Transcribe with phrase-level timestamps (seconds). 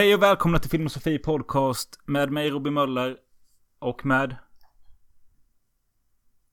[0.00, 3.16] Hej och välkomna till Filmosofi Podcast med mig Robin Möller
[3.78, 4.36] och med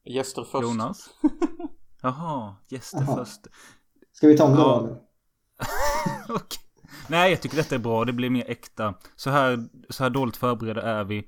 [0.05, 0.63] Gäster först.
[0.63, 1.09] Jonas.
[2.01, 3.15] Jaha, gäster Jaha.
[3.17, 3.41] först.
[4.13, 4.57] Ska vi ta om Ja.
[4.57, 4.97] då eller?
[7.07, 8.05] Nej, jag tycker detta är bra.
[8.05, 8.93] Det blir mer äkta.
[9.15, 11.27] Så här, så här dåligt förberedda är vi.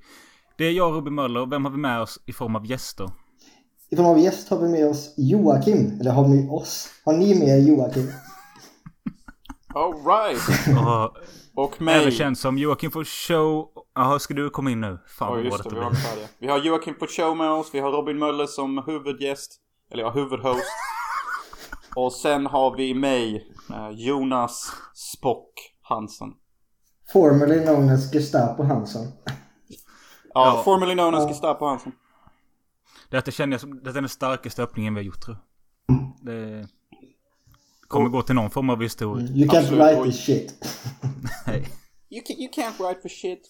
[0.58, 1.40] Det är jag, Robin Möller.
[1.40, 3.10] och Vem har vi med oss i form av gäster?
[3.90, 6.00] I form av gäst har vi med oss Joakim.
[6.00, 6.88] Eller har vi med oss?
[7.04, 8.12] Har ni med er Joakim?
[9.74, 10.40] Alright.
[11.54, 11.94] Och Och mig.
[12.00, 13.68] även känd som Joakim for show.
[13.94, 14.98] Jaha, ska du komma in nu?
[15.18, 16.26] Fan bra just det, vi har färdiga.
[16.38, 19.60] Vi har Joakim på show med oss, vi har Robin Möller som huvudgäst.
[19.92, 20.64] Eller ja, huvudhost.
[21.96, 26.28] Och sen har vi mig, eh, Jonas Spock Hansen.
[27.12, 29.06] Formerly known as Gestapo Hansson.
[30.34, 30.62] Ja, Ja.
[30.64, 31.28] formerly known as Ja.
[31.28, 31.92] Gestapo Hansen.
[33.08, 33.78] Detta känner jag som...
[33.78, 35.98] Detta är den starkaste öppningen vi har gjort tror jag.
[36.22, 36.68] Det
[37.90, 39.26] kommer gå till någon form av historia.
[39.26, 39.80] You can't Absolut.
[39.80, 40.54] write this shit.
[41.46, 41.68] Nej.
[42.10, 43.40] You, can, you can't write for shit.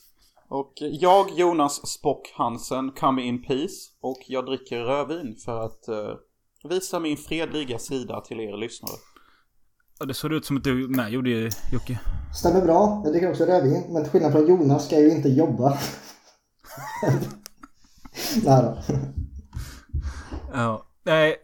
[0.48, 3.74] Och jag, Jonas Spock Hansen, come in peace.
[4.00, 6.14] Och jag dricker rödvin för att eh,
[6.68, 8.96] visa min fredliga sida till er lyssnare.
[9.98, 12.00] Ja, det såg ut som att du med gjorde ju, Jocke.
[12.34, 13.00] Stämmer bra.
[13.04, 13.84] Jag dricker också rödvin.
[13.88, 15.78] Men till skillnad från Jonas ska jag ju inte jobba.
[18.44, 18.78] Nej då.
[20.52, 20.86] Ja.
[21.04, 21.36] Nej,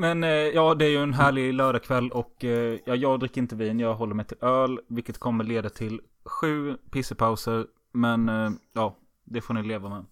[0.00, 3.56] men eh, ja, det är ju en härlig lördagkväll och eh, ja, jag dricker inte
[3.56, 3.80] vin.
[3.80, 7.66] Jag håller mig till öl, vilket kommer leda till sju pissepauser.
[7.92, 10.04] Men eh, ja, det får ni leva med.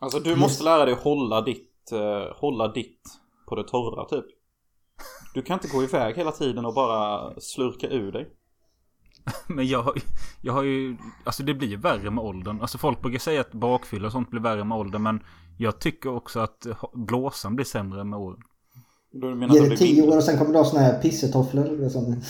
[0.00, 1.90] Alltså du måste lära dig hålla ditt,
[2.34, 3.00] hålla ditt
[3.48, 4.24] på det torra typ.
[5.34, 8.30] Du kan inte gå iväg hela tiden och bara slurka ur dig.
[9.46, 10.00] Men jag,
[10.40, 12.60] jag har ju, alltså det blir värre med åldern.
[12.60, 15.02] Alltså folk brukar säga att bakfylla och sånt blir värre med åldern.
[15.02, 15.22] Men
[15.58, 18.42] jag tycker också att blåsan blir sämre med åren.
[19.20, 21.88] Du menar Ge det tio år och sen kommer du ha såna här pissetofflor.
[21.88, 22.22] Som...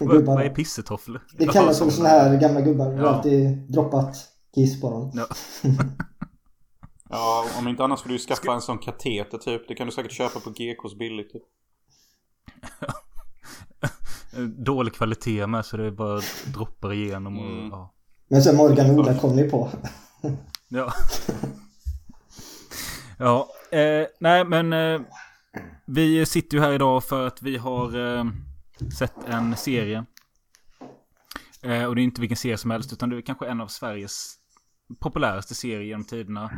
[0.06, 1.20] Vad, vad är pissetofflor?
[1.38, 2.90] det kallas för såna här gamla gubbar.
[2.90, 3.08] Du har Ja.
[3.14, 4.16] alltid droppat
[4.54, 5.10] kiss på dem.
[5.14, 5.26] Ja.
[7.14, 9.68] Ja, om inte annars får du ju skaffa en sån kateter typ.
[9.68, 11.42] Det kan du säkert köpa på GKs billigt typ.
[14.66, 16.20] Dålig kvalitet med så det bara
[16.54, 17.68] droppar igenom och Mm.
[17.70, 17.94] ja.
[18.28, 19.68] Men sen Morgan och Ola kom ni på.
[20.68, 20.92] Ja.
[23.18, 23.48] ja,
[23.78, 25.00] eh, nej men eh,
[25.86, 28.24] vi sitter ju här idag för att vi har eh,
[28.98, 30.04] sett en serie.
[31.62, 33.66] Eh, och det är inte vilken serie som helst utan det är kanske en av
[33.66, 34.34] Sveriges
[35.00, 36.50] populäraste serier genom tiderna.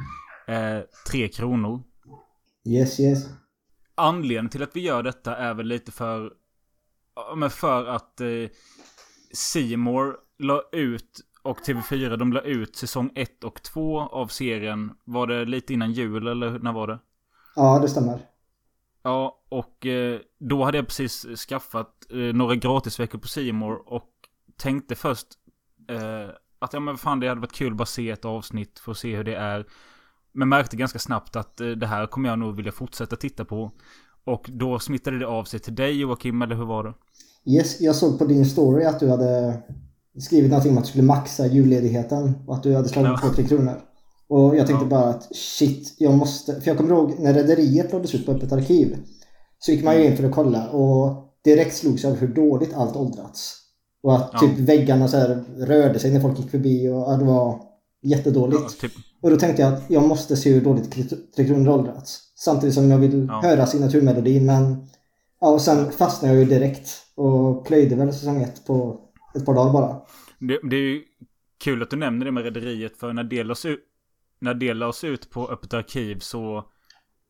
[0.47, 1.83] Eh, Tre Kronor.
[2.69, 3.29] Yes, yes.
[3.95, 6.33] Anledningen till att vi gör detta är väl lite för...
[7.37, 8.49] Men för att eh,
[9.33, 14.93] Seymour la ut och TV4 de la ut säsong 1 och 2 av serien.
[15.05, 16.99] Var det lite innan jul eller när var det?
[17.57, 18.34] Ja, det stämmer.
[19.05, 24.11] Ja, och eh, då hade jag precis skaffat eh, några gratisveckor på Seymour och
[24.57, 25.27] tänkte först
[25.91, 28.93] eh, att ja men fan det hade varit kul att bara se ett avsnitt för
[28.93, 29.67] att se hur det är.
[30.33, 33.73] Men märkte ganska snabbt att det här kommer jag nog vilja fortsätta titta på.
[34.25, 36.95] Och då smittade det av sig till dig Joakim, eller hur var det?
[37.53, 39.63] Yes, jag såg på din story att du hade
[40.19, 43.29] skrivit någonting om att du skulle maxa julledigheten och att du hade slagit Ja.
[43.29, 43.81] på 3 kronor.
[44.29, 46.61] Och jag tänkte bara att shit, jag måste...
[46.61, 48.97] För jag kommer ihåg när Rederiet lades ut på Öppet arkiv
[49.59, 52.75] så gick man ju in för att kolla och direkt slogs jag av hur dåligt
[52.75, 53.61] allt åldrats.
[54.03, 54.39] Och att Ja.
[54.39, 57.61] typ väggarna så här rörde sig när folk gick förbi och det var
[58.03, 58.63] jättedåligt.
[58.63, 58.93] Ja, typ,
[59.23, 60.93] Och då tänkte jag att jag måste se hur dåligt
[61.37, 62.21] Tre Kronor åldrats.
[62.37, 63.41] Samtidigt som jag vill Ja.
[63.43, 64.87] höra signaturmelodin men...
[65.41, 69.01] Ja, och sen fastnade jag ju direkt och plöjde väl säsong ett på
[69.35, 69.97] ett par dagar bara.
[70.41, 71.03] det, det är ju
[71.65, 73.81] kul att du nämner det med Rederiet för när det lades ut,
[74.45, 76.65] när det lades ut på Öppet arkiv så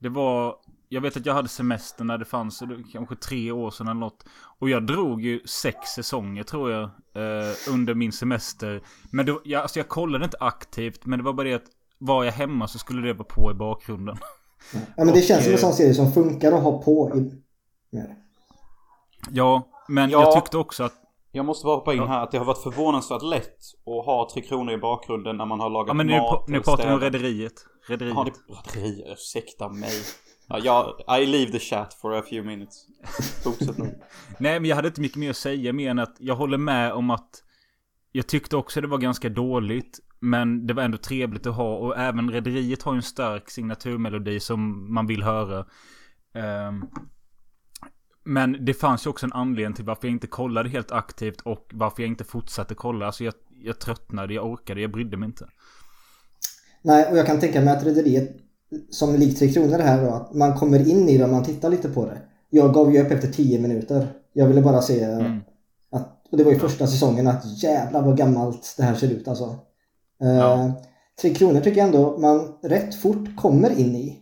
[0.00, 0.56] det var
[0.88, 2.62] jag vet att jag hade semester när det fanns
[2.93, 4.25] kanske tre år sedan eller något.
[4.58, 6.82] Och jag drog ju sex säsonger tror jag.
[6.82, 8.82] Eh, under min semester.
[9.11, 11.06] Men då, jag, alltså jag kollade inte aktivt.
[11.06, 13.55] Men det var bara det att var jag hemma så skulle det vara på i
[13.55, 14.16] bakgrunden.
[14.72, 17.12] Ja men det Och, känns som en eh, sån serie som funkar att ha på
[17.16, 17.43] i...
[19.31, 20.22] Ja, men Ja.
[20.22, 20.94] jag tyckte också att...
[21.35, 24.43] Jag måste bara hoppa in här att det har varit förvånansvärt lätt att ha Tre
[24.43, 27.01] Kronor i bakgrunden när man har lagat Ja men nu, mat nu pratar vi om.
[27.01, 27.53] Rederiet.
[27.89, 28.17] Rederiet.
[28.17, 29.93] Ja, det Rederiet, ursäkta mig.
[30.49, 32.87] Ja, jag, I leave the chat for a few minutes.
[33.45, 33.85] Fortsätt nu.
[34.39, 36.93] Nej, men jag hade inte mycket mer att säga mer än att jag håller med
[36.93, 37.31] om att
[38.13, 40.01] jag tyckte också det var ganska dåligt.
[40.21, 44.41] Men det var ändå trevligt att ha och även Rederiet har ju en stark signaturmelodi
[44.41, 45.67] som man vill höra.
[46.35, 46.85] Ehm,
[48.25, 51.71] men det fanns ju också en anledning till varför jag inte kollade helt aktivt och
[51.73, 53.06] varför jag inte fortsatte kolla.
[53.06, 53.35] Alltså jag,
[53.65, 55.47] jag tröttnade, jag orkade, jag brydde mig inte.
[56.82, 58.37] Nej, och jag kan tänka mig att Rederiet
[58.91, 61.69] som likt Tre Kronor här då, att man kommer in i det och man tittar
[61.71, 62.19] lite på det.
[62.50, 64.06] Jag gav ju upp efter 10 minuter.
[64.32, 65.41] Jag ville bara se Mm.
[65.91, 69.29] att Och det var ju första säsongen att jävlar vad gammalt det här ser ut
[69.29, 69.44] alltså.
[70.23, 70.82] Eh, Ja.
[71.21, 74.19] Tre Kronor tycker jag ändå man rätt fort kommer in i.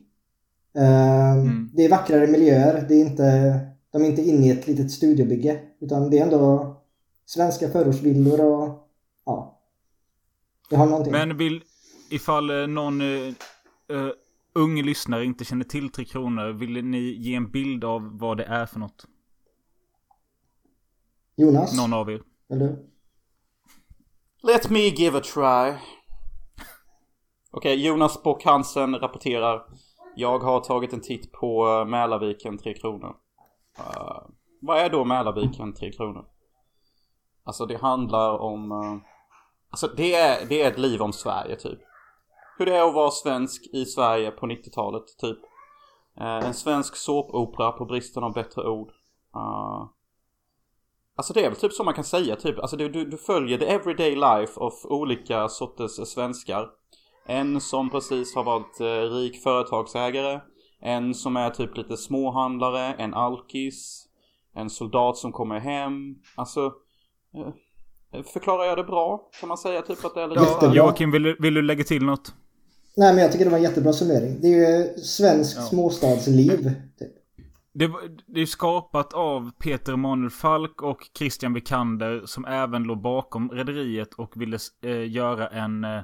[0.77, 1.71] Eh, Mm.
[1.75, 3.59] Det är vackrare miljöer, det är inte,
[3.93, 5.61] de är inte inne i ett litet studiobygge.
[5.81, 6.77] Utan det är ändå
[7.25, 8.89] svenska förortsvillor och
[9.25, 9.63] ja.
[10.71, 11.13] Det har någonting.
[11.13, 11.63] Men vill,
[12.11, 13.33] ifall eh, någon uh,
[14.53, 18.45] ung lyssnare inte känner till Tre Kronor, vill ni ge en bild av vad det
[18.45, 19.07] är för något?
[21.37, 21.77] Jonas?
[21.77, 22.23] Någon av er?
[22.51, 22.77] Eller?
[24.43, 25.79] Let me give a try.
[27.51, 29.63] Okej, Jonas Bock Hansen rapporterar.
[30.17, 33.17] Jag har tagit en titt på Mälarviken 3 kronor.
[33.79, 34.21] Uh,
[34.61, 36.25] vad är då Mälarviken 3 kronor?
[37.45, 38.73] Alltså det handlar om...
[38.73, 38.99] Uh,
[39.71, 41.79] alltså det är, det är ett liv om Sverige typ.
[42.59, 45.39] Hur det är att vara svensk i Sverige på 90-talet typ.
[46.21, 48.89] Uh, en svensk såpopera på bristen av bättre ord.
[49.37, 49.87] Uh,
[51.17, 52.59] Alltså det är väl typ så man kan säga typ.
[52.59, 56.69] Alltså du, du, du följer the everyday life of olika sorters svenskar.
[57.27, 60.41] En som precis har varit eh, rik företagsägare.
[60.83, 62.95] En som är typ lite småhandlare.
[62.95, 64.07] En alkis.
[64.57, 65.93] En soldat som kommer hem.
[66.37, 66.73] Alltså.
[68.15, 69.31] Eh, förklarar jag det bra?
[69.41, 70.75] Kan man säga typ att det är lite Jättebra.
[70.77, 72.35] Joakim, vill, du- vill du lägga till något?
[72.97, 74.39] Nej men jag tycker det var en jättebra summering.
[74.41, 75.63] Det är ju svenskt Ja.
[75.63, 76.57] småstadsliv.
[76.99, 77.13] Typ.
[77.75, 77.91] Det,
[78.27, 84.15] det är skapat av Peter Emanuel Falk och Christian Vikander som även låg bakom Rederiet
[84.15, 86.01] och ville eh, göra en eh,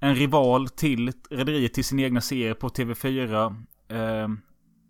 [0.00, 3.46] en rival till Rederiet till sin egna serie på TV4.
[3.88, 4.28] Eh,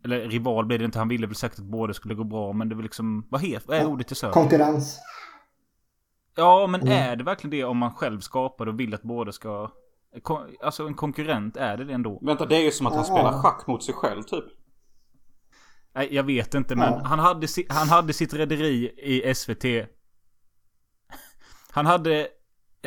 [0.05, 0.99] eller rival blev det inte.
[0.99, 2.53] Han ville väl säkert att båda skulle gå bra.
[2.53, 3.26] Men det var liksom...
[3.31, 4.32] Vad heter vad är Ja, ordet jag söker?
[4.32, 4.99] Konkurrens.
[6.37, 6.93] Ja, men Mm.
[6.93, 9.70] är det verkligen det om man själv skapar och vill att båda ska...
[10.62, 12.19] Alltså en konkurrent, är det det ändå?
[12.23, 14.44] Vänta, det är ju som att han spelar schack mot sig själv typ.
[15.94, 17.00] Nej, jag vet inte, men Ja.
[17.05, 19.64] han, hade si, han hade sitt rederi i SVT.
[21.70, 22.29] Han hade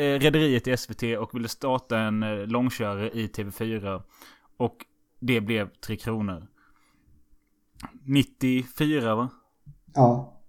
[0.02, 4.02] rederiet i SVT och ville starta en eh, långkörare i TV4.
[4.58, 4.86] Och
[5.20, 6.48] det blev Tre Kronor.
[8.06, 9.30] 94 va?
[9.94, 10.42] Ja.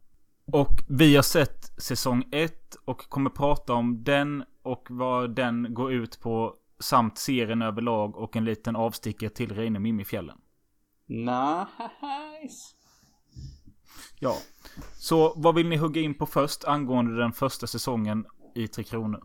[0.52, 5.92] Och vi har sett säsong 1 och kommer prata om den och vad den går
[5.92, 6.56] ut på.
[6.78, 10.38] Samt serien överlag och en liten avstickare till Reine Mimifjällen.
[11.06, 12.74] Nice.
[14.18, 14.36] Ja.
[14.92, 19.22] Så vad vill ni hugga in på först angående den första säsongen i Tre Kronor?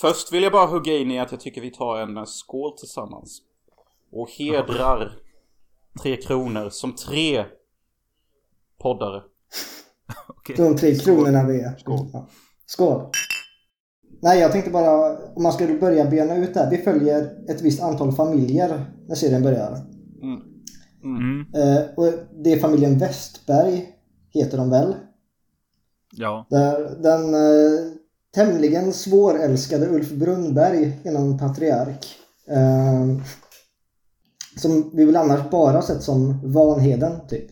[0.00, 3.42] Först vill jag bara hugga in i att jag tycker vi tar en skål tillsammans.
[4.12, 5.12] Och hedrar
[6.02, 7.44] Tre Kronor som tre
[8.78, 9.22] poddare.
[10.28, 10.56] Okej.
[10.56, 11.76] De tre kronorna vi är.
[11.78, 12.06] Skål.
[12.66, 13.06] Skål.
[14.22, 16.70] Nej, jag tänkte bara om man skulle börja bena ut det här.
[16.70, 19.76] Vi följer ett visst antal familjer när serien börjar.
[20.22, 20.40] Mm.
[21.04, 21.46] Mm.
[21.54, 22.12] Eh, och
[22.44, 23.88] det är familjen Westberg,
[24.30, 24.94] heter de väl?
[26.12, 26.46] Ja.
[26.50, 28.01] Där den eh,
[28.34, 32.06] tämligen svårälskade Ulf Brunnberg inom Patriark.
[32.48, 33.22] Eh,
[34.56, 37.50] som vi väl annars bara har sett som Vanheden, typ.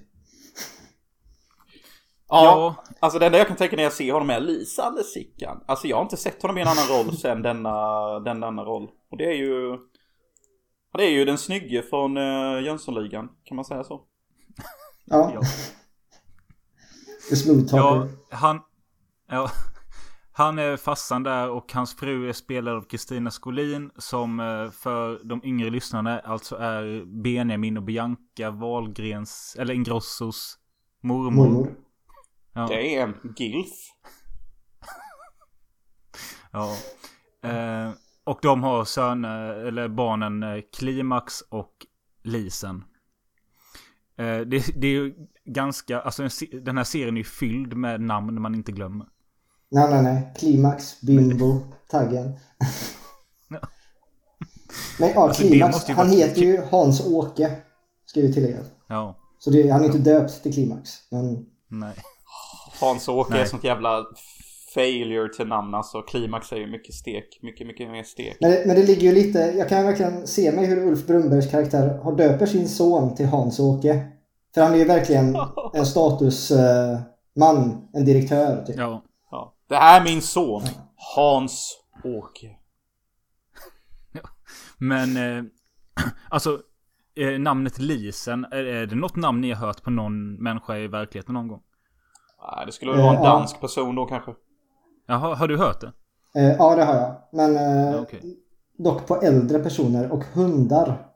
[2.28, 2.84] Ja, Ja.
[3.00, 5.64] alltså det enda jag kan tänka när jag ser honom är lysande Sickan.
[5.66, 8.88] Alltså jag har inte sett honom i en annan roll sen denna, den, denna roll.
[9.10, 9.70] Och det är ju...
[10.92, 14.00] ja, Det är ju den snygge från uh, Jönssonligan, kan man säga så?
[15.04, 15.40] Ja, Ja.
[17.30, 18.16] The Smooth ja Talker.
[18.30, 18.60] han...
[19.28, 19.50] Ja.
[20.40, 25.24] Han är farsan där och hans fru är spelad av Kristina Skolin som eh, för
[25.24, 30.58] de yngre lyssnarna alltså är Benjamin och Bianca Wahlgrens, eller Ingrossos
[31.02, 31.30] mormor.
[31.30, 31.74] Mormor.
[32.52, 32.66] Ja.
[32.66, 33.70] Det är en gilf.
[36.52, 36.76] Ja.
[37.48, 37.90] Eh,
[38.24, 41.72] och de har söner, eller barnen eh, Klimax och
[42.22, 42.84] Lisen.
[44.16, 48.42] Eh, det, det är ju ganska, alltså den här serien är ju fylld med namn
[48.42, 49.06] man inte glömmer.
[49.70, 50.32] Nej, nej, nej.
[50.38, 51.58] Klimax, Bimbo,
[51.90, 52.32] Taggen.
[54.98, 55.88] Men ja, Alltså, Klimax.
[55.88, 57.50] Han vara- heter ju Hans-Åke.
[58.06, 58.58] Ska vi tillägga.
[58.88, 60.90] Ja, Så det, han är inte döpt till Klimax.
[61.10, 61.94] Men nej.
[62.80, 64.04] Hans-Åke är sånt jävla
[64.74, 66.02] failure till namn alltså.
[66.02, 67.38] Klimax är ju mycket stek.
[67.42, 68.36] Mycket, mycket mer stek.
[68.40, 71.50] Men det, men det ligger ju lite, jag kan verkligen se mig hur Ulf Brunnbergs
[71.50, 74.06] karaktär har döper sin son till Hans-Åke.
[74.54, 75.36] För han är ju verkligen
[75.74, 78.76] en statusman, en direktör typ.
[78.76, 79.02] Ja.
[79.70, 80.62] Det här är min son.
[81.16, 82.56] Hans-Åke.
[84.78, 85.44] Men, eh,
[86.30, 86.60] alltså,
[87.16, 90.86] eh, namnet Lisen, är, är det något namn ni har hört på någon människa i
[90.88, 91.62] verkligheten någon gång?
[92.56, 93.28] Nej, det skulle väl vara en Eh, ja.
[93.38, 94.34] dansk person då kanske.
[95.06, 95.92] Jaha, har du hört det?
[96.40, 97.16] Eh, ja, det har jag.
[97.32, 98.36] Men eh, okej.
[98.78, 101.06] dock på äldre personer och hundar.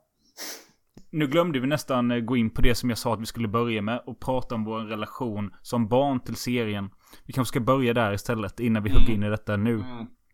[1.09, 3.47] nu glömde vi nästan eh, gå in på det som jag sa att vi skulle
[3.47, 6.89] börja med och prata om vår relation som barn till serien.
[7.23, 9.73] Vi kanske ska börja där istället innan vi hugger in i detta nu.
[9.73, 9.85] Mm,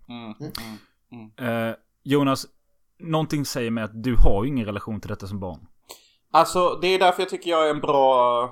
[0.09, 1.67] mm, mm, mm.
[1.69, 2.45] Eh, Jonas,
[2.99, 5.67] någonting säger mig att du har ju ingen relation till detta som barn.
[6.31, 8.49] Alltså, det är därför jag tycker jag är en bra,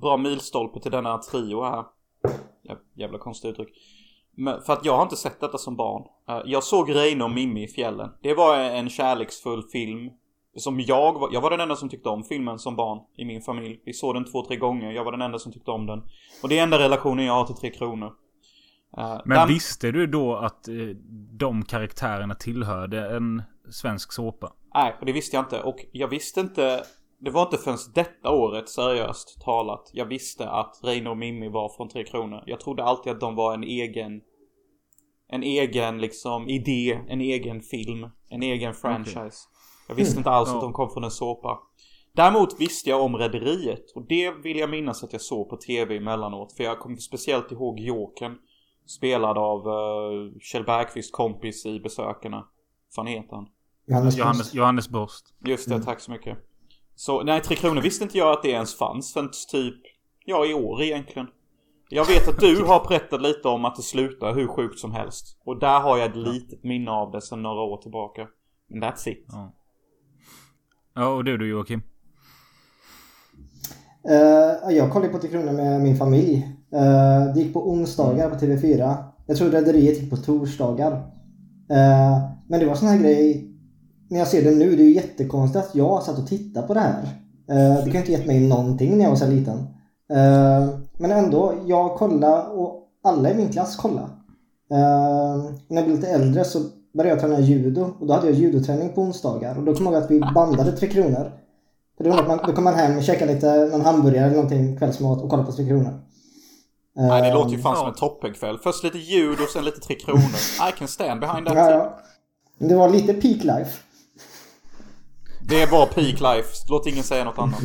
[0.00, 1.84] bra milstolpe till denna trio här.
[2.68, 3.68] Jä- Jävla konstigt uttryck.
[4.36, 6.02] Men, för att jag har inte sett detta som barn.
[6.28, 8.10] Eh, Jag såg Reine och Mimmi i fjällen.
[8.22, 10.10] Det var en kärleksfull film.
[10.56, 13.80] Som jag jag var den enda som tyckte om filmen som barn i min familj.
[13.84, 14.90] Vi såg den två, tre gånger.
[14.92, 16.02] Jag var den enda som tyckte om den.
[16.42, 18.12] Och det är enda relationen jag har till Tre Kronor.
[18.96, 20.74] Eh, Men den- visste du då att eh,
[21.38, 24.52] de karaktärerna tillhörde en svensk såpa?
[24.74, 25.62] Nej, och det visste jag inte.
[25.62, 26.82] Och jag visste inte...
[27.18, 31.68] Det var inte förrän detta året, seriöst talat, jag visste att Reine och Mimmi var
[31.76, 32.42] från Tre Kronor.
[32.46, 34.20] Jag trodde alltid att de var en egen...
[35.28, 39.48] En egen liksom idé, en egen film, en egen franchise.
[39.88, 40.54] Jag visste inte alls Ja.
[40.54, 41.58] att de kom från en såpa.
[42.12, 45.96] Däremot visste jag om Rederiet och det vill jag minnas att jag såg på tv
[45.96, 46.52] emellanåt.
[46.52, 48.38] För jag kommer speciellt ihåg Jokern.
[48.86, 52.46] Spelad av uh, Kjell Bergqvist kompis i Besökarna.
[52.96, 53.46] Vad heter han?
[53.86, 54.88] Johannes, Johannes, Johannes.
[54.88, 55.24] Borst.
[55.44, 56.38] Just det, tack så mycket.
[56.94, 59.74] Så nej, Tre Kronor visste inte jag att det ens fanns förrän typ,
[60.24, 61.28] ja i år egentligen.
[61.88, 65.38] Jag vet att du har berättat lite om att det slutar hur sjukt som helst.
[65.44, 68.28] Och där har jag ett litet minne av det sedan några år tillbaka.
[68.68, 69.24] Men that's it.
[69.28, 69.52] Ja.
[70.96, 71.82] Ja, och du då Joakim?
[74.10, 76.36] Uh, jag kollade på Tre Kronor med min familj.
[76.74, 78.96] Uh, det gick på onsdagar på TV4.
[79.26, 80.92] Jag tror Rederiet gick på torsdagar.
[80.92, 83.50] Uh, men det var sån här grej.
[84.10, 86.74] När jag ser det nu, det är ju jättekonstigt att jag satt och tittade på
[86.74, 87.02] det här.
[87.50, 89.66] Uh, det kan ju inte gett mig någonting när jag var så här liten.
[90.98, 94.08] Men ändå, jag kollade och alla i min klass kollade.
[95.68, 96.58] När jag blev lite äldre så
[96.94, 100.00] började jag träna judo och då hade jag judoträning på onsdagar och då kommer jag
[100.00, 101.32] ihåg att vi bandade Tre Kronor.
[101.96, 105.22] För något man, då kom man hem och käkade lite någon hamburgare eller någonting kvällsmat
[105.22, 106.00] och kollade på Tre Kronor.
[106.96, 107.88] Nej, det Eh, låter ju fan som ja.
[107.90, 108.58] en toppenkväll.
[108.62, 110.68] Först lite ljud och sen lite Tre Kronor.
[110.68, 111.56] I can stand behind that.
[111.56, 111.98] Ja, ja.
[112.58, 113.82] Det var lite peak life.
[115.48, 116.48] Det var peak life.
[116.70, 117.62] Låt ingen säga något annat.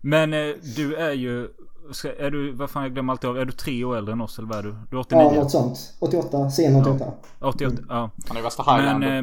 [0.00, 1.48] Men eh, du är ju...
[1.92, 2.52] Ska, är du...
[2.52, 3.38] Vad fan jag glömmer alltid av.
[3.38, 4.76] Är du tre år äldre än oss eller vad är du?
[4.90, 5.22] Du är 89?
[5.34, 5.94] Ja, något sånt.
[6.00, 7.12] 88, sen 88.
[7.40, 7.76] 88?
[7.88, 8.10] Ja.
[8.28, 8.76] Han är värsta Men...
[8.80, 9.16] highlander.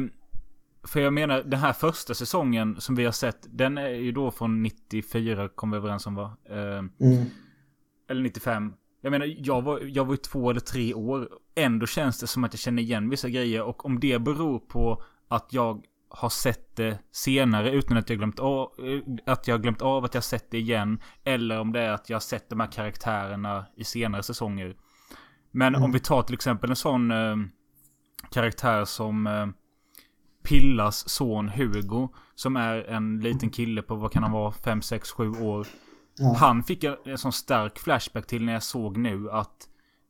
[0.86, 3.46] för jag menar den här första säsongen som vi har sett.
[3.50, 6.36] Den är ju då från 94 kom vi överens om va?
[6.50, 6.56] Eh,
[7.06, 7.24] Mm.
[8.10, 8.72] eller 95.
[9.00, 11.28] Jag menar, jag var, jag var ju två eller tre år.
[11.54, 13.62] Ändå känns det som att jag känner igen vissa grejer.
[13.62, 15.82] Och om det beror på att jag
[16.16, 18.72] har sett det senare utan att jag glömt av,
[19.26, 21.00] att jag glömt av att jag sett det igen.
[21.24, 24.76] Eller om det är att jag har sett de här karaktärerna i senare säsonger.
[25.50, 27.36] Men om vi tar till exempel en sån eh,
[28.30, 29.46] karaktär som eh,
[30.44, 32.08] Pillas son Hugo.
[32.34, 35.66] Som är en liten kille på, vad kan han vara, 5, 6, 7 år.
[36.18, 36.36] Ja.
[36.38, 39.68] Han fick jag en sån stark flashback till när jag såg nu att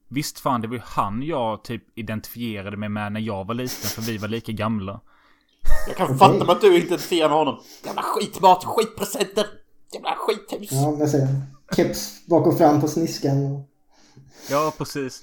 [0.08, 3.90] Visst fan det var ju han jag typ identifierade mig med när jag var liten
[3.90, 5.00] för vi var lika gamla.
[5.87, 7.61] Jag kan fatta mig att du inte med honom.
[7.85, 9.47] Jävla skitmat, skitpresenter.
[9.92, 10.68] Jävla skithus.
[10.73, 11.28] Ja, jag ser.
[11.76, 13.62] Keps bak och fram på sniskan.
[14.50, 15.23] Ja precis.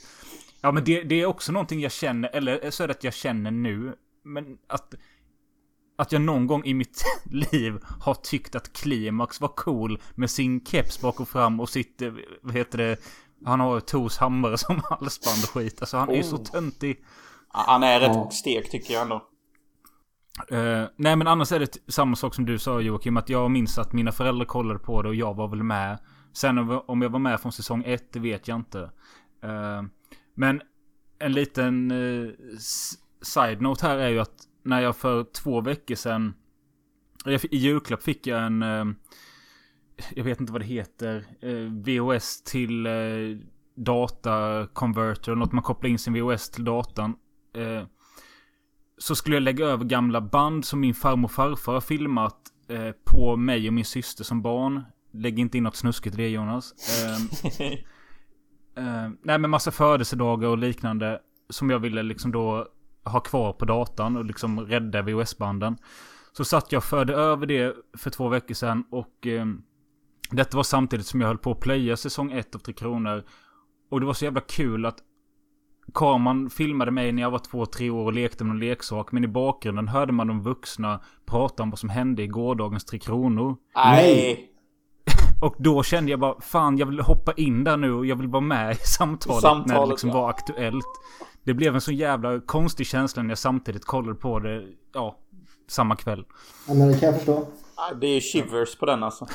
[0.61, 3.13] Ja men det, det är också någonting jag känner, eller så är det att jag
[3.13, 3.93] känner nu.
[4.23, 4.93] Men att
[5.97, 7.03] att jag någon gång i mitt
[7.51, 12.01] liv har tyckt att Klimax var cool med sin keps bak och fram och sitt,
[12.01, 12.97] eh, vad heter det,
[13.45, 15.81] han har Tors hammare som halsband och skit.
[15.81, 16.43] Alltså han är ju så Oh.
[16.43, 17.03] töntig.
[17.49, 18.29] Han är rätt Ja.
[18.31, 19.27] stek tycker jag ändå.
[20.51, 23.17] Uh, nej men annars är det samma sak som du sa Joakim.
[23.17, 25.99] Att jag minns att mina föräldrar kollade på det och jag var väl med.
[26.33, 26.57] Sen
[26.87, 28.79] om- jag var med från säsong ett, det vet jag inte.
[29.45, 29.83] Uh,
[30.35, 30.61] men
[31.19, 32.31] en liten uh,
[33.21, 36.33] side-note här är ju att när jag för två veckor sedan.
[37.25, 38.63] jag I julklapp fick jag en...
[38.63, 38.85] Uh,
[40.15, 41.25] jag vet inte vad det heter.
[41.69, 43.37] VHS VOS till uh,
[43.75, 45.35] data converter.
[45.35, 47.15] Något man kopplar in sin VOS till datan.
[49.01, 52.91] Så skulle jag lägga över gamla band som min farmor och farfar har filmat eh,
[53.05, 54.83] på mig och min syster som barn.
[55.11, 56.73] Lägg inte in något snuskigt i det Jonas.
[57.03, 57.15] Eh,
[58.83, 61.19] eh, nej men massa födelsedagar och liknande.
[61.49, 62.67] Som jag ville liksom då
[63.03, 65.77] ha kvar på datan och liksom rädda VHS-banden.
[66.33, 69.45] Så satt jag och förde över det för två veckor sedan och eh,
[70.31, 73.23] detta var samtidigt som jag höll på att plöja säsong 1 av Tre Kronor.
[73.89, 74.97] Och det var så jävla kul att
[75.93, 79.11] kameran filmade mig när jag var två, tre år och lekte med någon leksak.
[79.11, 82.99] Men i bakgrunden hörde man de vuxna prata om vad som hände i gårdagens Tre
[82.99, 83.55] Kronor.
[83.75, 84.47] Nej.
[85.41, 88.27] Och då kände jag bara, fan jag vill hoppa in där nu och jag vill
[88.27, 90.21] vara med i samtalet, när det Samtalet, liksom ja.
[90.21, 90.85] var aktuellt.
[91.43, 95.17] Det blev en så jävla konstig känsla när jag samtidigt kollade på det, ja,
[95.69, 96.25] samma kväll.
[96.67, 97.47] Ja, men det kan jag förstå.
[98.01, 99.27] Det är shivers på den alltså.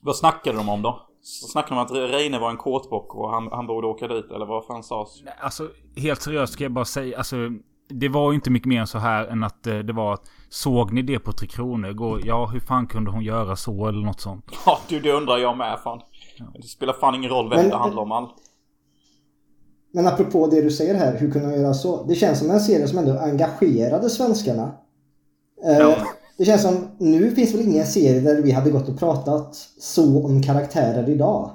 [0.00, 1.08] Vad snackade de om då?
[1.28, 4.30] Så snackade de om att Reine var en kåtbock och han, han borde åka dit
[4.30, 5.10] eller vad fan sades?
[5.40, 7.18] Alltså helt seriöst ska jag bara säga.
[7.18, 7.36] Alltså
[7.88, 10.22] det var ju inte mycket mer än så här än att eh, det var att
[10.48, 12.20] Såg ni det på Tre Kronor igår?
[12.24, 14.44] Ja, hur fan kunde hon göra så eller något sånt?
[14.66, 16.00] Ja du det undrar jag med fan.
[16.54, 18.28] Det spelar fan ingen roll vem Men- det handlar om all.
[19.92, 22.04] Men apropå det du säger här, hur kunde de göra så?
[22.04, 24.72] Det känns som en serie som ändå engagerade svenskarna.
[25.66, 25.96] Eh, Ja.
[26.38, 30.24] Det känns som, nu finns väl ingen serie där vi hade gått och pratat så
[30.26, 31.50] om karaktärer idag.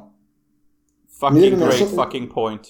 [1.19, 2.61] Fucking great så- fucking point.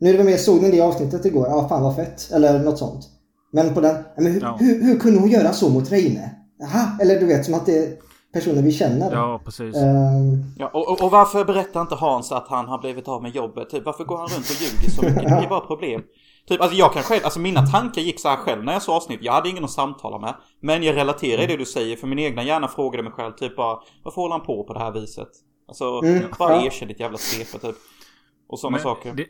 [0.00, 1.46] Nu är det väl mer, såg ni det avsnittet igår?
[1.50, 2.30] Ja, fan vad fett.
[2.32, 3.08] Eller något sånt.
[3.52, 4.56] Men på den, ja, men hur, Ja.
[4.60, 6.30] hur, hur kunde hon göra så mot Reine?
[6.58, 7.96] Jaha, eller du vet som att det är
[8.32, 9.12] personer vi känner.
[9.12, 9.76] Ja, precis.
[9.76, 13.34] Ehm, Ja, och, och, och varför berättar inte Hans att han har blivit av med
[13.34, 13.70] jobbet?
[13.70, 15.28] Typ, varför går han runt och ljuger så mycket?
[15.28, 16.02] Det är bara problem.
[16.48, 18.94] Typ, alltså jag kan själv, alltså mina tankar gick så här själv när jag såg
[18.94, 19.18] avsnitt.
[19.22, 20.34] Jag hade ingen att samtala med.
[20.60, 23.78] Men jag relaterar det du säger, för min egna hjärna frågade mig själv typ bara,
[24.02, 25.28] varför håller han på på det här viset?
[25.68, 26.66] Alltså, Mm, bara ja.
[26.66, 27.76] erkänn ditt jävla CP typ.
[28.48, 29.12] Och sådana Men saker.
[29.14, 29.26] Det,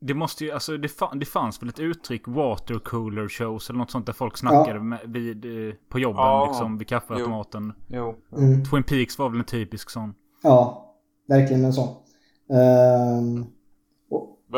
[0.00, 3.78] det måste ju, alltså det, fa- det fanns väl ett uttryck water cooler shows eller
[3.78, 6.46] något sånt där folk snackade med, vid, eh, på jobben Ja.
[6.48, 7.72] liksom vid kaffeautomaten.
[7.88, 8.14] Jo.
[8.36, 10.14] mm, Twin Peaks var väl en typisk sån.
[10.42, 10.90] ja,
[11.28, 11.88] verkligen en sån.
[12.52, 13.46] Ehm,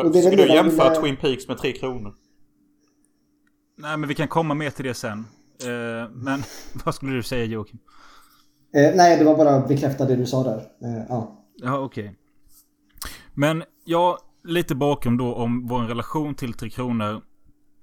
[0.05, 2.13] och, det Ska du jämföra ville- Twin Peaks med Tre Kronor?
[3.77, 5.19] Nej men vi kan komma mer till det sen.
[5.63, 6.43] Eh, men
[6.85, 7.79] vad skulle du säga Joakim?
[8.75, 10.57] Eh, nej, det var bara att bekräfta det du sa där.
[10.57, 11.45] Eh, ja.
[11.55, 12.15] Ja okej.
[13.33, 17.21] Men ja, lite bakom då om vår relation till Tre Kronor.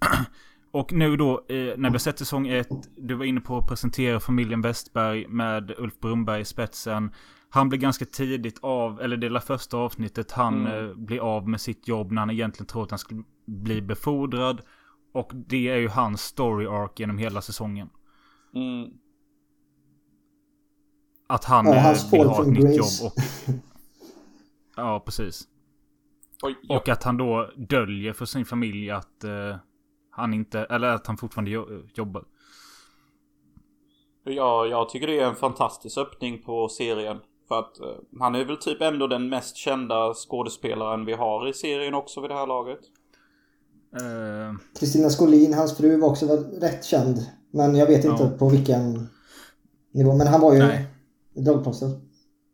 [0.73, 2.69] Och nu då eh, när vi har sett säsong 1.
[2.97, 7.11] Du var inne på att presentera familjen Westberg med Ulf Brunberg i spetsen.
[7.55, 10.89] Han blir ganska tidigt av, eller det är första avsnittet, han Mm.
[10.91, 14.61] eh, blir av med sitt jobb när han egentligen tror att han skulle bli befordrad.
[15.13, 17.91] Och det är ju hans story arc genom hela säsongen.
[18.55, 18.91] Mm.
[21.27, 23.05] Att han Ja, hans vill ha ett nytt grace.
[23.05, 23.13] jobb.
[23.13, 23.23] Och,
[24.77, 25.49] ja, precis.
[26.43, 26.77] Oj, ja.
[26.77, 29.57] Och att han då döljer för sin familj att eh,
[30.11, 32.25] han inte, eller att han fortfarande jo- jobbar.
[34.25, 37.21] Ja, jag tycker det är en fantastisk öppning på serien.
[37.49, 37.87] För att eh,
[38.21, 42.31] han är väl typ ändå den mest kända skådespelaren vi har i serien också vid
[42.31, 42.81] det här laget.
[44.01, 47.19] Eh, Kristina Skolin, hans fru, var också väl rätt känd.
[47.51, 48.39] Men jag vet inte Ja.
[48.39, 49.09] på vilken
[49.93, 50.15] nivå.
[50.17, 50.63] Men han var ju
[51.45, 51.89] dragplåster.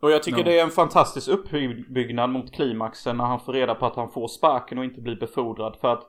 [0.02, 0.44] Och jag tycker Ja.
[0.44, 4.28] det är en fantastisk uppbyggnad mot klimaxen när han får reda på att han får
[4.28, 5.76] sparken och inte blir befordrad.
[5.80, 6.02] För att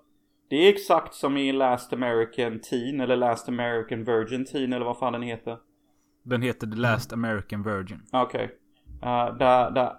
[0.49, 4.97] det är exakt som i Last American Teen eller Last American Virgin Teen eller vad
[4.97, 5.57] fan den heter.
[6.23, 8.01] den heter The Last American Virgin.
[8.11, 8.51] Okej.
[9.01, 9.93] Eh, där, där,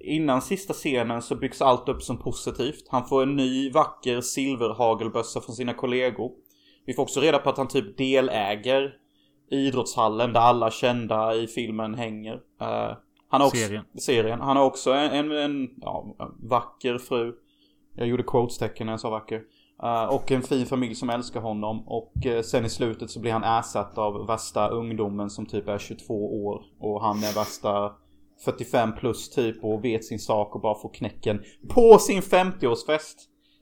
[0.00, 2.88] innan sista scenen så byggs allt upp som positivt.
[2.88, 6.30] Han får en ny vacker silverhagelbössa från sina kollegor.
[6.86, 8.94] Vi får också reda på att han typ deläger
[9.50, 12.34] idrottshallen där alla kända i filmen hänger.
[12.60, 12.96] Eh,
[13.28, 13.84] han har också, Serien.
[13.98, 14.40] serien.
[14.40, 17.34] Han har också en, en, en ja, vacker fru.
[17.96, 19.42] Jag gjorde quotes-tecken när jag sa vacker.
[19.82, 21.88] Eh, och en fin familj som älskar honom.
[21.88, 25.78] Och eh, sen i slutet så blir han ersatt av värsta ungdomen som typ är
[25.78, 26.62] 22 år.
[26.80, 27.92] Och han är värsta
[28.44, 33.14] 45 plus typ och vet sin sak och bara får knäcken på sin 50-årsfest.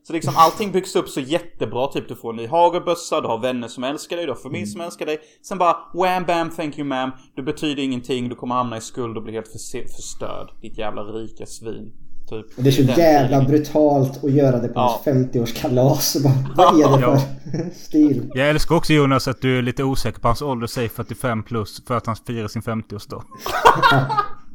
[0.07, 1.87] Så liksom allting byggs upp så jättebra.
[1.87, 4.67] Typ du får en ny hagelbössa, du har vänner som älskar dig, du har familj
[4.67, 5.19] som älskar dig.
[5.43, 7.11] Sen bara wham bam thank you ma'am.
[7.37, 9.49] Du betyder ingenting, du kommer hamna i skuld och bli helt
[9.97, 10.51] förstörd.
[10.63, 11.93] Ditt jävla rika svin.
[12.31, 12.59] Typ.
[12.59, 15.01] Och det är så jävla brutalt att göra det på Ja.
[15.05, 16.23] hans 50-årskalas.
[16.23, 17.17] Bara, Vad är det Ja.
[17.19, 18.31] för stil?
[18.35, 21.85] Jag älskar också Jonas att du är lite osäker på hans ålder, säg 45 plus,
[21.87, 23.23] för att han firar sin 50-årsdag.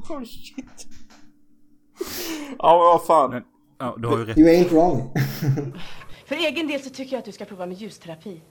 [0.09, 0.87] Oh shit.
[2.57, 3.29] Ja men vad fan.
[3.29, 3.43] Men,
[3.79, 4.37] ja, du har ju rätt.
[4.37, 5.13] You ain't wrong.
[6.25, 8.41] För egen del så tycker jag att du ska prova med ljusterapi.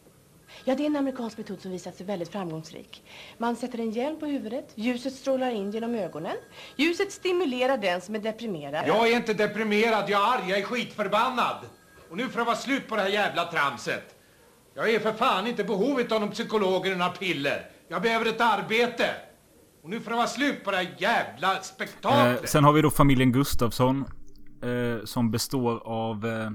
[0.65, 3.03] Ja, det är en amerikansk metod som visat sig väldigt framgångsrik.
[3.39, 6.37] Man sätter en hjälm på huvudet, ljuset strålar in genom ögonen.
[6.77, 8.89] Ljuset stimulerar den som är deprimerad.
[8.89, 11.57] Jag är inte deprimerad, jag är arg, jag är skitförbannad.
[12.11, 14.15] Och nu får det vara slut på det här jävla tramset.
[14.75, 17.71] Jag är för fan inte behovet av någon psykolog eller några piller.
[17.89, 19.11] Jag behöver ett arbete.
[19.83, 22.49] Och nu får det vara slut på det här jävla Eh, spektaklet.
[22.51, 24.05] sen har vi då familjen Gustafsson.
[24.63, 26.27] Eh, som består av...
[26.27, 26.51] Eh,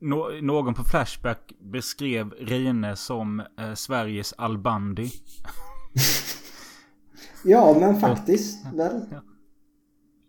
[0.00, 5.10] nå- någon på Flashback beskrev Reine som eh, Sveriges Al Bundy.
[7.44, 8.66] Ja, men faktiskt.
[8.74, 9.00] Väl?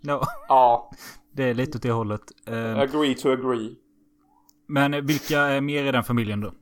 [0.01, 0.91] Ja, Ja,
[1.31, 2.21] det är lite åt det hållet.
[2.45, 3.75] Eh, agree to agree.
[4.67, 6.53] men vilka är mer i den familjen då?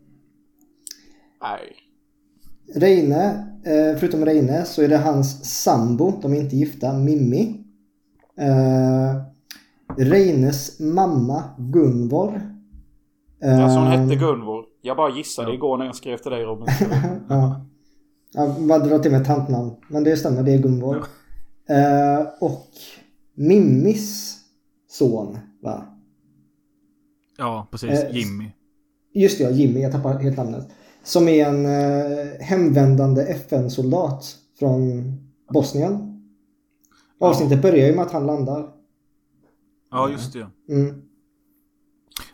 [1.42, 1.76] Nej.
[2.76, 3.26] Reine,
[3.66, 7.64] eh, förutom Reine så är det hans sambo, de är inte gifta, Mimmi.
[8.38, 9.22] Eh,
[9.98, 12.42] Reines mamma Gunvor.
[13.44, 14.66] Eh, Alltså hon hette Gunvor.
[14.82, 16.68] Jag bara gissade igår när jag skrev till dig Robin.
[17.30, 17.66] ja.
[18.34, 19.72] Ja, vad drar till med tantnamn.
[19.88, 20.98] Men det stämmer, det är Gunvor.
[21.70, 22.68] Eh, och
[23.36, 24.38] Mimmis
[24.90, 25.86] son, va?
[27.38, 27.90] Ja, precis.
[27.90, 28.52] Eh, Jimmy.
[29.14, 29.82] Just det, ja, Jimmy.
[29.82, 30.68] Jag tappar helt namnet.
[31.04, 35.04] Som är en eh, hemvändande FN-soldat från
[35.54, 36.22] Bosnien.
[37.20, 38.70] Avsnittet börjar ju med att han landar.
[39.92, 40.48] Ja, just det.
[40.70, 41.02] Mm.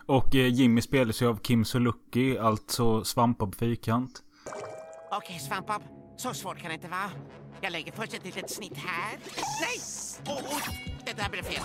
[0.06, 4.23] Och eh, Jimmy spelas ju av Kim Sulocki, alltså Svampbob Fyrkant.
[5.12, 5.82] Okej, Svampbob.
[6.17, 7.12] Så svårt kan det inte vara.
[7.62, 9.17] Jag lägger först ett litet snitt här.
[9.62, 9.80] Nej!
[10.27, 10.95] Åh, oj!
[11.06, 11.63] Det där blev fel.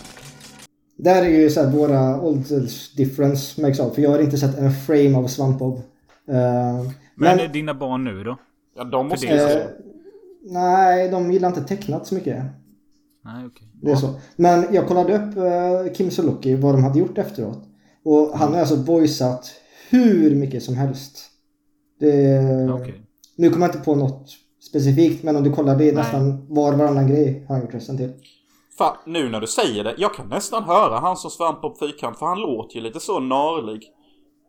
[0.96, 3.90] Där är ju så här våra ålders difference märks av.
[3.90, 5.82] För jag har inte sett en frame av Svampbob.
[6.28, 6.82] Eh,
[7.14, 8.36] Men, men dina barn nu då?
[8.76, 9.66] Ja, de måste ju eh,
[10.42, 12.44] nej, de gillar inte tecknat så mycket.
[13.24, 13.68] Nej, okej.
[13.82, 14.14] Det är så.
[14.36, 17.58] Men jag kollade upp eh, Kim Sulocki, vad de hade gjort efteråt.
[18.04, 19.52] Och han har alltså voiceat
[19.90, 21.18] hur mycket som helst.
[22.00, 22.40] Det,
[22.72, 23.02] Okej.
[23.36, 24.30] Nu kommer jag inte på något
[24.68, 26.02] specifikt, men om du kollar det är Nej.
[26.02, 28.12] nästan var och varannan grej han har gjort rösten till.
[28.78, 32.26] Fan, nu när du säger det, jag kan nästan höra han som Svampbob Fyrkant för
[32.26, 33.91] han låter ju lite så narlig.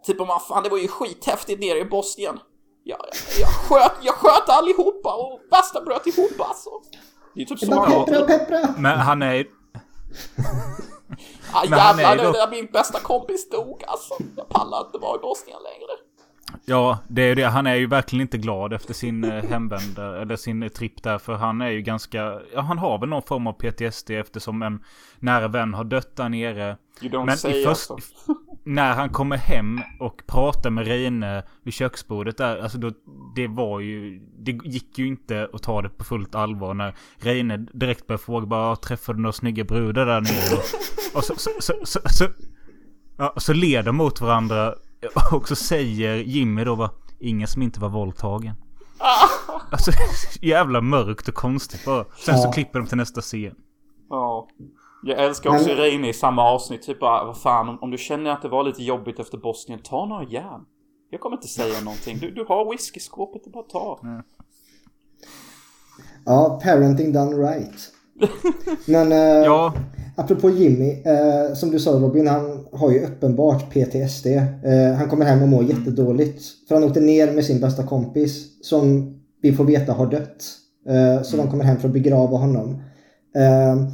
[0.05, 2.39] Typ om han, fan det var ju skithäftigt nere i Bosnien.
[2.83, 6.69] Jag, jag, jag, sköt, jag sköt allihopa och basta bröt ihop alltså.
[7.35, 8.25] Det är typ bara han låter.
[8.27, 8.59] peppra!
[8.77, 9.45] Men han är
[11.55, 14.13] Ah, Men han är jävlar, ju det dock- min bästa kompis dog alltså.
[14.37, 15.82] Jag pallar inte vara i Bosnien längre.
[16.65, 17.43] Ja, det är det.
[17.43, 21.17] Han är ju verkligen inte glad efter sin eh, hemvända, eller sin eh, tripp där.
[21.17, 24.83] För han är ju ganska, ja han har väl någon form av PTSD eftersom en
[25.19, 26.77] nära vän har dött där nere.
[27.01, 28.13] You don't Men say i först, alltså.
[28.63, 32.91] när han kommer hem och pratar med Reine vid köksbordet där, alltså då,
[33.35, 37.57] det var ju, det gick ju inte att ta det på fullt allvar när Reine
[37.57, 40.61] direkt började fråga bara, "Ja, träffade du några snygga brudar där nere?
[41.13, 42.25] och så, så, så, så, så,
[43.17, 44.75] ja, så ler de mot varandra
[45.31, 46.89] och så säger Jimmy då va,
[47.19, 48.55] ingen som inte var våldtagen.
[49.71, 49.91] Alltså
[50.41, 52.05] jävla mörkt och konstigt bara.
[52.25, 52.51] Sen så Ja.
[52.51, 53.55] klipper de till nästa scen.
[54.09, 54.47] Ja.
[55.05, 56.81] Jag älskar också Men- Reine i samma avsnitt.
[56.81, 59.79] Typ bara, vad fan, om, om du känner att det var lite jobbigt efter Bosnien,
[59.83, 60.61] ta några järn.
[61.09, 62.17] Jag kommer inte säga någonting.
[62.17, 63.99] Du, du har whiskyskåpet, bara ta.
[66.25, 67.91] Ja, parenting done right.
[68.87, 69.73] Men eh, Ja,
[70.15, 74.25] apropå Jimmy, eh, som du sa Robin, han har ju uppenbart PTSD.
[74.27, 76.43] Eh, han kommer hem och mår jättedåligt.
[76.67, 80.43] För han åkte ner med sin bästa kompis som vi får veta har dött.
[80.87, 82.81] Eh, så de kommer hem för att begrava honom.
[83.35, 83.87] Eh,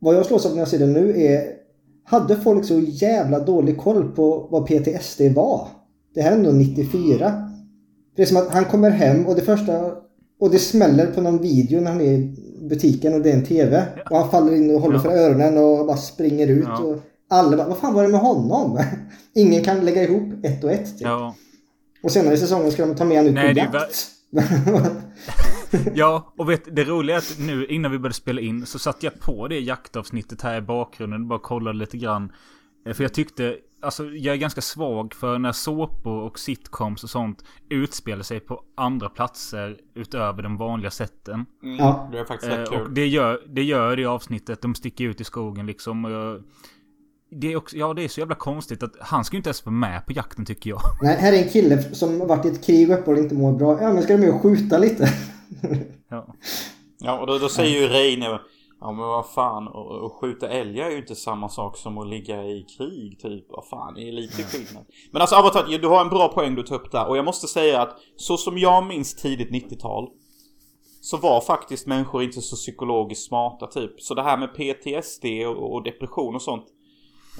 [0.00, 1.42] vad jag slås av när jag ser det nu är,
[2.04, 5.68] hade folk så jävla dålig koll på vad PTSD var?
[6.14, 7.48] Det här är ändå 94.
[8.16, 9.92] Det är som att han kommer hem och det första
[10.42, 12.34] och det smäller på någon video när han är i
[12.68, 13.86] butiken och det är en TV.
[14.10, 15.02] Och han faller in och håller Ja.
[15.02, 16.64] för öronen och bara springer ut.
[16.68, 16.78] Ja.
[16.78, 18.78] Och alla bara, vad fan var det med honom?
[19.34, 20.86] Ingen kan lägga ihop ett och ett.
[20.98, 21.00] Typ.
[21.00, 21.34] ja.
[22.02, 24.08] Och senare i säsongen ska de ta med honom ut Nej, på jakt.
[25.94, 29.06] Ja, och vet det roliga är att nu innan vi började spela in så satte
[29.06, 32.32] jag på det jaktavsnittet här i bakgrunden och bara kollade lite grann.
[32.86, 37.10] Eh, För jag tyckte, alltså jag är ganska svag för när såpor och sitcoms och
[37.10, 41.46] sånt utspelar sig på andra platser utöver de vanliga sätten.
[41.62, 42.08] Mm, Ja.
[42.12, 42.94] Det är faktiskt Eh, rätt och kul.
[42.94, 44.62] det gör, det gör det i avsnittet.
[44.62, 46.04] De sticker ut i skogen liksom.
[46.04, 46.42] Och jag,
[47.30, 49.66] det är också, ja det är så jävla konstigt att han ska ju inte ens
[49.66, 50.80] vara med på jakten tycker jag.
[51.02, 53.52] Nej, här är en kille som har varit i ett krig och uppenbarligen inte mår
[53.52, 53.82] bra.
[53.82, 55.08] Ja, men ska de med och skjuta lite?
[56.08, 56.34] Ja.
[56.98, 58.38] Ja, och då, då säger ju Reine,
[58.82, 62.44] ja men vad fan, och skjuta älgar är ju inte samma sak som att ligga
[62.44, 63.44] i krig typ.
[63.48, 64.84] Vad fan, det är lite skillnad.
[65.12, 67.08] Men alltså Avatar, du har en bra poäng du tar upp där.
[67.08, 70.08] Och jag måste säga att så som jag minns tidigt 90-tal
[71.00, 74.00] så var faktiskt människor inte så psykologiskt smarta typ.
[74.00, 76.66] Så det här med PTSD och, och depression och sånt.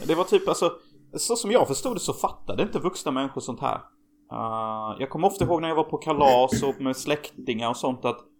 [0.07, 0.72] Det var typ alltså,
[1.16, 3.81] så som jag förstod det så fattade inte vuxna människor sånt här.
[4.33, 8.05] Uh, jag kommer ofta ihåg när jag var på kalas och med släktingar och sånt
[8.05, 8.31] att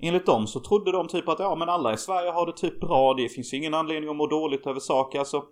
[0.00, 2.80] Enligt dem så trodde de typ att ja men alla i Sverige har det typ
[2.80, 5.18] bra, det finns ingen anledning att må dåligt över saker.
[5.18, 5.42] Alltså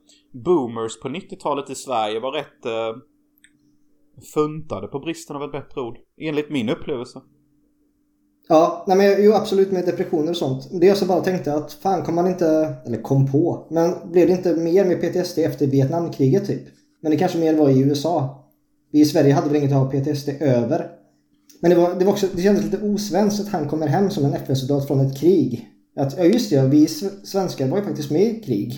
[0.45, 2.97] boomers på 90-talet i Sverige var rätt eh,
[4.35, 5.99] funtade på bristen av ett bättre ord.
[6.21, 7.21] Enligt min upplevelse.
[8.49, 10.69] Ja, nej men jo absolut med depressioner och sånt.
[10.81, 14.27] Det jag så bara tänkte att fan kom man inte, eller kom på, men blev
[14.27, 16.63] det inte mer med PTSD efter Vietnamkriget typ?
[17.03, 18.45] Men det kanske mer var i USA.
[18.93, 20.91] Vi i Sverige hade väl inget att ha PTSD över.
[21.63, 24.25] Men det var, det var också, det kändes lite osvenskt att han kommer hem som
[24.25, 25.71] en FN-soldat från ett krig.
[25.97, 28.73] Att, ja just det, vi sv- svenskar var ju faktiskt med i krig.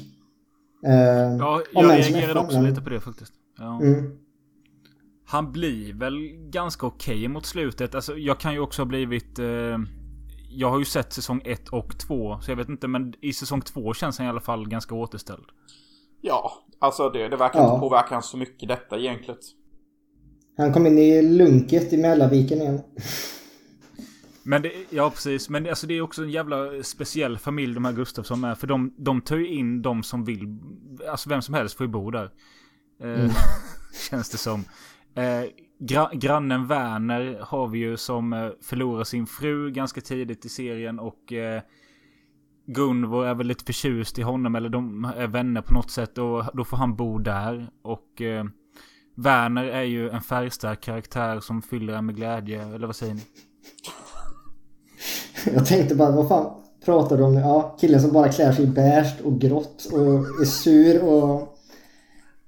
[0.87, 3.33] Eh, Ja, jag reagerade också lite på det faktiskt.
[3.59, 3.81] Ja.
[3.83, 4.19] Mm.
[5.27, 6.15] Han blir väl
[6.51, 7.95] ganska okej mot slutet.
[7.95, 9.39] Alltså jag kan ju också ha blivit...
[9.39, 9.79] Eh,
[10.51, 12.41] jag har ju sett säsong 1 och 2.
[12.41, 15.45] Så jag vet inte men i säsong 2 känns han i alla fall ganska återställd.
[16.21, 17.69] Ja, alltså det, det verkar Ja.
[17.75, 19.37] inte påverka han så mycket detta egentligen.
[20.59, 22.81] Han kom in i lunket i Mälarviken igen.
[24.43, 25.49] Men det, ja, precis.
[25.49, 28.55] Men alltså, det är också en jävla speciell familj de här Gustafsson är.
[28.55, 30.59] För de, de tar ju in de som vill.
[31.11, 32.31] Alltså vem som helst får ju bo där.
[33.03, 33.31] Eh,
[34.11, 34.65] känns det som.
[35.15, 35.45] Eh,
[35.79, 40.99] gra, grannen Werner har vi ju som eh, förlorar sin fru ganska tidigt i serien.
[40.99, 41.63] Och eh,
[42.67, 44.55] Gunvor är väl lite förtjust i honom.
[44.55, 46.19] Eller de är vänner på något sätt.
[46.19, 47.71] Och då får han bo där.
[47.83, 48.45] Och eh,
[49.19, 52.63] Werner är ju en färgstark karaktär som fyller en med glädje.
[52.63, 53.23] Eller vad säger ni?
[55.55, 56.53] Jag tänkte bara, vad fan
[56.85, 57.35] pratar du om?
[57.35, 61.55] Ja, killen som bara klär sig i beige och grått och är sur och...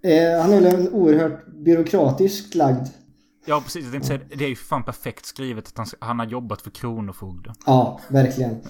[0.02, 2.87] Eh, han är väl en oerhört byråkratiskt lagd.
[3.44, 3.83] Ja, precis.
[3.83, 6.70] Jag tänkte säga, det är ju fan perfekt skrivet att han, han har jobbat för
[6.70, 7.54] Kronofogden.
[7.66, 8.61] Ja, verkligen.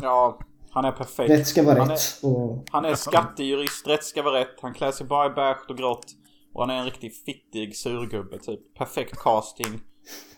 [0.00, 0.38] Ja,
[0.70, 1.30] han är perfekt.
[1.30, 2.00] Rätt ska vara han rätt.
[2.22, 2.64] Är, Och...
[2.70, 4.58] han är skattejurist, rätt ska vara rätt.
[4.62, 6.06] Han klär sig bara i beige och grått.
[6.54, 8.74] Och han är en riktigt fittig surgubbe typ.
[8.74, 9.80] Perfekt casting.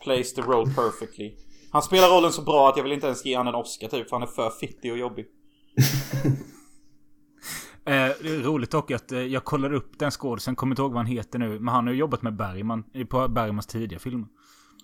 [0.03, 1.37] Plays the role perfectly.
[1.73, 4.09] Han spelar rollen så bra att jag vill inte ens ge han en Oscar typ,
[4.09, 5.27] för han är för fittig och jobbig.
[7.89, 10.93] Eh, det är roligt dock att eh, jag kollar upp den skådisen, kommer inte ihåg
[10.93, 11.49] vad han heter nu.
[11.61, 14.29] Men han har ju jobbat med Bergman på Bergmans tidiga filmer.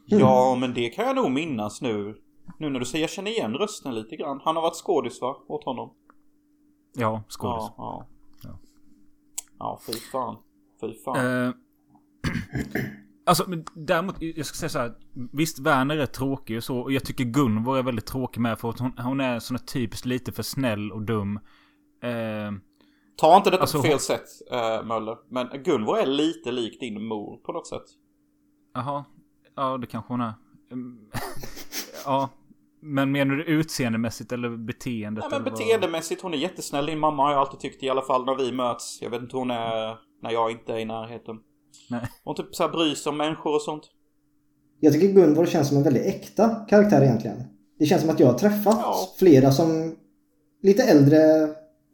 [0.06, 2.16] Ja, men det kan jag nog minnas nu.
[2.58, 4.40] Nu när du säger jag känner igen rösten lite grann.
[4.44, 5.36] Han har varit skådis va?
[5.48, 5.94] Åt honom?
[6.94, 7.64] Ja, skådis.
[7.68, 8.06] Ja, ja.
[8.42, 8.58] Ja.
[9.58, 10.36] Ja, fy fan.
[10.82, 11.46] Fy fan.
[11.46, 11.52] Eh,
[13.26, 14.92] alltså, men däremot, jag ska säga så här.
[15.32, 16.78] Visst, Werner är tråkig och så.
[16.78, 18.58] Och jag tycker Gunvor är väldigt tråkig med.
[18.58, 21.36] För att hon, hon är sån här typiskt lite för snäll och dum.
[22.02, 22.52] Eh,
[23.16, 25.16] Ta inte detta alltså, på fel hon- sätt, äh, Möller.
[25.30, 27.84] Men Gunvor är lite lik din mor på något sätt.
[28.74, 29.04] Jaha.
[29.56, 30.32] Ja, det kanske hon är.
[30.72, 30.98] Mm,
[32.04, 32.30] ja.
[32.84, 35.22] Men menar du utseendemässigt eller beteendet?
[35.24, 35.58] Nej men eller vad?
[35.58, 36.86] beteendemässigt, hon är jättesnäll.
[36.86, 39.02] Din mamma har jag alltid tyckt i alla fall när vi möts.
[39.02, 41.36] Jag vet inte hon är när jag inte är i närheten.
[41.90, 42.00] Nej.
[42.24, 43.82] Hon typ så här bryr sig om människor och sånt.
[44.80, 47.42] Jag tycker Gunvor känns som en väldigt äkta karaktär egentligen.
[47.78, 49.08] Det känns som att jag har träffat Ja.
[49.18, 49.96] flera som
[50.62, 51.48] lite äldre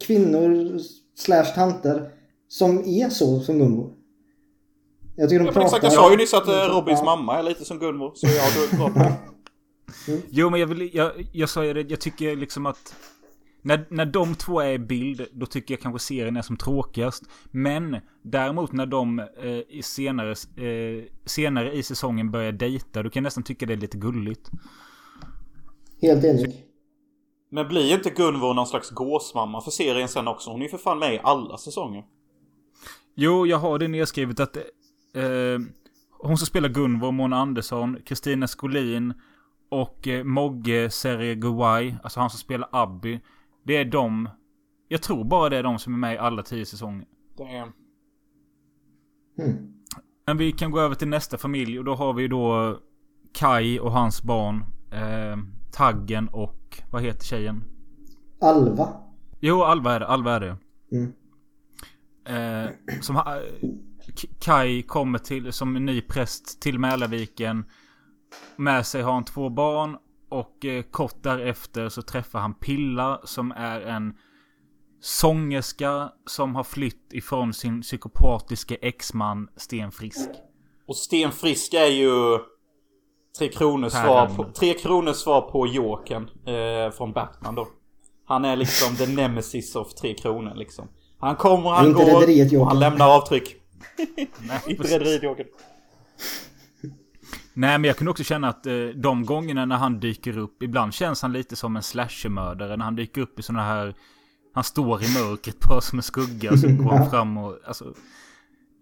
[0.07, 0.79] kvinnor
[1.17, 2.11] slash tanter
[2.49, 3.93] som är så som Gunvor.
[5.17, 5.67] Jag tycker de Ja, pratar...
[5.67, 8.13] exakt, jag sa ju nyss att eh, Robins mamma är lite som Gunvor.
[8.15, 9.13] Så ja, du bra på det.
[10.31, 10.91] Jo, men jag vill...
[10.95, 12.95] Jag, jag sa ju det, jag tycker liksom att...
[13.69, 17.25] När, när de två är i bild, då tycker jag kanske serien är som tråkigast.
[17.51, 23.25] Men däremot när de eh, senare, eh, senare i säsongen börjar dejta, då kan jag
[23.25, 24.51] nästan tycka det är lite gulligt.
[26.01, 26.65] Helt enig.
[27.51, 30.51] Men blir inte Gunvor någon slags gåsmamma för serien sen också?
[30.51, 32.05] Hon är ju för fan med i alla säsonger.
[33.15, 34.57] Jo, jag har det nedskrivet att...
[34.57, 35.59] Eh,
[36.19, 39.15] hon som spelar Gunvor, Mona Andersson, Kristina Skolin
[39.69, 43.21] och eh, Mogge Sergowaj, alltså han som spelar Abby.
[43.69, 44.29] Det är de...
[44.89, 47.07] Jag tror bara det är de som är med i alla tio säsonger.
[47.39, 47.73] Damn.
[49.37, 49.75] Hmm.
[50.27, 52.79] Men vi kan gå över till nästa familj och då har vi då
[53.33, 54.65] Kai och hans barn.
[54.93, 55.39] Eh,
[55.73, 56.83] Taggen och...
[56.91, 57.65] Vad heter tjejen?
[58.41, 58.89] Alva.
[59.41, 60.07] Jo, Alva är det.
[60.07, 60.57] Alva är det.
[60.93, 61.13] Mm.
[62.27, 63.41] Eh, som ha,
[64.41, 67.65] Kai kommer till som ny präst till Mälarviken.
[68.57, 69.97] Med sig har han två barn.
[70.29, 74.15] Och eh, kort därefter så träffar han Pilla som är en
[75.01, 80.31] sångerska som har flytt ifrån sin psykopatiska exman Sten Frisk.
[80.87, 82.39] Och Sten Frisk är ju
[83.39, 84.45] Tre Kronors svar på.
[84.45, 87.69] Tre Kronors svar på Jokern eh, från Batman då.
[88.25, 90.89] Han är liksom the nemesis of Tre Kronor liksom.
[91.19, 93.57] Han kommer, han går och han lämnar avtryck.
[94.39, 94.83] Nej, Inte.
[94.83, 95.47] Rederiet Jokern.
[97.59, 100.63] Nej men jag kunde också känna att eh, de gångerna när han dyker upp.
[100.63, 102.77] Ibland känns han lite som en slashermördare.
[102.77, 103.95] När han dyker upp i såna här.
[104.55, 106.53] Han står i mörkret bara som en skugga.
[106.53, 107.85] Och så går han fram och alltså.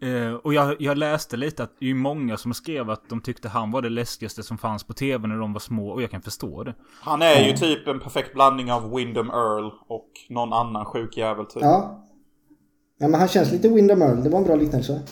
[0.03, 3.21] Eh, och jag, jag läste lite att det är ju många som skrev att de
[3.21, 5.91] tyckte han var det läskigaste som fanns på tv när de var små.
[5.91, 6.75] Och jag kan förstå det.
[7.01, 11.47] Han är ju typ en perfekt blandning av Wyndham Earl och någon annan sjuk jävel
[11.47, 11.63] typ.
[11.63, 12.05] Ja.
[12.99, 14.23] Ja men han känns lite Windham Earl.
[14.23, 15.03] Det var en bra liknelse.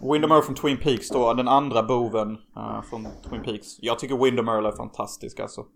[0.00, 3.66] Wyndham Earl från Twin Peaks då, den andra boven eh, från Twin Peaks.
[3.80, 5.66] Jag tycker Wyndham Earl är fantastisk alltså.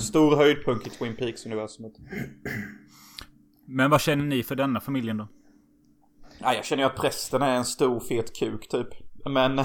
[0.00, 1.92] Stor höjdpunkt i Twin Peaks-universumet.
[3.66, 5.28] Men vad känner ni för denna familjen då?
[6.38, 8.88] Ja, jag känner ju att prästen är en stor fet kuk typ.
[9.24, 9.58] Men...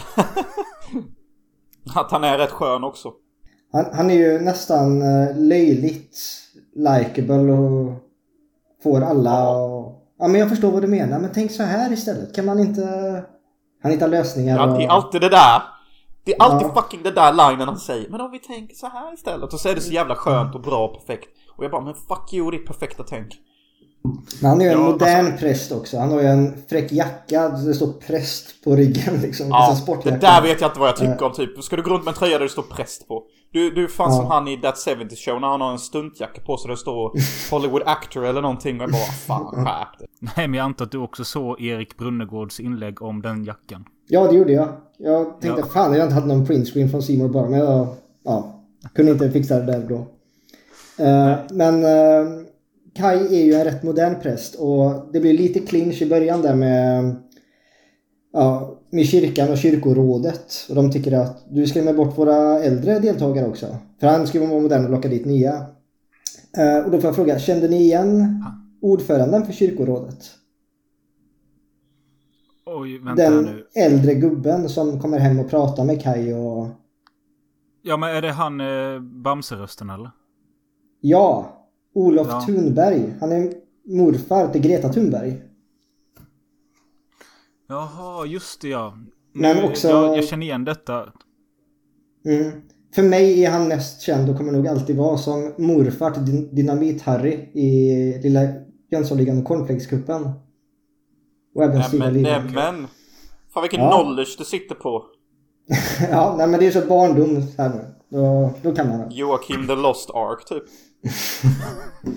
[1.95, 3.13] att han är rätt skön också.
[3.71, 6.17] Han, han är ju nästan uh, löjligt
[6.75, 7.93] likable och
[8.83, 9.93] får alla och...
[10.19, 12.35] Ja men jag förstår vad du menar men tänk så här istället.
[12.35, 12.83] Kan man inte...
[13.83, 14.93] Han hittar lösningar Ja, det är och...
[14.93, 15.61] alltid det där.
[16.23, 16.81] Det är alltid Ja.
[16.81, 18.09] fucking det där linen han säger.
[18.09, 19.53] Men om vi tänker så här istället.
[19.53, 21.29] Och så är det så jävla skönt och bra och perfekt.
[21.57, 23.27] Och jag bara, men fuck you ditt perfekta tänk.
[24.41, 25.97] Men han är ju en Ja, modern präst också.
[25.99, 27.49] Han har ju en fräck jacka.
[27.49, 29.47] Det står präst på ryggen liksom.
[29.49, 31.63] Ja, Alltså, det där vet jag inte vad jag tycker om typ.
[31.63, 33.23] Ska du gå runt med en tröja där det står präst på?
[33.51, 34.15] Du, du är fan Ja.
[34.17, 36.79] som han i That 70 Show när han har en stuntjacka på sig där det
[36.79, 37.11] står
[37.51, 38.77] Hollywood Actor eller någonting.
[38.77, 40.09] Och jag bara fan skärp.
[40.19, 43.85] Nej men jag antar att du också såg Erik Brunnegårds inlägg om den jackan.
[44.07, 44.69] Ja, det gjorde jag.
[44.97, 45.65] Jag tänkte Ja.
[45.73, 47.87] fan, jag inte hade någon printscreen från Seymour bara, men jag
[48.25, 48.63] ja,
[48.95, 49.95] kunde inte fixa det där då.
[51.03, 52.43] Eh, men uh,
[52.95, 56.55] Kai är ju en rätt modern präst och det blir lite clinch i början där
[56.55, 57.15] med,
[58.33, 60.65] ja, med kyrkan och kyrkorådet.
[60.69, 63.77] Och de tycker att du skrämmer bort våra äldre deltagare också.
[63.99, 65.65] För han skulle vara modern och locka dit nya.
[66.57, 68.43] Eh, och då får jag fråga, kände ni igen
[68.81, 70.25] ordföranden för kyrkorådet?
[72.65, 73.67] Oj, vänta Den nu.
[73.75, 76.67] äldre gubben som kommer hem och pratar med Kai och...
[77.81, 80.11] Ja men är det han eh, Bamserösten eller?
[81.01, 81.53] Ja!
[81.93, 82.41] Olof Ja.
[82.41, 83.13] Thunberg.
[83.19, 83.53] Han är
[83.85, 85.41] morfar till Greta Thunberg.
[87.67, 88.97] Jaha, just det ja.
[89.33, 91.13] Men Nu, också- jag, jag känner igen detta.
[92.25, 92.51] Mm.
[92.95, 96.49] För mig är han mest känd och kommer nog alltid vara som morfar till Dyn-
[96.53, 98.41] Dynamit-Harry i lilla
[98.91, 100.31] Jönssonligan och Cornflakescupen.
[101.55, 102.43] Och även Stina Nämen, Lidmark.
[102.55, 102.87] nämen.
[103.53, 103.91] Fan vilken Ja.
[103.91, 105.05] knowledge du sitter på.
[106.11, 107.93] ja, nej men det är så barndom här nu.
[108.17, 109.15] Då, då kan man det.
[109.15, 110.63] Joakim the Lost Ark typ.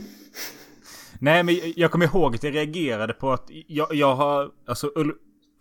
[1.22, 4.50] Nej men jag kommer ihåg att jag reagerade på att jag, jag har...
[4.66, 4.90] Alltså,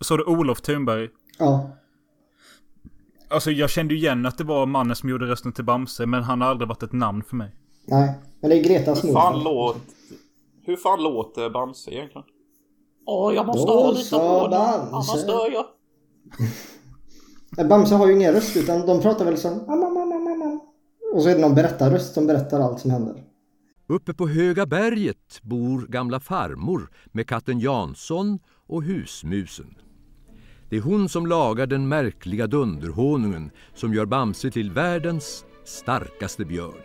[0.00, 1.08] Så du Olof Thunberg?
[1.38, 1.70] Ja.
[3.28, 6.22] Alltså jag kände ju igen att det var mannen som gjorde rösten till Bamse, men
[6.22, 7.54] han har aldrig varit ett namn för mig.
[7.86, 8.14] Nej.
[8.40, 9.76] Men det är Gretas Hur fan, låt,
[10.66, 12.24] hur fan låter Bamse egentligen?
[13.06, 15.12] Åh, jag måste Då ha lite sa honung, Bamse.
[15.12, 15.66] annars dör jag.
[17.68, 19.52] Bamse har ju ingen röst utan de pratar väl som.
[21.14, 23.24] Och så är det någon berättarröst som berättar allt som händer.
[23.86, 29.74] Uppe på Höga berget bor gamla farmor med katten Jansson och husmusen.
[30.70, 36.82] Det är hon som lagar den märkliga dunderhonungen som gör Bamse till världens starkaste björn.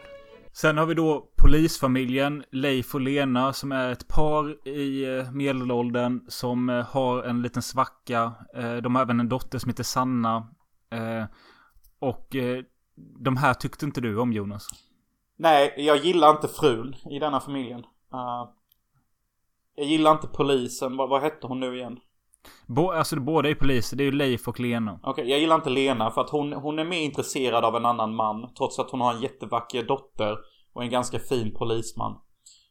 [0.51, 6.21] Sen har vi då polisfamiljen Leif och Lena som är ett par i eh, medelåldern
[6.27, 8.33] som eh, har en liten svacka.
[8.55, 10.47] Eh, De har även en dotter som heter Sanna.
[11.99, 12.35] Och
[13.19, 14.67] de här tyckte inte du om Jonas.
[15.37, 17.83] Nej, jag gillar inte frun i denna familjen.
[19.75, 20.97] Jag gillar inte polisen.
[20.97, 21.99] Vad, vad hette hon nu igen?
[22.67, 24.99] Bo, alltså båda är poliser, det är ju Leif och Lena.
[25.03, 28.15] Okej, jag gillar inte Lena för att hon, hon är mer intresserad av en annan
[28.15, 28.53] man.
[28.57, 30.37] Trots att hon har en jättevacker dotter
[30.73, 32.17] och en ganska fin polisman.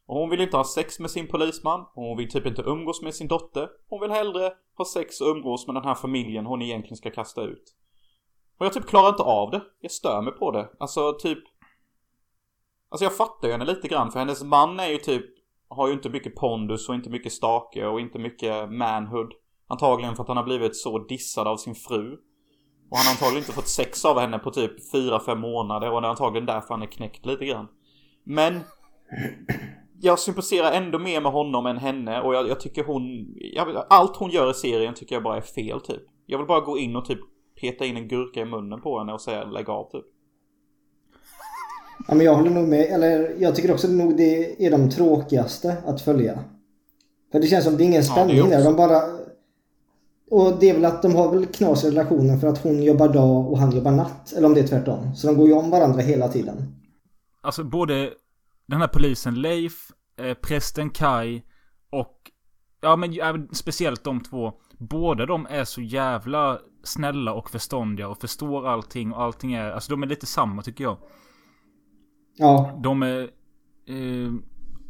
[0.07, 1.79] Och hon vill inte ha sex med sin polisman.
[1.79, 3.69] Och hon vill typ inte umgås med sin dotter.
[3.89, 7.41] Hon vill hellre ha sex och umgås med den här familjen hon egentligen ska kasta
[7.41, 7.75] ut.
[8.59, 9.61] Och jag typ klarar inte av det.
[9.81, 10.69] Jag stör mig på det.
[10.79, 11.39] Alltså typ...
[12.89, 15.25] Alltså jag fattar ju henne lite grann för hennes man är ju typ...
[15.67, 19.33] Har ju inte mycket pondus och inte mycket stake och inte mycket manhood.
[19.67, 22.13] Antagligen för att han har blivit så dissad av sin fru.
[22.91, 26.07] Och han har antagligen inte fått sex av henne på typ 4-5 månader och det
[26.07, 27.67] är antagligen därför han är knäckt lite grann.
[28.23, 28.59] Men
[30.01, 33.03] jag sympatiserar ändå mer med honom än henne och jag, jag tycker hon...
[33.53, 36.01] Jag, allt hon gör i serien tycker jag bara är fel typ.
[36.25, 37.19] Jag vill bara gå in och typ
[37.61, 40.05] peta in en gurka i munnen på henne och säga lägg av typ.
[42.07, 42.81] Ja, men jag håller nog med.
[42.81, 46.39] Eller jag tycker också nog det är de tråkigaste att följa.
[47.31, 48.43] För det känns som det är ingen Ja, spänning där.
[48.57, 49.01] också- De bara...
[50.31, 53.07] Och det är väl att de har väl knas i relationen för att hon jobbar
[53.07, 54.33] dag och han jobbar natt.
[54.33, 55.15] Eller om det är tvärtom.
[55.15, 56.55] Så de går ju om varandra hela tiden.
[57.41, 58.09] Alltså både
[58.65, 61.41] den här polisen Leif, eh, prästen Kai
[61.89, 62.31] och
[62.81, 64.53] ja men även speciellt de två.
[64.77, 69.91] Båda de är så jävla snälla och förståndiga och förstår allting och allting är, alltså
[69.91, 70.97] de är lite samma tycker jag.
[72.37, 72.79] Ja.
[72.83, 73.21] De är
[73.87, 74.33] eh,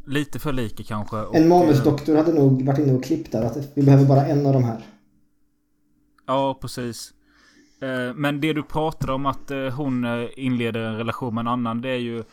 [0.06, 1.16] lite för lika kanske.
[1.16, 3.42] En eh, manusdoktor hade nog varit inne och klippt där.
[3.42, 4.84] Att vi behöver bara en av de här.
[6.26, 7.14] Ja, precis.
[7.80, 11.48] Eh, Men det du pratade om att eh, hon eh, inleder en relation med en
[11.48, 11.80] annan.
[11.80, 12.24] Det är ju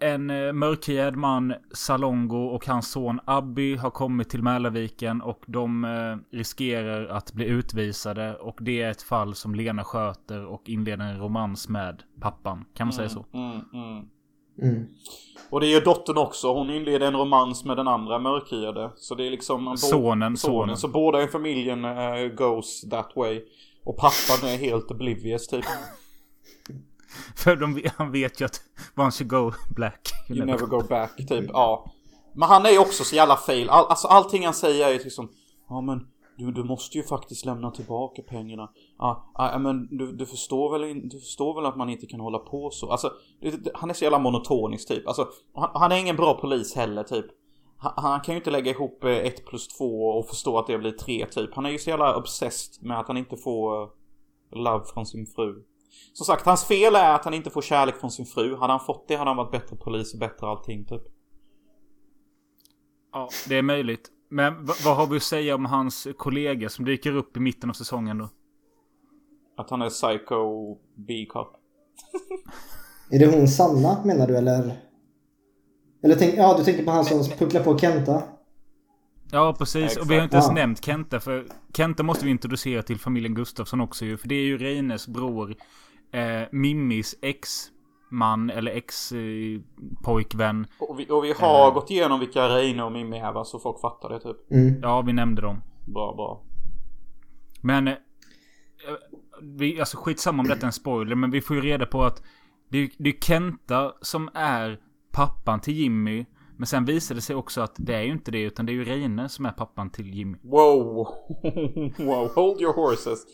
[0.00, 0.26] en
[0.58, 5.86] mörkhyad man, Salongo och hans son Abby har kommit till Mälarviken och de
[6.30, 8.36] riskerar att bli utvisade.
[8.36, 12.64] Och det är ett fall som Lena sköter och inleder en romans med pappan.
[12.74, 13.26] Kan man säga så?
[13.32, 13.60] Mm,
[14.62, 14.86] mm.
[15.50, 16.52] Och det är ju dottern också.
[16.52, 18.90] Hon inleder en romans med den andra mörkhyade.
[18.96, 19.76] Så det är liksom...
[19.76, 20.76] Sonen, sonen.
[20.76, 23.42] Så båda i familjen eh, goes that way.
[23.84, 25.64] Och pappan är helt oblivious typ.
[27.36, 28.60] För de, han vet ju att
[28.96, 30.10] once you go black.
[30.28, 31.50] You never go back, typ.
[31.52, 31.92] Ja.
[32.34, 33.70] Men han är ju också så jävla fail.
[33.70, 35.28] All, alltså allting han säger är ju liksom...
[35.68, 36.06] Ja men
[36.38, 38.70] du, du måste ju faktiskt lämna tillbaka pengarna.
[38.96, 42.38] Ah, ah, men du, du, förstår väl, du förstår väl att man inte kan hålla
[42.38, 42.90] på så.
[42.90, 43.12] Alltså,
[43.74, 45.06] han är så jävla monotonisk typ.
[45.06, 47.26] Alltså, han, han är ingen bra polis heller typ.
[47.78, 50.78] Han, han kan ju inte lägga ihop eh, ett plus två och förstå att det
[50.78, 51.54] blir tre typ.
[51.54, 53.88] Han är ju så jävla obsessed med att han inte får eh,
[54.52, 55.62] love från sin fru.
[56.12, 58.56] Som sagt, hans fel är att han inte får kärlek från sin fru.
[58.56, 61.02] Hade han fått det hade han varit bättre polis och bättre allting typ.
[63.12, 64.12] Ja, det är möjligt.
[64.28, 67.74] Men vad har vi att säga om hans kollega som dyker upp i mitten av
[67.74, 68.28] säsongen då?
[69.56, 71.48] Att han är psycho B-cop.
[73.10, 74.76] Är det hon Sanna menar du eller?
[76.02, 78.22] Eller tänk, ja du tänker på han som pucklar på Kenta?
[79.32, 79.82] Ja, precis.
[79.84, 80.00] Exakt.
[80.04, 80.54] Och vi har inte ens Ja.
[80.54, 81.20] nämnt Kenta.
[81.20, 84.16] För Kenta måste vi introducera till familjen Gustafsson också ju.
[84.16, 85.54] För det är ju Reines bror.
[86.12, 87.14] Eh, Mimmis
[88.08, 90.66] ex-man eller ex-pojkvän.
[90.80, 91.74] Och vi, och vi har Eh.
[91.74, 94.50] gått igenom vilka Reine och Mimmi är va, så folk fattar det typ.
[94.50, 94.80] Mm.
[94.82, 95.62] ja, vi nämnde dem.
[95.86, 96.42] Bra, bra.
[97.60, 97.88] Men...
[97.88, 97.94] Eh,
[99.42, 101.14] vi, alltså skitsamma om detta är en spoiler.
[101.16, 102.22] Men vi får ju reda på att
[102.68, 104.80] det är, det är Kenta som är
[105.12, 106.26] pappan till Jimmy.
[106.56, 108.42] Men sen visar det sig också att det är ju inte det.
[108.42, 110.38] Utan det är ju Reine som är pappan till Jimmy.
[110.42, 110.84] Wow!
[111.98, 113.26] wow, hold your horses.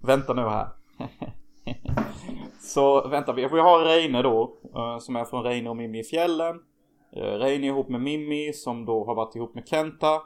[0.00, 0.68] Vänta nu här.
[2.60, 4.52] Så vänta, vi vi har Reine då.
[4.76, 6.56] eh, Som är från Reine och Mimmi i fjällen.
[7.16, 10.20] Eh, Reine är ihop med Mimmi som då har varit ihop med Kenta.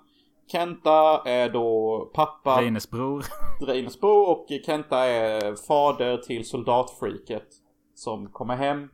[0.52, 3.24] Kenta är då pappa, Reines bror.
[3.66, 7.46] Reines bror och Kenta är fader till soldatfreaket.
[7.94, 8.88] Som kommer hem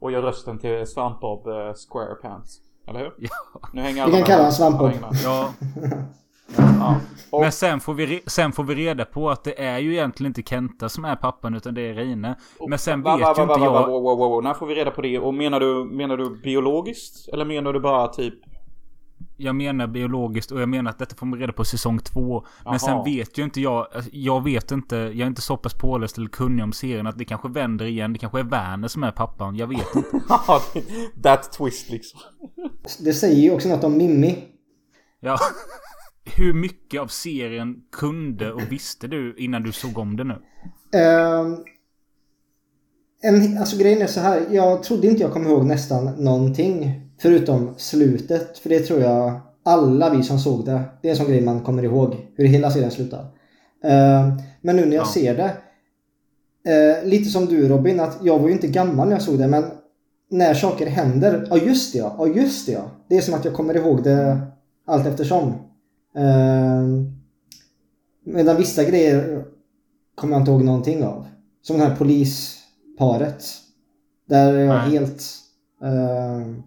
[0.00, 2.58] och gör rösten till Svampbob eh, Squarepants.
[2.88, 3.14] Eller hur?
[3.18, 3.30] Ja.
[3.72, 4.90] Nu hänger Vi alla kan med kalla honom Svampbob.
[5.24, 5.52] Ja.
[6.56, 7.00] Ja.
[7.30, 9.92] Och, Men sen får, vi, re- sen får vi reda på att det är ju
[9.92, 12.34] egentligen inte Kenta som är pappan utan det är Reine.
[12.68, 13.86] Men sen vet va, ju va, va, inte va, va, jag...
[13.86, 14.44] Wow, wow, wow.
[14.44, 15.18] När får vi reda på det?
[15.18, 17.28] Och menar du, menar du biologiskt?
[17.28, 18.34] Eller menar du bara typ...
[19.36, 22.46] Jag menar biologiskt och jag menar att detta får man reda på säsong två.
[22.64, 23.86] Men sen vet ju inte jag...
[23.94, 24.96] alltså, Jag vet inte.
[24.96, 28.12] Jag är inte så pass påläst eller kunnig om serien att det kanske vänder igen.
[28.12, 29.56] Det kanske är Werner som är pappan.
[29.56, 30.20] Jag vet inte.
[31.22, 32.20] That twist liksom.
[32.98, 34.38] Det säger ju också något om Mimmi.
[35.20, 35.38] Ja.
[36.36, 40.34] Hur mycket av serien kunde och visste du innan du såg om det nu?
[40.98, 41.56] Ehm,
[43.22, 44.42] en, alltså grejen är så här.
[44.50, 47.00] Jag trodde inte jag kom ihåg nästan någonting.
[47.22, 48.58] Förutom slutet.
[48.58, 50.80] För det tror jag alla vi som såg det.
[51.02, 52.16] Det är en sån grej man kommer ihåg.
[52.36, 53.26] Hur hela serien slutar.
[53.84, 55.12] Ehm, men nu när jag Ja.
[55.12, 55.52] ser det.
[56.70, 58.00] eh, lite som du Robin.
[58.00, 59.46] Att jag var ju inte gammal när jag såg det.
[59.48, 59.64] Men
[60.30, 61.46] när saker händer.
[61.50, 62.14] Ja just det ja.
[62.18, 62.90] Ja just det ja.
[63.08, 64.38] Det är som att jag kommer ihåg det
[64.86, 65.52] allt eftersom.
[66.16, 67.06] Ehm,
[68.24, 69.44] medan vissa grejer
[70.14, 71.26] kommer jag inte ihåg någonting av.
[71.62, 73.44] Som det här polisparet.
[74.28, 74.90] Där är jag Nej.
[74.90, 75.22] helt...
[75.82, 76.62] ehm,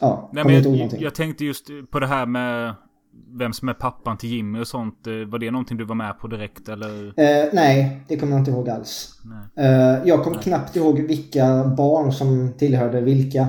[0.00, 1.02] ja, Nej, kommer men inte ihåg jag, någonting.
[1.02, 2.74] jag tänkte just på det här med
[3.38, 5.06] vem som är pappan till Jimmy och sånt.
[5.06, 7.06] Eh, Var det någonting du var med på direkt eller?
[7.06, 9.10] Eh, nej, det kommer jag inte ihåg alls.
[9.56, 13.46] Eh, jag kom knappt ihåg vilka barn som tillhörde vilka.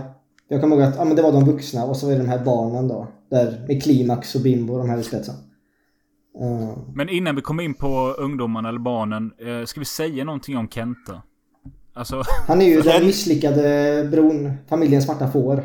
[0.47, 2.27] Jag kommer ihåg att ja, men det var de vuxna och så var det de
[2.29, 3.07] här barnen då.
[3.34, 5.36] Där med Klimax och Bimbo de här i spetsen.
[6.41, 9.31] Eh, Men innan vi kommer in på ungdomarna eller barnen.
[9.39, 11.21] eh, Ska vi säga någonting om Kenta?
[11.93, 15.57] Alltså, Han är ju den misslyckade bron, familjens svarta får.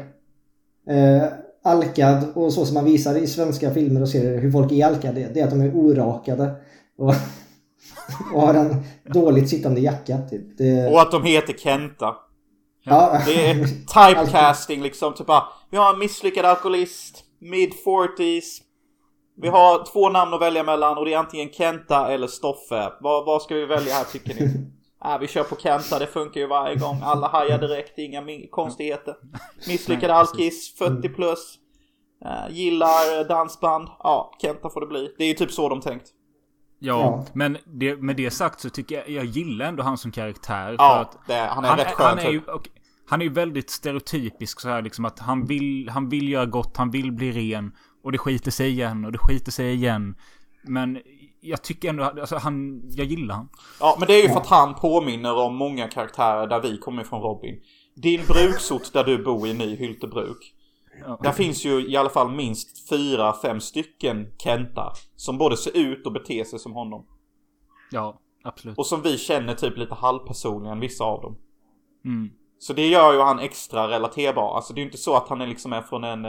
[0.90, 1.22] Eh,
[1.64, 5.30] alkad och så som man visar i svenska filmer och serier hur folk är alkade.
[5.34, 6.50] Det är att de är orakade.
[6.98, 7.14] Och,
[8.34, 8.76] och har en
[9.12, 10.58] dåligt sittande jacka typ.
[10.58, 12.14] Det, Och att de heter Kenta.
[12.84, 13.54] ja, Det är
[14.14, 15.14] typecasting liksom.
[15.14, 17.24] Typ bara, vi har en misslyckad alkoholist.
[17.40, 18.44] Mid 40s.
[19.40, 22.92] Vi har två namn att välja mellan och det är antingen Kenta eller Stoffe.
[23.00, 24.70] Vad, vad ska vi välja här tycker ni?
[24.98, 27.00] Ah, vi kör på Kenta, det funkar ju varje gång.
[27.02, 29.14] Alla hajar direkt, inga konstigheter.
[29.68, 31.58] Misslyckad alkis, 40 plus.
[32.24, 33.88] Eh, gillar dansband.
[33.98, 35.14] Ja, Kenta får det bli.
[35.18, 36.06] Det är ju typ så de tänkt.
[36.78, 37.00] ja.
[37.00, 37.24] Ja.
[37.32, 40.66] Men det, med det sagt så tycker jag, jag gillar ändå han som karaktär.
[40.66, 42.32] För Ja, att det, han är han, rätt skön han är typ.
[42.32, 42.68] ju, och,
[43.08, 46.76] han är ju väldigt stereotypisk så här liksom att han vill, han vill göra gott,
[46.76, 47.72] han vill bli ren.
[48.02, 50.16] Och det skiter sig igen och det skiter sig igen.
[50.62, 50.98] Men
[51.40, 53.48] jag tycker ändå, alltså han, jag gillar han.
[53.80, 57.02] Ja, men det är ju för att han påminner om många karaktärer där vi kommer
[57.02, 57.60] ifrån Robin.
[57.94, 60.54] Din bruksort där du bor i Nyhyltebruk.
[61.06, 61.20] Ja.
[61.22, 64.92] Där finns ju i alla fall minst fyra, fem stycken Kentar.
[65.16, 67.06] Som både ser ut och beter sig som honom.
[67.90, 68.78] Ja, absolut.
[68.78, 71.36] Och som vi känner typ lite halvpersonligen, vissa av dem.
[72.04, 72.30] Mm.
[72.58, 74.56] Så det gör ju han extra relaterbar.
[74.56, 76.24] Alltså det är ju inte så att han är liksom är från en,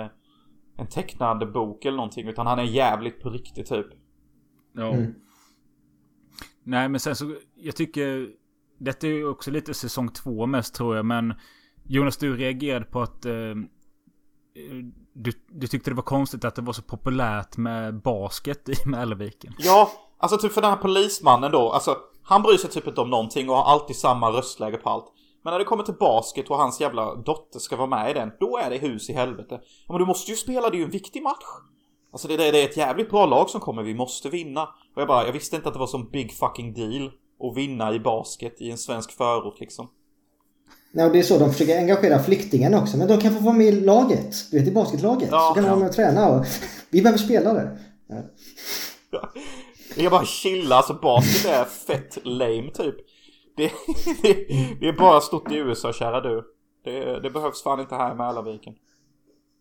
[0.78, 2.28] en tecknad bok eller någonting.
[2.28, 3.88] Utan han är jävligt på riktigt typ.
[4.74, 4.88] Ja.
[4.88, 5.14] Mm.
[6.64, 8.30] Nej men sen så, jag tycker...
[8.82, 11.34] Detta är ju också lite säsong två mest tror jag men...
[11.84, 13.26] Jonas du reagerade på att...
[13.26, 13.56] Eh,
[15.14, 19.54] du, du tyckte det var konstigt att det var så populärt med basket i Mälarviken.
[19.58, 21.72] Ja, alltså typ för den här polismannen då.
[21.72, 25.14] Alltså han bryr sig typ inte om någonting och har alltid samma röstläge på allt.
[25.44, 28.32] Men när det kommer till basket och hans jävla dotter ska vara med i den,
[28.40, 29.60] då är det hus i helvete.
[29.88, 31.46] Ja, men du måste ju spela, det är ju en viktig match.
[32.12, 34.64] Alltså det, det, det är ett jävligt bra lag som kommer, vi måste vinna.
[34.96, 37.12] Och jag bara, jag visste inte att det var sån big fucking deal.
[37.40, 39.90] och vinna i basket i en svensk förort liksom.
[40.92, 42.98] Nej, och det är så de försöker engagera flyktingarna också.
[42.98, 44.52] Men de kan få vara med i laget.
[44.52, 45.30] Du vet, i basketlaget.
[45.32, 45.76] Ja, så kan de ja.
[45.76, 46.30] vara med och träna.
[46.30, 46.46] Och
[46.90, 47.78] vi behöver spelare.
[49.96, 52.96] Jag kan bara chilla, alltså basket är fett lame typ.
[53.60, 53.72] Det,
[54.22, 54.34] det,
[54.80, 56.44] det är bara stort i USA kära du.
[56.84, 58.74] Det, det behövs fan inte här i Mälarviken.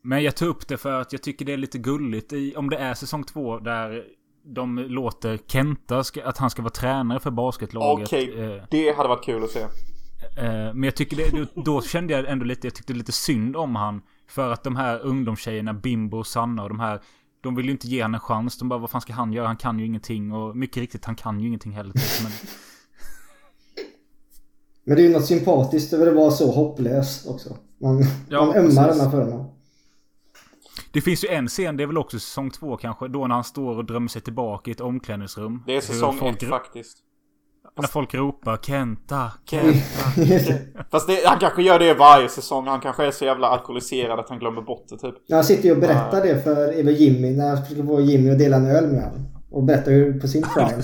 [0.02, 2.70] Men jag tog upp det för att jag tycker det är lite gulligt i, om
[2.70, 4.04] det är säsong två där
[4.44, 8.08] de låter Kenta, ska, att han ska vara tränare för basketlaget.
[8.08, 9.60] Okej, Eh, det hade varit kul att se.
[9.60, 13.76] Eh, Men jag tycker det, då- kände jag ändå lite, jag tyckte lite synd om
[13.76, 14.02] han.
[14.28, 17.00] För att de här ungdomstjejerna, Bimbo och Sanna och de här.
[17.40, 18.58] De vill ju inte ge han en chans.
[18.58, 19.46] De bara, vad fan ska han göra?
[19.46, 20.32] Han kan ju ingenting.
[20.32, 21.92] Och mycket riktigt, han kan ju ingenting heller.
[22.22, 22.32] Men,
[24.88, 27.56] Men det är ju något sympatiskt över att vara så hopplös också.
[27.80, 28.98] Man, Ja, man ömmar precis.
[28.98, 29.50] denna för honom.
[30.92, 33.08] det finns ju en scen, det är väl också säsong två kanske.
[33.08, 35.62] Då när han står och drömmer sig tillbaka i ett omklädningsrum.
[35.66, 36.98] Det är säsong folk, ett faktiskt.
[37.80, 39.78] När folk ropar Kenta, Kenta.
[40.90, 42.66] Fast det, han kanske gör det varje säsong.
[42.66, 45.14] Han kanske är så jävla alkoholiserad att han glömmer bort det typ.
[45.30, 48.38] Han sitter ju och berättar det för Eva Jimmy när han försöker få Jimmy att
[48.38, 49.26] dela en öl med honom.
[49.50, 50.82] Och berättar hur på sin prime.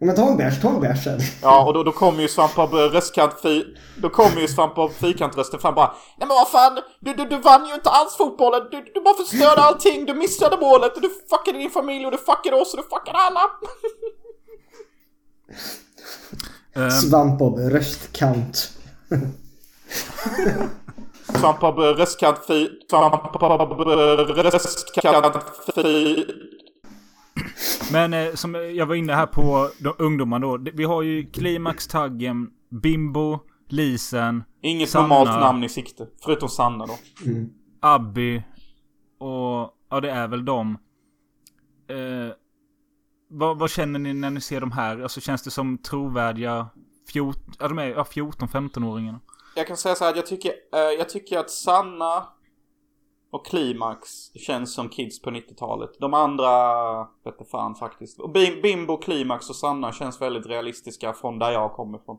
[0.00, 1.20] Ja, men ta en bärs, ta en bärs sen.
[1.42, 3.64] Ja, och då, då kommer ju Svamp av röstkant fi...
[3.96, 6.78] Då kommer ju Svamp av fyrkantrösten fram bara Nej men vad fan!
[7.00, 8.62] Du, du, du vann ju inte alls fotbollen!
[8.70, 10.06] Du, du bara förstörde allting!
[10.06, 10.92] Du missade målet!
[11.02, 13.40] Du fuckade din familj och du fuckade oss och du fuckade alla!
[16.74, 18.70] Ehm, Svampbob, röstkant.
[21.38, 22.68] Svamp av röstkant fi...
[22.90, 23.22] Svamp av
[24.42, 25.24] röstkant
[25.74, 26.26] fi...
[27.92, 30.58] Men eh, som jag var inne här på de, ungdomarna då.
[30.74, 33.38] Vi har ju Klimax, Taggen, Bimbo,
[33.68, 35.06] Lisen, Inget Sanna.
[35.06, 36.06] normalt namn i sikte.
[36.24, 36.92] Förutom Sanna då.
[37.80, 38.42] Abby
[39.18, 40.78] och ja, det är väl dem.
[41.88, 42.34] Eh,
[43.28, 45.00] vad, vad känner ni när ni ser de här?
[45.00, 46.68] Alltså känns det som trovärdiga
[47.12, 49.20] 14, ja, de är, ja, 14-15-åringarna?
[49.56, 52.26] Jag kan säga så här, jag tycker, eh, jag tycker att Sanna
[53.30, 55.90] och Klimax känns som kids på 90-talet.
[56.00, 56.48] De andra,
[56.98, 58.20] vet fan faktiskt.
[58.20, 58.30] Och
[58.62, 62.18] Bimbo, Klimax och Sanna känns väldigt realistiska från där jag kommer ifrån.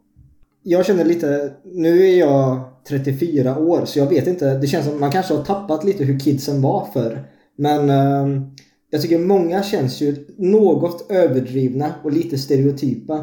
[0.64, 5.00] Jag känner lite, nu är jag 34 år så jag vet inte, det känns som
[5.00, 7.24] man kanske har tappat lite hur kidsen var för.
[7.56, 8.42] Men eh,
[8.90, 13.16] jag tycker många känns ju något överdrivna och lite stereotypa.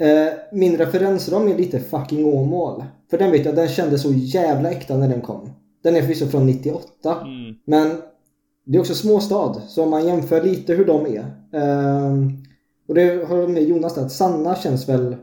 [0.00, 2.84] Eh, min referensram är lite fucking Åmål.
[3.10, 5.50] För den vet jag, den kändes så jävla äkta när den kom.
[5.86, 7.20] Den är förvisso från 98.
[7.20, 7.54] Mm.
[7.64, 7.96] Men
[8.64, 11.24] det är också småstad, så om man jämför lite hur de är.
[11.52, 12.30] Ehm,
[12.88, 15.16] och det har jag med Jonas där, att Sanna känns väl...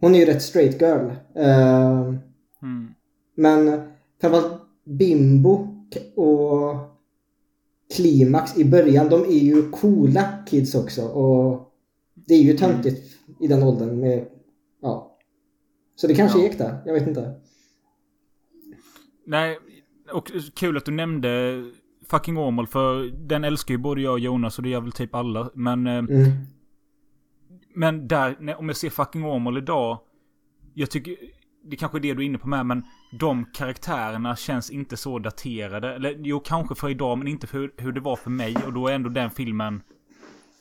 [0.00, 1.10] Hon är ju rätt straight girl.
[1.34, 2.18] Ehm,
[2.62, 2.88] Mm.
[3.34, 3.82] men
[4.20, 4.52] framförallt
[4.84, 5.68] Bimbo
[6.16, 6.76] och
[7.96, 11.02] Klimax i början, de är ju coola kids också.
[11.08, 11.72] Och
[12.14, 14.26] det är ju töntigt i den åldern med...
[14.82, 15.18] Ja.
[15.96, 16.44] Så det kanske Ja.
[16.44, 17.34] är äkta, jag vet inte.
[19.26, 19.58] Nej,
[20.12, 21.64] och kul att du nämnde
[22.10, 25.14] fucking Åmål för den älskar ju både jag och Jonas och det gör väl typ
[25.14, 25.50] alla.
[25.54, 26.30] Men, eh, Mm.
[27.74, 29.98] men där, om jag ser fucking Åmål idag.
[30.74, 31.16] Jag tycker,
[31.64, 35.18] det kanske är det du är inne på med, men de karaktärerna känns inte så
[35.18, 35.94] daterade.
[35.94, 38.56] Eller jo, kanske för idag, men inte för hur, hur det var för mig.
[38.66, 39.82] Och då är ändå den filmen...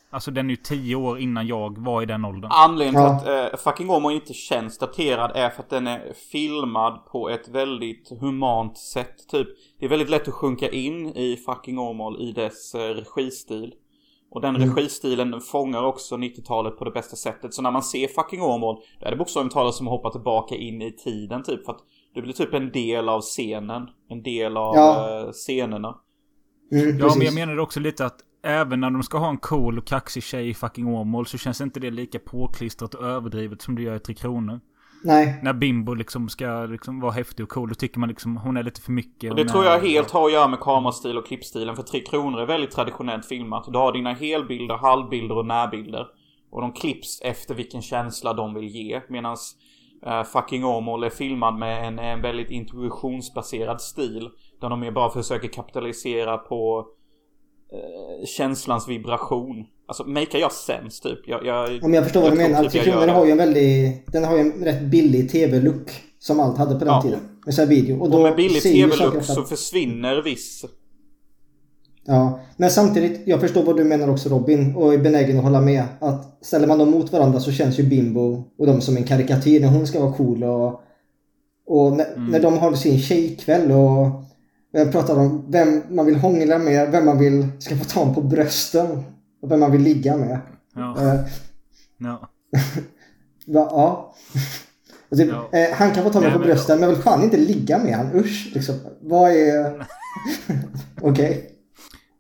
[0.10, 2.52] Alltså den är ju tio år innan jag var i den åldern.
[2.54, 3.20] Anledningen Ja.
[3.20, 7.30] till att eh, Fucking Åmål inte känns daterad är för att den är filmad på
[7.30, 9.28] ett väldigt humant sätt.
[9.32, 9.48] Typ,
[9.80, 12.80] det är väldigt lätt att sjunka in i Fucking Åmål i dess eh,
[13.16, 13.74] registil.
[14.32, 17.54] Och den registilen fångar också 90-talet på det bästa sättet.
[17.54, 20.56] Så när man ser Fucking Åmål, då är det bokstavligt talat som att hoppa tillbaka
[20.56, 21.66] in i tiden typ.
[21.66, 21.80] För att
[22.14, 23.88] du blir typ en del av scenen.
[24.10, 25.20] En del av Ja.
[25.22, 25.96] eh, scenerna.
[26.72, 27.18] Mm, Ja, precis.
[27.18, 28.16] men jag menar också lite att
[28.46, 31.62] även när de ska ha en cool och kaxig tjej i fucking Åmål så känns
[31.62, 34.60] inte det lika påklistrat och överdrivet som det gör i Tre Kronor.
[35.04, 35.40] Nej.
[35.44, 38.64] När Bimbo liksom ska liksom vara häftig och cool, då tycker man liksom hon är
[38.64, 39.32] lite för mycket.
[39.32, 41.76] Och det tror jag helt har att göra med kamerastil och klippstilen.
[41.76, 43.66] För Tre Kronor är väldigt traditionellt filmat.
[43.72, 46.08] Du har dina helbilder, halvbilder och närbilder.
[46.52, 49.02] Och de klipps efter vilken känsla de vill ge.
[49.10, 49.38] Medan
[50.08, 54.30] uh, Fucking Åmål är filmad med en, en väldigt intuitionsbaserad stil.
[54.62, 56.88] Där de mer bara försöker kapitalisera på
[57.74, 59.66] eh, känslans vibration.
[59.88, 61.20] Alltså, makear jag sens typ?
[61.28, 62.64] Jag, jag, Om jag förstår vad du menar.
[62.64, 63.12] typ jag det.
[63.12, 64.12] har ju en väldigt...
[64.12, 65.92] Den har ju en rätt billig tv-look.
[66.20, 67.02] Som allt hade på den Ja.
[67.02, 67.20] tiden.
[67.46, 67.96] Med så här video.
[67.96, 70.66] Och Och då med billig tv-look så försvinner viss
[72.08, 72.40] Ja.
[72.58, 74.76] Men samtidigt, jag förstår vad du menar också Robin.
[74.76, 75.84] Och är benägen att hålla med.
[76.00, 79.60] Att ställer man dem mot varandra så känns ju Bimbo och de som en karikatyr
[79.60, 80.82] när hon ska vara cool och...
[81.68, 84.08] Och när, när de har sin tjejkväll och...
[84.78, 88.22] Jag pratar om vem man vill hångla med, vem man vill ska få ta på
[88.22, 89.04] brösten.
[89.42, 90.40] Och vem man vill ligga med.
[90.76, 91.20] Ja, Eh,
[91.98, 92.30] ja.
[93.46, 94.16] Ja.
[95.10, 95.60] Och typ, Ja.
[95.60, 97.96] eh, han kan få ta mig på brösten men jag vill fan inte ligga med
[97.96, 98.16] han.
[98.16, 98.52] Usch.
[98.54, 98.76] Liksom.
[99.02, 99.88] Vad är...
[101.02, 101.52] Okej.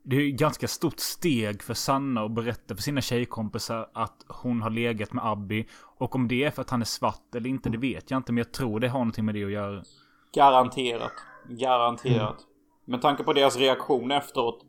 [0.04, 4.16] Det är ju ett ganska stort steg för Sanna att berätta för sina tjejkompisar att
[4.28, 5.66] hon har legat med Abby.
[5.98, 8.32] Och om det är för att han är svart eller inte, det vet jag inte.
[8.32, 9.84] Men jag tror det har någonting med det att göra.
[10.36, 11.12] Garanterat.
[11.50, 12.38] Garanterat.
[12.86, 14.66] Med tanke på deras reaktion efteråt.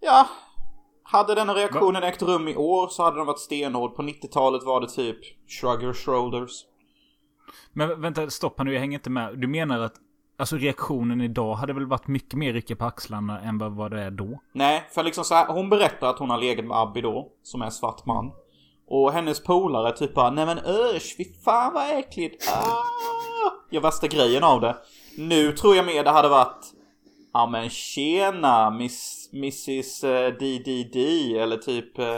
[0.00, 0.28] Ja.
[1.02, 3.96] Hade den reaktionen ägt rum i år så hade den varit stenhård.
[3.96, 5.18] På 90-talet var det typ
[5.50, 6.64] shrug your shoulders.
[7.72, 9.38] Men vänta, stopp här nu, jag hänger inte med.
[9.38, 9.94] Du menar att
[10.38, 14.00] alltså reaktionen idag hade väl varit mycket mer rycka på axlarna än vad vad det
[14.00, 14.40] är då?
[14.52, 17.62] Nej, för liksom så här, hon berättar att hon har legat med Abby då, som
[17.62, 18.32] är svart man.
[18.88, 22.48] Och hennes polare typ bara, nej men ösch, fy fan vad äckligt.
[22.52, 22.84] Ah!
[23.70, 24.76] Gör värsta grejen av det.
[25.18, 26.66] Nu tror jag mer det hade varit,
[27.32, 30.96] ja men tjena miss, Mrs eh, DDD
[31.36, 32.16] eller typ, eh,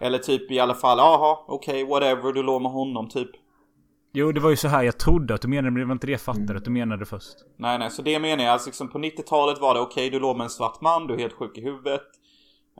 [0.00, 3.30] eller typ i alla fall, jaha okej whatever, du låg med honom typ.
[4.12, 6.06] Jo, det var ju så här jag trodde att du menade, men det var inte
[6.06, 7.34] det jag fattade att du menade först.
[7.56, 8.52] Nej, nej, så det menar jag.
[8.52, 11.18] Alltså, liksom, på 90-talet var det okej, du låg med en svart man, du är
[11.18, 12.02] helt sjuk i huvudet.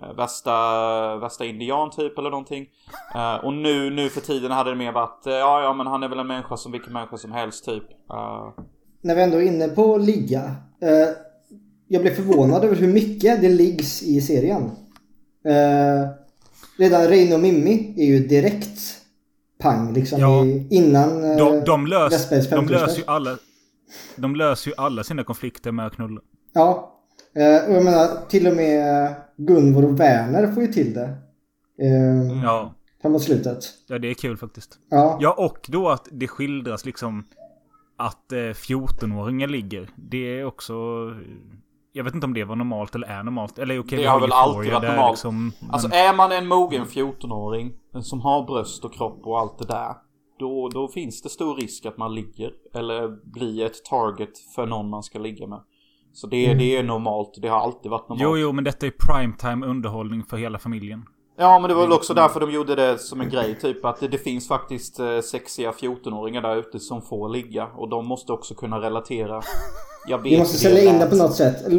[0.02, 2.66] Eh, värsta, värsta indian typ eller någonting.
[3.14, 6.02] Eh, och nu, nu för tiden hade det mer varit, eh, ja, ja, men han
[6.02, 7.84] är väl en människa som vilken människa som helst typ.
[9.02, 10.54] Eh, När vi ändå är inne på ligga.
[10.82, 11.08] Eh,
[11.88, 14.62] jag blev förvånad över hur mycket det liggs i serien.
[15.44, 16.08] Eh,
[16.78, 18.78] redan Reine och Mimmi är ju direkt
[19.58, 20.44] pang liksom Ja.
[20.44, 22.70] i, innan eh, De, de, lös, de 50-årsfest.
[22.70, 23.36] löser ju alla...
[24.16, 26.20] De löser ju alla sina konflikter med att knulla.
[26.52, 26.96] Ja.
[27.34, 31.04] Eh, och jag menar till och med Gunvor och Werner får ju till det.
[31.82, 32.74] Eh, Ja.
[33.02, 33.58] Framåt slutet.
[33.88, 34.78] Ja, det är kul faktiskt.
[34.90, 35.18] Ja.
[35.20, 37.24] Ja, och då att det skildras liksom
[38.00, 39.88] att eh, 14-åringar ligger.
[39.96, 40.74] Det är också...
[41.92, 43.58] Jag vet inte om det var normalt eller är normalt.
[43.58, 45.12] Eller okej, Det vi har väl alltid varit normalt.
[45.12, 47.72] Liksom, Alltså men, är man en mogen 14-åring
[48.02, 49.94] som har bröst och kropp och allt det där.
[50.38, 52.52] Då, då finns det stor risk att man ligger.
[52.74, 55.60] Eller blir ett target för någon man ska ligga med.
[56.12, 57.38] Så det, det är normalt.
[57.42, 58.22] Det har alltid varit normalt.
[58.22, 61.04] jo, jo, men detta är primetime underhållning för hela familjen.
[61.42, 64.00] Ja men det var väl också därför de gjorde det som en grej typ att
[64.00, 68.32] det, det finns faktiskt eh, sexiga 14-åringar där ute som får ligga och de måste
[68.32, 69.42] också kunna relatera.
[70.08, 71.66] Jag vet Vi måste sälja in det på något sätt.
[71.66, 71.72] Eh,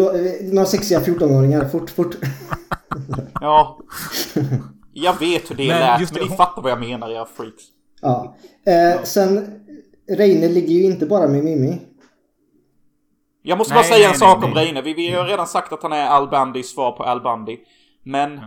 [0.54, 1.66] Några sexiga 14-åringar.
[1.70, 2.16] Fort, fort.
[3.42, 3.78] Ja.
[4.94, 7.10] Jag vet hur det Men lät just men det, ni hon- fattar vad jag menar
[7.10, 7.64] era freaks.
[8.02, 8.36] Ja.
[8.66, 9.60] Eh, sen,
[10.10, 11.78] Reine ligger ju inte bara med Mimmi.
[13.42, 14.66] Jag måste Nej, bara säga nej, en sak nej, om nej.
[14.66, 14.82] Reine.
[14.82, 17.58] Vi, vi har redan sagt att han är Al Bandys svar på Al Bandy.
[18.04, 18.40] Men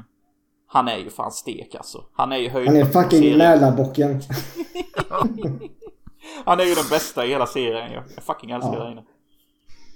[0.74, 2.04] han är ju fan stek alltså.
[2.12, 3.38] Han är ju Han är fucking.
[3.38, 4.20] Mälarbocken.
[6.44, 7.92] Han är ju den bästa i hela serien.
[7.92, 8.84] Jag, fucking älskar Ja.
[8.84, 9.02] Reine.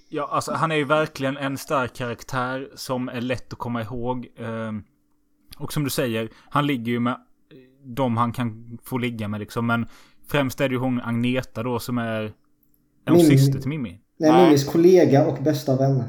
[0.09, 4.27] Ja, alltså han är ju verkligen en stark karaktär som är lätt att komma ihåg.
[4.39, 4.85] Ehm,
[5.59, 7.17] Och som du säger, han ligger ju med
[7.85, 9.67] de han kan få ligga med liksom.
[9.67, 9.87] Men
[10.29, 12.23] främst är det ju hon Agneta då som är...
[13.05, 14.01] Är hon syster till Mimmi?
[14.19, 14.45] Nej, Nej.
[14.45, 16.05] Mimmis kollega och bästa vän.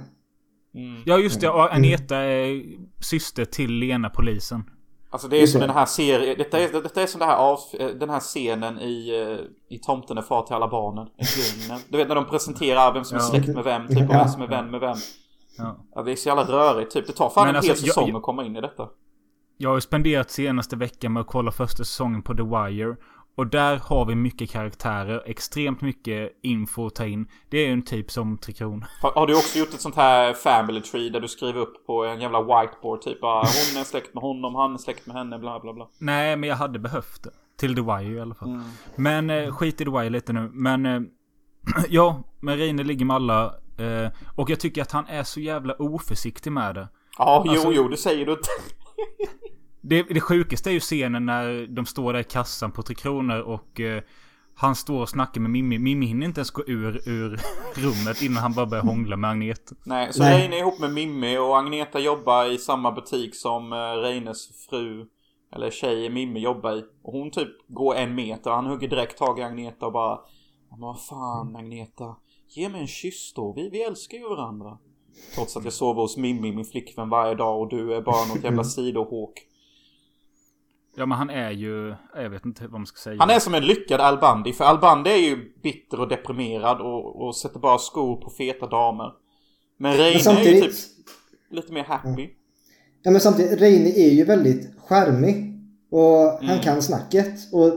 [0.75, 1.03] Mm.
[1.05, 2.63] Ja just det, och Agneta är
[2.99, 4.63] syster till Lena polisen.
[5.11, 7.59] Alltså det är som den här serien, detta är, detta är som det här av,
[7.99, 9.09] den här scenen i,
[9.69, 11.07] eh, i Tomten är far till alla barnen.
[11.89, 13.27] Du vet när de presenterar vem som är Ja.
[13.27, 14.95] släkt med vem, typ och vem som är vän med vem.
[15.57, 15.77] Ja.
[15.95, 17.07] Ja, det är så jävla rörigt typ.
[17.07, 18.87] Det tar fan Men en alltså, hel jag- säsong jag- att komma in i detta.
[19.57, 22.95] Jag har ju spenderat senaste veckan med att kolla första säsongen på The Wire.
[23.39, 27.27] Och där har vi mycket karaktärer, extremt mycket info att ta in.
[27.49, 28.85] Det är ju en typ som Tre Kronor.
[29.01, 32.05] Har, har du också gjort ett sånt här family tree där du skriver upp på
[32.05, 35.39] en jävla whiteboard typ ah, hon är släkt med honom, han är släkt med henne,
[35.39, 35.87] bla bla bla.
[35.97, 37.29] Nej, men jag hade behövt det.
[37.57, 38.49] Till The Wire i alla fall.
[38.49, 38.63] Mm.
[38.95, 40.49] Men eh, skit i The Wire lite nu.
[40.53, 41.01] Men eh,
[41.89, 43.45] ja, men Reine ligger med alla.
[43.77, 46.87] Eh, och jag tycker att han är så jävla oförsiktig med det.
[47.17, 48.49] Ja, jo, Alltså- jo, det säger du inte.
[49.17, 49.25] Det,
[49.89, 53.79] det sjukaste är ju scenen när de står där i kassan på Tre Kronor och
[53.79, 54.03] eh,
[54.55, 55.79] han står och snackar med Mimmi.
[55.79, 57.39] Mimmi hinner inte ens gå ur, ur
[57.75, 59.75] rummet innan han bara börjar hångla med Agneta.
[59.85, 60.37] Nej, så Nej.
[60.37, 65.05] Reine är ihop med Mimmi och Agneta jobbar i samma butik som eh, Reines fru,
[65.55, 66.83] eller tjej Mimmi jobbar i.
[67.03, 70.19] Och hon typ går en meter, han hugger direkt tag i Agneta och bara
[70.71, 72.15] Men vad fan Agneta,
[72.47, 74.77] ge mig en kyss då, vi, vi älskar ju varandra.
[75.35, 78.43] Trots att jag sover hos Mimmi, min flickvän, varje dag och du är bara något
[78.43, 79.45] jävla sidohåk.
[80.99, 83.15] Ja men han är ju, jag vet inte vad man ska säga.
[83.19, 86.81] Han är som en lyckad Al Bundy, för Al Bundy är ju bitter och deprimerad
[86.81, 89.11] och, och sätter bara skor på feta damer.
[89.77, 90.63] Men Reine Men är ju samtidigt...
[90.63, 91.05] typ
[91.51, 92.29] lite mer happy.
[93.03, 95.59] Ja men samtidigt, Reine är ju väldigt charmig.
[95.91, 96.59] Och han Mm.
[96.59, 97.53] kan snacket.
[97.53, 97.73] Och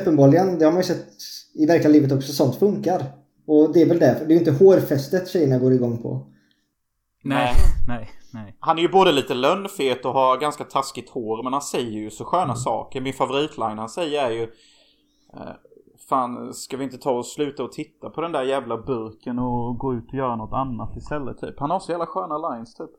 [0.00, 1.06] uppenbarligen, det har man ju sett
[1.54, 3.02] i verkliga livet också, sånt funkar.
[3.46, 4.26] Och det är väl därför.
[4.26, 6.26] Det är ju inte hårfästet tjejerna går igång på.
[7.24, 7.54] Nej,
[7.88, 8.56] nej, nej.
[8.60, 12.10] Han är ju både lite lönnfet och har ganska taskigt hår men han säger ju
[12.10, 13.00] så sköna saker.
[13.00, 14.50] Min favoritline han säger är ju
[15.34, 15.52] Eh,
[16.08, 19.78] fan, ska vi inte ta och sluta och titta på den där jävla burken och
[19.78, 21.60] gå ut och göra något annat istället typ?
[21.60, 22.90] Han har så jävla sköna lines typ.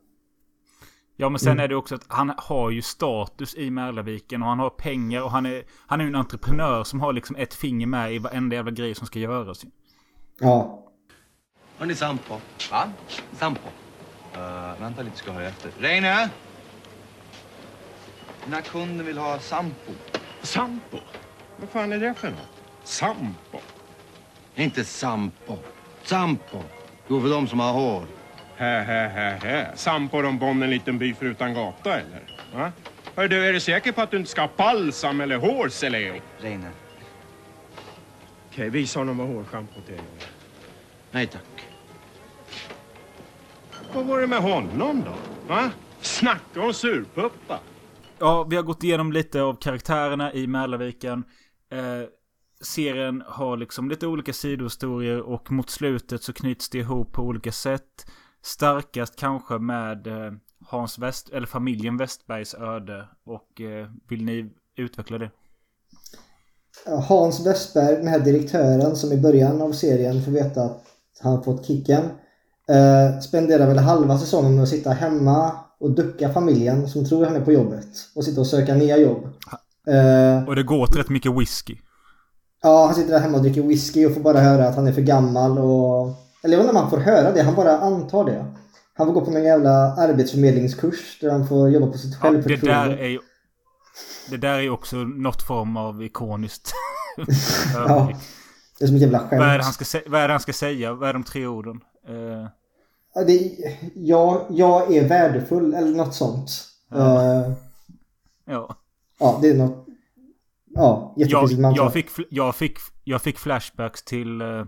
[1.15, 4.59] Ja men sen är det också att han har ju status i Mälarviken och han
[4.59, 7.87] har pengar och han är, han är ju en entreprenör som har liksom ett finger
[7.87, 9.65] med i varenda jävla grej som ska göras.
[10.39, 10.87] Ja.
[11.77, 12.33] Hörni Sampo.
[12.71, 12.83] Va?
[13.31, 13.69] Sampo.
[14.35, 15.71] Uh, vänta lite ska höra efter.
[15.79, 16.29] Reine!
[18.43, 19.91] Den här kunden vill ha Sampo.
[20.41, 20.97] Sampo?
[21.57, 22.49] Vad fan är det för något?
[22.83, 23.59] Sampo?
[24.55, 25.57] Inte Sampo.
[26.03, 26.63] Sampo.
[27.07, 28.05] Jo, för de som har hår.
[28.55, 29.71] Hä, hä, hä, hä.
[29.75, 32.37] Sampo de bomb en liten by förutan gata eller?
[32.55, 32.71] Va?
[33.15, 36.21] Hör du, är du säker på att du inte ska ha balsam eller hårseleo?
[36.39, 36.71] Reine.
[38.51, 39.99] Okej, visa honom vad hårschampot är.
[41.11, 41.50] Nej tack.
[43.93, 45.13] Vad var det med honom då?
[45.47, 45.71] Va?
[46.01, 47.59] Snacka om surpuppa.
[48.19, 51.23] Ja, vi har gått igenom lite av karaktärerna i Mälarviken.
[51.71, 52.07] Eh,
[52.61, 57.51] serien har liksom lite olika sidohistorier och mot slutet så knyts det ihop på olika
[57.51, 58.05] sätt.
[58.43, 60.33] Starkast kanske med eh,
[60.67, 63.07] Hans West, eller familjen Westbergs öde.
[63.25, 65.31] Och eh, vill ni utveckla det?
[67.07, 70.83] Hans Westberg, den här direktören som i början av serien får veta att
[71.19, 72.03] han fått kicken.
[72.71, 77.35] Eh, spenderar väl halva säsongen med att sitta hemma och ducka familjen som tror han
[77.35, 77.87] är på jobbet.
[78.15, 79.23] Och sitta och söka nya jobb.
[79.87, 81.77] Eh, Och det går till rätt mycket whisky.
[82.63, 84.93] ja, han sitter där hemma och dricker whisky och får bara höra att han är
[84.93, 86.13] för gammal och...
[86.43, 88.45] Eller jag vet inte om han får höra det, han bara antar det.
[88.93, 92.43] Han får gå på någon jävla arbetsförmedlingskurs där han får jobba på sitt Ja, det
[92.43, 92.95] självförtroende.
[92.95, 93.19] där är ju...
[94.29, 96.71] Det där är ju också något form av ikoniskt.
[97.75, 98.11] Ja,
[98.79, 99.39] det är som ett jävla skämt.
[99.41, 100.93] vad, är det han ska vad är det han ska säga?
[100.93, 101.79] Vad är de tre orden?
[102.07, 102.49] Ja,
[103.13, 103.57] det,
[103.95, 106.49] jag, jag är värdefull eller något sånt.
[106.89, 107.21] Ja.
[107.45, 107.51] Eh,
[108.45, 108.75] ja.
[109.19, 109.87] ja, det är något...
[110.73, 114.41] Ja, Jag, jag, fick, jag, fick, jag fick flashbacks till...
[114.41, 114.65] eh,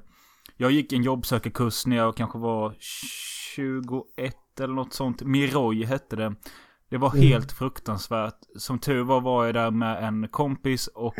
[0.58, 2.76] jag gick en jobbsökarkurs när jag kanske var
[3.56, 5.22] 21 eller något sånt.
[5.22, 6.36] Miroj hette det.
[6.90, 7.22] Det var Mm.
[7.28, 8.38] helt fruktansvärt.
[8.58, 11.16] Som tur var var jag där med en kompis och...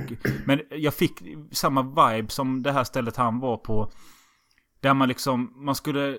[0.46, 1.12] Men jag fick
[1.52, 3.92] samma vibe som det här stället han var på.
[4.80, 6.18] Där man liksom, man skulle...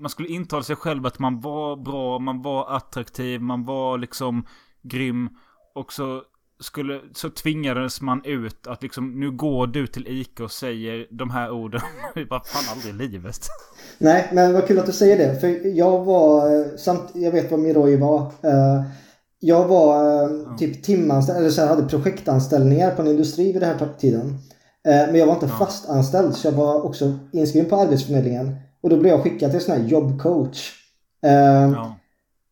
[0.00, 4.46] Man skulle intala sig själv att man var bra, man var attraktiv, man var liksom
[4.82, 5.28] grym.
[5.74, 6.22] Och så
[6.60, 11.30] skulle, så tvingades man ut att liksom, nu går du till Ica och säger de
[11.30, 11.80] här orden.
[12.14, 13.38] Det bara fan aldrig i livet.
[13.98, 15.40] Nej, men vad kul att du säger det.
[15.40, 18.20] För jag var, eh, samt, jag vet vad Miroi var.
[18.42, 18.82] Eh,
[19.42, 23.78] Jag var eh, typ timanställd, eller så här, hade projektanställningar på en industri vid den
[23.78, 24.38] här tiden.
[24.84, 28.56] Men jag var inte fastanställd så jag var också inskriven på Arbetsförmedlingen.
[28.80, 30.72] Och då blev jag skickad till en sån här jobbcoach.
[31.22, 31.96] Eh, Ja.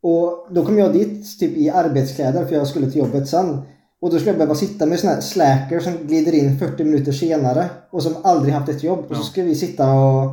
[0.00, 3.62] Och då kom jag dit typ i arbetskläder för jag skulle till jobbet sen.
[4.00, 7.12] Och då skulle jag behöva sitta med sån här slacker som glider in 40 minuter
[7.12, 9.04] senare och som aldrig haft ett jobb.
[9.08, 10.30] Och så skulle vi sitta och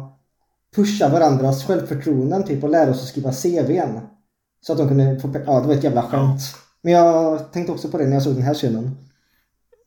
[0.75, 3.99] pusha varandras självförtroenden typ och lära oss att skriva CVn.
[4.61, 6.41] Så att de kunde få Ja, det var ett jävla skämt.
[6.81, 8.97] Men jag tänkte också på det när jag såg den här scenen.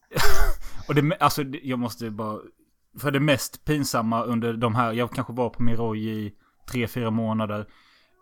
[0.89, 2.39] Och det, alltså jag måste bara...
[2.99, 6.33] För det mest pinsamma under de här, jag kanske var på Miroj i
[6.71, 7.67] tre, fyra månader.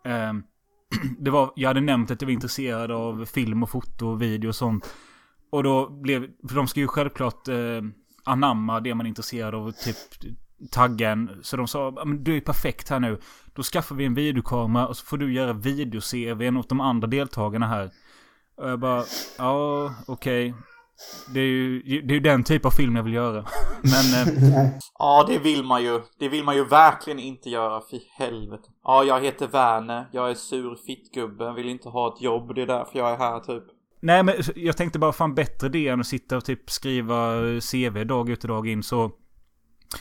[0.04, 0.32] Eh,
[1.18, 4.48] det var, jag hade nämnt att jag var intresserad av film och foto och video
[4.48, 4.94] och sånt.
[5.50, 7.82] Och då blev, för de ska ju självklart eh,
[8.24, 9.96] anamma det man är intresserad av och typ
[10.70, 11.30] taggen.
[11.42, 13.18] Så de sa, du är perfekt här nu.
[13.54, 17.66] Då skaffar vi en videokamera och så får du göra video-CVn åt de andra deltagarna
[17.66, 17.90] här.
[18.56, 19.04] Och jag bara,
[19.38, 20.54] ja okej.
[21.34, 23.44] Det är ju det är ju den typ av film jag vill göra.
[23.82, 24.70] Men eh.
[24.98, 26.00] Ja, det vill man ju.
[26.18, 28.68] Det vill man ju verkligen inte göra, för helvete.
[28.82, 30.08] Ja, jag heter Werner.
[30.12, 31.52] Jag är sur fittgubbe.
[31.52, 32.54] Vill inte ha ett jobb.
[32.54, 33.64] Det är därför jag är här, typ.
[34.00, 37.40] Nej men jag tänkte bara fan bättre det än att sitta och typ skriva
[37.72, 39.10] CV dag ut och dag in så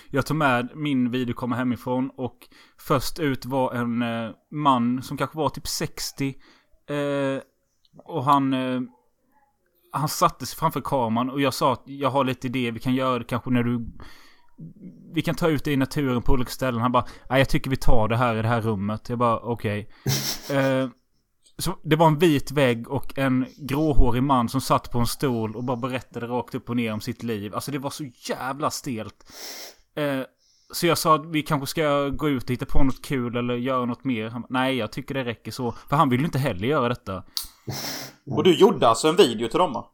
[0.09, 2.37] Jag tog med min videokamera hemifrån och
[2.77, 6.35] först ut var en eh, man som kanske var typ 60
[6.89, 7.41] eh,
[8.05, 8.81] Och han eh,
[9.95, 12.95] Han satte sig framför kameran och jag sa att jag har lite idéer, vi kan
[12.95, 13.85] göra det kanske när du
[15.13, 16.81] Vi kan ta ut det i naturen på olika ställen.
[16.81, 19.09] Han bara Nej jag tycker vi tar det här i det här rummet.
[19.09, 19.89] Jag bara okej.
[20.51, 20.89] Eh,
[21.57, 25.55] så det var en vit vägg och en gråhårig man som satt på en stol
[25.55, 27.55] och bara berättade rakt upp och ner om sitt liv.
[27.55, 29.31] Alltså det var så jävla stelt.
[29.95, 30.21] Eh,
[30.75, 33.53] så jag sa att vi kanske ska gå ut och hitta på något kul eller
[33.55, 34.29] göra något mer.
[34.29, 35.71] Han, Nej, jag tycker det räcker så.
[35.71, 37.23] För han ville ju inte heller göra detta.
[38.31, 39.91] Och du gjorde alltså en video till dem va?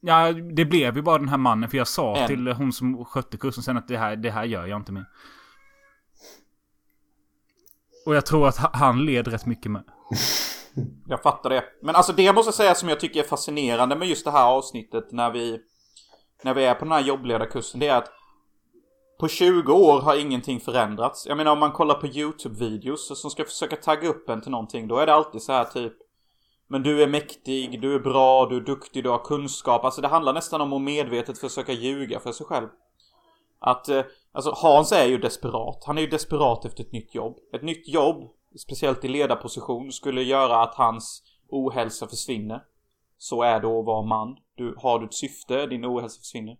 [0.00, 1.70] Ja, det blev ju bara den här mannen.
[1.70, 2.26] För jag sa En.
[2.26, 5.06] till hon som skötte kursen sen att det här, det här gör jag inte mer.
[8.06, 9.82] Och jag tror att ha- han led rätt mycket med.
[11.06, 11.64] Jag fattar det.
[11.82, 14.44] Men alltså det jag måste säga som jag tycker är fascinerande med just det här
[14.44, 15.60] avsnittet när vi...
[16.42, 18.08] när vi är på den här jobbledarkursen, det är att
[19.22, 21.26] på 20 år har ingenting förändrats.
[21.26, 24.88] Jag menar om man kollar på YouTube-videos som ska försöka tagga upp en till någonting,
[24.88, 25.92] då är det alltid så här typ
[26.68, 29.84] Men du är mäktig, du är bra, du är duktig, du har kunskap.
[29.84, 32.68] Alltså det handlar nästan om att medvetet försöka ljuga för sig själv.
[33.58, 34.02] Att, eh,
[34.32, 35.84] alltså Hans är ju desperat.
[35.86, 37.36] Han är ju desperat efter ett nytt jobb.
[37.52, 42.64] Ett nytt jobb, speciellt i ledarposition, skulle göra att hans ohälsa försvinner.
[43.18, 44.36] Så är det att vara man.
[44.54, 46.56] Du, har du ett syfte, din ohälsa försvinner.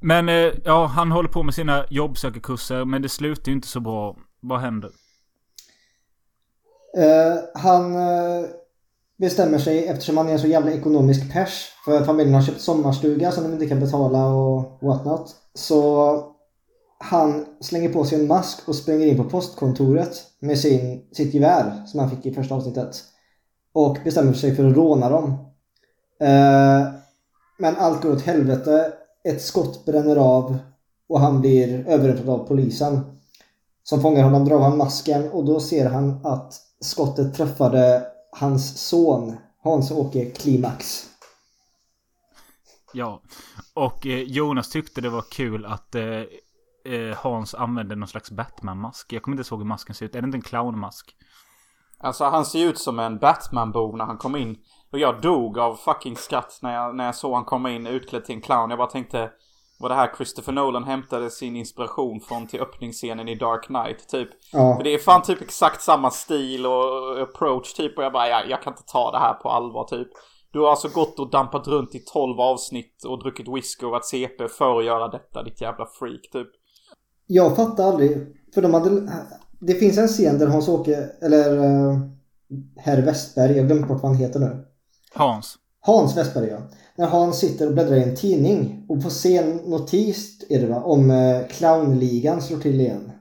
[0.00, 2.84] Men eh, ja, han håller på med sina jobbsökarkurser.
[2.84, 4.16] Men det slutar ju inte så bra.
[4.40, 4.90] Vad händer?
[6.98, 8.46] Uh, han uh,
[9.18, 12.60] bestämmer sig eftersom han är en så jävla ekonomisk pers för att familjen har köpt
[12.60, 15.36] sommarstuga som de inte kan betala och whatnot.
[15.54, 16.22] Så
[16.98, 21.86] han slänger på sig en mask och springer in på postkontoret med sin, sitt gevär
[21.86, 23.04] som han fick i första avsnittet.
[23.72, 25.30] Och bestämmer sig för att råna dem.
[26.22, 26.88] Uh,
[27.58, 28.92] men allt går åt helvete.
[29.28, 30.58] Ett skott bränner av
[31.08, 33.00] och han blir överrumplad av polisen.
[33.82, 38.88] Som fångar honom, drar av han masken och då ser han att skottet träffade hans
[38.88, 41.06] son Hans-Åke Klimax.
[42.92, 43.22] Ja.
[43.74, 46.04] Och eh, Jonas tyckte det var kul att eh,
[46.94, 49.12] eh, Hans använde någon slags Batman-mask.
[49.12, 50.14] Jag kommer inte ihåg hur masken ser ut.
[50.14, 51.14] Är det inte en clownmask?
[51.98, 54.56] Alltså han ser ut som en Batman-bo när han kom in.
[54.92, 58.24] Och jag dog av fucking skratt när jag, när jag såg han komma in utklädd
[58.24, 58.70] till en clown.
[58.70, 59.30] Jag bara tänkte
[59.80, 64.28] var det här Christopher Nolan hämtade sin inspiration från till öppningsscenen i Dark Knight typ.
[64.52, 64.76] Ja.
[64.76, 67.98] För det är fan typ exakt samma stil och approach typ.
[67.98, 70.08] Och jag bara, jag, jag kan inte ta det här på allvar typ.
[70.52, 74.04] Du har alltså gått och dampat runt i 12 avsnitt och druckit whisky och varit
[74.04, 76.48] CP för att göra detta, ditt jävla freak typ.
[77.26, 78.36] Jag fattar aldrig.
[78.54, 79.12] För de hade...
[79.60, 81.98] Det finns en scen där Hans-Åke, eller uh,
[82.76, 84.67] Herr Westberg, jag glömde bort vad han heter nu.
[85.18, 85.56] Hans.
[85.80, 86.58] Hans Westberg ja.
[86.96, 90.66] När Hans sitter och bläddrar i en tidning och får se en notis är det
[90.66, 93.12] va, om uh, clownligan slår till igen.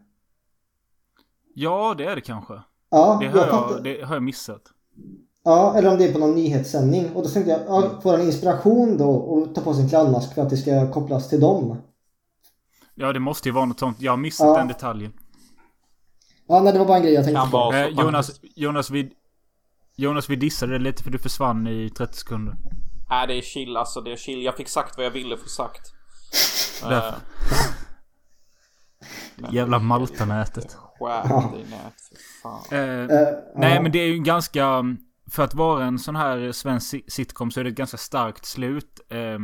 [1.54, 2.54] Ja, det är det kanske.
[2.90, 4.62] Ja, Det har jag jag, det har jag missat.
[5.44, 7.10] Ja, eller om det är på någon nyhetssändning.
[7.16, 10.34] Och då tänkte jag, ja, får han inspiration då och ta på sig en clownmask
[10.34, 11.78] för att det ska kopplas till dem?
[12.96, 14.02] Ja, det måste ju vara något sånt.
[14.02, 14.58] Jag har missat Ja.
[14.58, 15.14] den detaljen.
[16.48, 17.74] Ja, nej det var bara en grej jag tänkte på.
[17.74, 19.12] Eh, Jonas, Jonas, vi,
[19.98, 22.56] Jonas, vi dissade det lite för du försvann i 30 sekunder.
[23.10, 24.02] Nej, det är chill alltså.
[24.02, 24.44] Det är chill.
[24.44, 25.94] Jag fick sagt vad jag ville få sagt.
[26.82, 27.16] Därför.
[29.36, 30.78] Men- Jävla Maltanätet.
[31.00, 32.64] Skär dig nät, för fan.
[32.72, 34.84] Eh, Eh, nej, men det är ju ganska...
[35.32, 38.46] För att vara en sån här svensk si- sitcom så är det ett ganska starkt
[38.46, 39.00] slut.
[39.10, 39.40] Eh,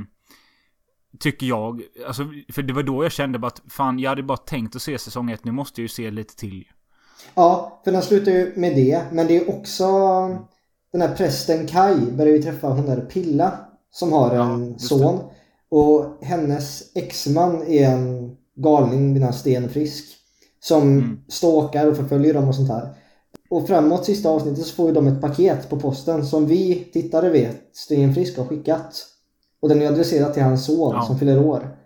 [1.19, 1.81] tycker jag.
[2.07, 2.23] Alltså,
[2.53, 4.97] för det var då jag kände bara att fan, jag hade bara tänkt att se
[4.99, 5.43] säsong ett.
[5.43, 6.65] Nu måste jag ju se lite till.
[7.35, 9.01] Ja, för den slutar ju med det.
[9.11, 9.87] Men det är också
[10.91, 13.51] den här prästen Kai börjar ju träffa hon där Pilla
[13.91, 15.19] som har en just son.
[15.69, 20.05] Och hennes exman är en galning vid namn Sten Frisk.
[20.59, 21.19] Som Mm.
[21.29, 22.89] stalkar och förföljer dem och sånt här.
[23.49, 27.29] Och framåt sista avsnittet så får ju de ett paket på posten som vi tittare
[27.29, 29.05] vet Sten Frisk har skickat.
[29.61, 31.01] Och den är adresserad till hans son Ja.
[31.07, 31.77] som fyller år.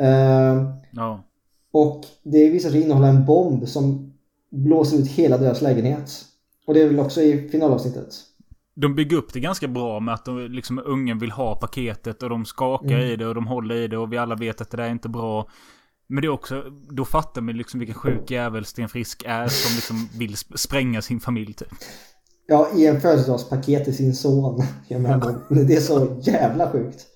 [0.00, 1.24] Eh, Ja.
[1.72, 4.09] och det visar sig innehålla en bomb som
[4.50, 6.10] blåser ut hela deras lägenhet.
[6.66, 8.08] Och det är väl också i finalavsnittet.
[8.74, 12.30] De bygger upp det ganska bra med att de, liksom, ungen vill ha paketet och
[12.30, 13.00] de skakar Mm.
[13.06, 14.90] i det och de håller i det och vi alla vet att det där är
[14.90, 15.48] inte bra.
[16.08, 19.74] Men det är också, då fattar man liksom vilken sjuk jävel Sten Frisk är som
[19.76, 21.68] liksom vill sp- spränga sin familj typ.
[22.46, 24.62] Ja, i en födelsedagspaket till sin son.
[24.88, 25.34] Jag menar,
[25.66, 27.06] det är så jävla sjukt.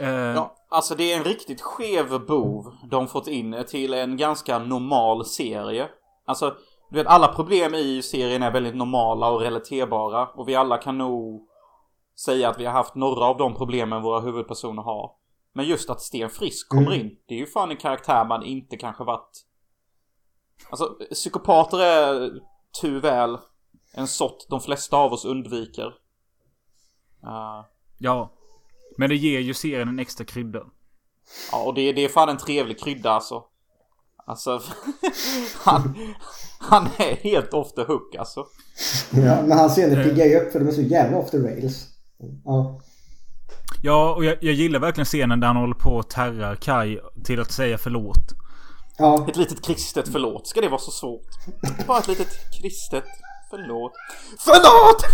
[0.00, 4.58] Eh, Ja, alltså det är en riktigt skev bov de fått in till en ganska
[4.58, 5.88] normal serie.
[6.26, 6.56] Alltså,
[6.90, 10.26] du vet alla problem i serien är väldigt normala och relaterbara.
[10.26, 11.48] Och vi alla kan nog
[12.24, 15.10] säga att vi har haft några av de problemen våra huvudpersoner har.
[15.52, 17.00] Men just att Sten Frisk kommer Mm.
[17.00, 19.44] in, det är ju fan en karaktär man inte kanske varit...
[20.70, 22.30] Alltså, psykopater är
[22.80, 23.38] tyväl
[23.94, 25.86] en sort de flesta av oss undviker.
[27.24, 27.64] Uh,
[27.98, 28.30] Ja.
[28.96, 30.62] Men det ger ju serien en extra krydda.
[31.52, 33.42] Ja, och det, det är fan en trevlig krydda alltså.
[34.26, 34.62] Alltså,
[35.64, 35.94] han,
[36.58, 38.46] han är helt off the hook alltså.
[39.10, 41.86] Ja, men hans scener piggar ju upp för de är så jävla off the rails.
[42.44, 42.80] Ja.
[43.82, 47.40] Ja, och jag, jag gillar verkligen scenen där han håller på och terrar Kai till
[47.40, 48.34] att säga förlåt.
[48.98, 51.28] Ja, Ett litet kristet förlåt, ska det vara så svårt?
[51.86, 53.04] Bara ett litet kristet
[53.50, 53.92] förlåt.
[54.44, 55.04] FÖRLÅT!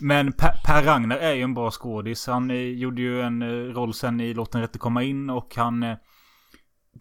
[0.00, 2.26] Men Per, per Ragnar är ju en bra skådis.
[2.26, 5.56] Han eh, gjorde ju en eh, roll sen i Låt den rätte komma in och
[5.56, 5.82] han...
[5.82, 5.96] Eh,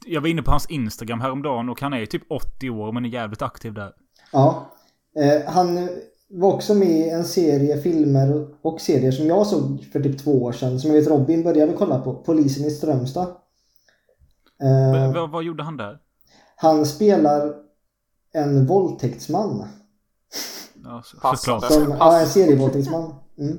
[0.05, 3.05] jag var inne på hans Instagram häromdagen och han är ju typ 80 år men
[3.05, 3.91] är jävligt aktiv där.
[4.31, 4.71] ja.
[5.47, 5.89] Han
[6.29, 10.43] var också med i en serie filmer och serier som jag såg för typ två
[10.43, 10.79] år sedan.
[10.79, 12.13] Som jag vet Robin började kolla på.
[12.13, 13.27] Polisen i Strömstad.
[14.63, 15.97] Eh, Vad, vad gjorde han där?
[16.55, 17.53] han spelar
[18.33, 19.67] en våldtäktsman.
[20.83, 21.67] Ja, så- Passande.
[21.69, 21.97] såklart.
[21.99, 23.15] Ja, en serievåldtäktsman.
[23.37, 23.57] Mm.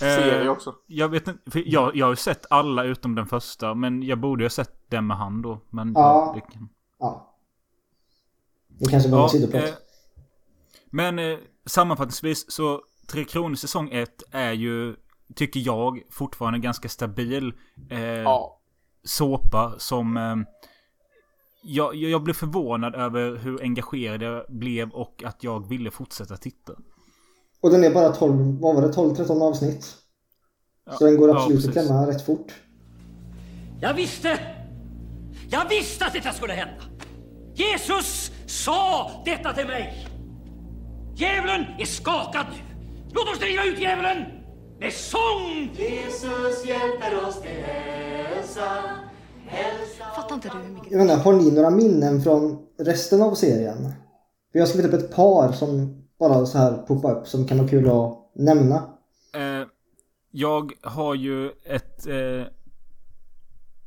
[0.00, 0.74] Serie Eh, också.
[0.86, 3.74] Jag vet inte, för jag, jag har ju sett alla utom den första.
[3.74, 5.60] Men jag borde ju ha sett den med han då.
[5.70, 6.32] Men Ja.
[6.34, 6.68] det kan...
[6.98, 7.34] Ja.
[8.68, 9.64] Det kanske var en Ja, sidoprat.
[9.64, 9.70] eh,
[10.90, 14.96] men eh, sammanfattningsvis så Tre Kronor säsong 1 är ju,
[15.34, 17.52] tycker jag, fortfarande ganska stabil
[17.90, 18.60] eh, Ja.
[19.04, 20.16] såpa som...
[20.16, 20.36] Eh,
[21.62, 26.72] jag, jag blev förvånad över hur engagerad jag blev och att jag ville fortsätta titta.
[27.60, 29.94] Och den är bara 12, vad var det, 12-13 avsnitt.
[30.98, 31.86] Så den går ja, absolut att precis.
[31.86, 32.52] klämma rätt fort.
[33.80, 34.40] Jag visste!
[35.50, 36.84] Jag visste att detta skulle hända!
[37.54, 40.06] Jesus sa detta till mig!
[41.16, 42.58] Djävulen är skakad nu!
[43.12, 44.24] Låt oss driva ut djävulen
[44.80, 45.70] med sång!
[50.16, 50.92] Fattar inte du hur mycket...
[50.92, 53.76] Jag menar, har ni några minnen från resten av serien?
[54.52, 57.58] För jag har skrivit upp ett par som bara så här poppar upp som kan
[57.58, 58.76] vara kul att nämna.
[59.34, 59.66] Eh,
[60.30, 62.06] jag har ju ett...
[62.06, 62.46] Eh,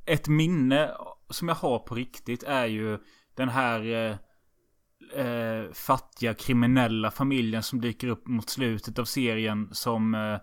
[0.05, 0.91] ett minne
[1.29, 2.97] som jag har på riktigt är ju
[3.35, 4.15] den här eh,
[5.25, 10.37] eh, fattiga kriminella familjen som dyker upp mot slutet av serien som...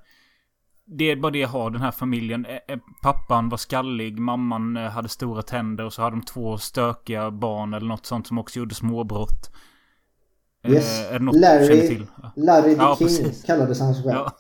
[0.90, 2.46] Eh, det är bara det jag har, den här familjen.
[2.46, 6.58] Eh, eh, pappan var skallig, mamman eh, hade stora tänder och så hade de två
[6.58, 9.50] stökiga barn eller något sånt som också gjorde småbrott.
[10.64, 11.08] Eh, Yes.
[11.10, 12.06] är det något du känner Larry, till?
[12.22, 12.32] Ja.
[12.36, 13.44] Larry the Ja, King precis.
[13.44, 14.16] kallades han sig själv.
[14.18, 14.32] Ja.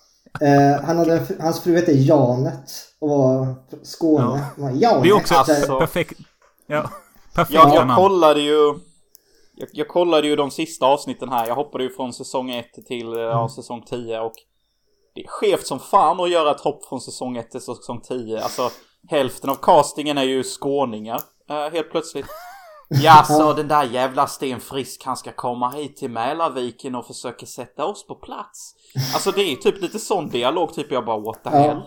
[0.46, 2.70] Eh, han hade hans fru hette Janet
[3.00, 4.46] och var Skåne.
[4.58, 4.70] Ja.
[4.70, 5.02] Janet.
[5.02, 6.18] Det är också Alltså- perfekt.
[6.66, 6.90] Ja.
[7.34, 7.96] Perfekt Jag, jag namn.
[7.96, 8.74] kollade ju...
[9.54, 11.46] Jag, jag kollade ju de sista avsnitten här.
[11.46, 14.32] Jag hoppade ju från säsong 1 till eh, ja, säsong 10 och...
[15.18, 18.42] Det är skevt som fan att göra ett hopp från säsong 1 till säsong 10.
[18.42, 18.70] Alltså,
[19.08, 21.20] hälften av castingen är ju skåningar.
[21.50, 22.26] eh, helt plötsligt.
[23.02, 27.46] Ja, så den där jävla Sten Frisk, han ska komma hit till Mälarviken och försöka
[27.46, 28.74] sätta oss på plats.
[29.14, 31.58] Alltså det är typ lite sån dialog, typ jag bara what the Ja.
[31.58, 31.82] hell?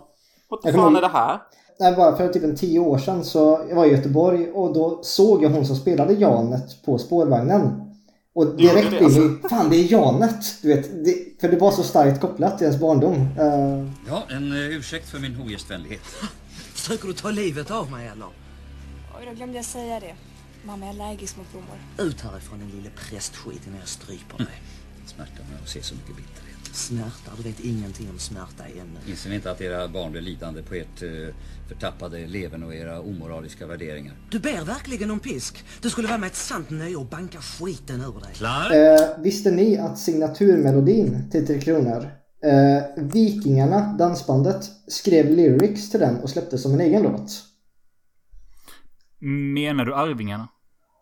[0.49, 1.39] What the fan är det här?
[1.79, 4.99] Nej, bara för typ en tio år sedan så jag var i Göteborg och då
[5.03, 7.90] såg jag hon som spelade Janet på spårvagnen.
[8.33, 9.27] Och direkt det, blev alltså.
[9.27, 10.61] det fan det är Janet!
[10.61, 13.15] Du vet, det, för det var så starkt kopplat till ens barndom.
[13.15, 16.01] Eh, Ja, en uh, ursäkt för min ogästvänlighet.
[16.73, 18.25] Försöker du ta livet av mig eller?
[19.19, 20.15] Oj, då glömde jag säga det.
[20.63, 22.09] Mamma är allergisk mot blommor.
[22.09, 24.61] Ut härifrån din lille prästskit innan jag stryper dig.
[25.05, 26.50] Smärta med att se så mycket bitterhet.
[26.73, 27.31] Smärta?
[27.37, 28.99] Du vet ingenting om smärta ännu.
[29.11, 31.09] Inser ni inte att era barn blir lidande på ert eh,
[31.67, 34.13] förtappade leven och era omoraliska värderingar?
[34.29, 35.63] Du ber verkligen om pisk.
[35.81, 38.33] Det skulle vara mig ett sant nöje att banka skiten ur dig.
[38.33, 38.71] Klar?
[38.71, 42.09] eh, visste ni att signaturmelodin till Tre Kronor,
[42.45, 47.31] eh, Vikingarna, dansbandet, skrev lyrics till den och släppte som en egen låt?
[49.53, 50.47] Menar du Arvingarna?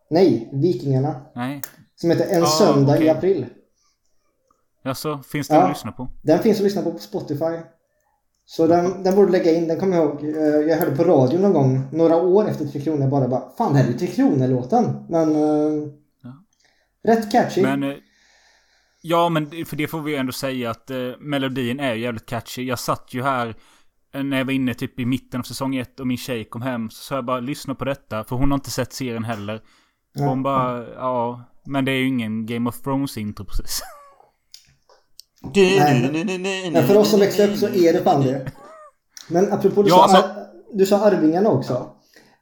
[0.10, 1.22] Nej, Vikingarna.
[1.36, 1.62] Nej.
[1.96, 3.10] Som heter En Ah, söndag i okej.
[3.10, 3.46] april.
[4.84, 5.62] Alltså, finns det Ja.
[5.64, 6.10] att lyssna på?
[6.24, 7.60] Den finns att lyssna på på Spotify.
[8.46, 9.68] Så den, den borde lägga in.
[9.68, 10.24] Den kommer jag ihåg.
[10.24, 11.82] eh, Jag hörde på radio någon gång.
[11.92, 13.44] Några år efter Tre Kronor bara bara.
[13.58, 15.06] Fan det här är ju Tre Kronor-låten.
[15.10, 15.36] Men...
[15.36, 15.88] eh,
[17.04, 17.62] Rätt catchy.
[17.62, 17.84] Men...
[17.84, 17.96] eh,
[19.02, 22.64] Ja, men för det får vi ändå säga att eh, melodin är ju jävligt catchy.
[22.64, 23.56] Jag satt ju här
[24.24, 26.90] när jag var inne typ i mitten av säsong ett och min tjej kom hem.
[26.90, 28.24] Så sa jag bara lyssna på detta.
[28.24, 29.62] För hon har inte sett serien heller.
[30.18, 31.44] Hon bara, ja.
[31.66, 33.82] Men det är ju ingen Game of Thrones intro precis.
[35.44, 38.46] Nej, men för oss som växte upp så är det fan det.
[39.30, 40.30] Men apropå du, Ja, sa, alltså-
[40.74, 41.74] du sa Arvingarna också.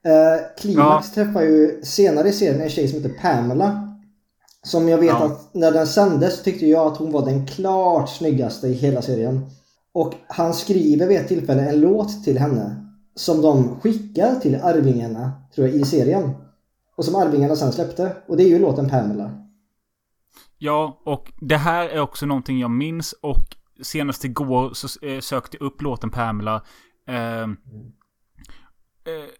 [0.05, 3.83] Eh, Klimax träffar ju senare i serien en tjej som heter Pamela.
[4.63, 5.25] Som jag vet Ja.
[5.25, 9.45] att när den sändes tyckte jag att hon var den klart snyggaste i hela serien.
[9.93, 12.83] Och han skriver vid ett tillfälle en låt till henne.
[13.15, 16.29] Som de skickar till Arvingarna, tror jag, i serien.
[16.97, 18.11] Och som Arvingarna sen släppte.
[18.27, 19.31] Och det är ju låten Pamela.
[20.57, 23.13] Ja, och det här är också någonting jag minns.
[23.21, 26.63] Och senast igår så eh, sökte jag upp låten Pamela.
[27.07, 27.47] Eh, eh,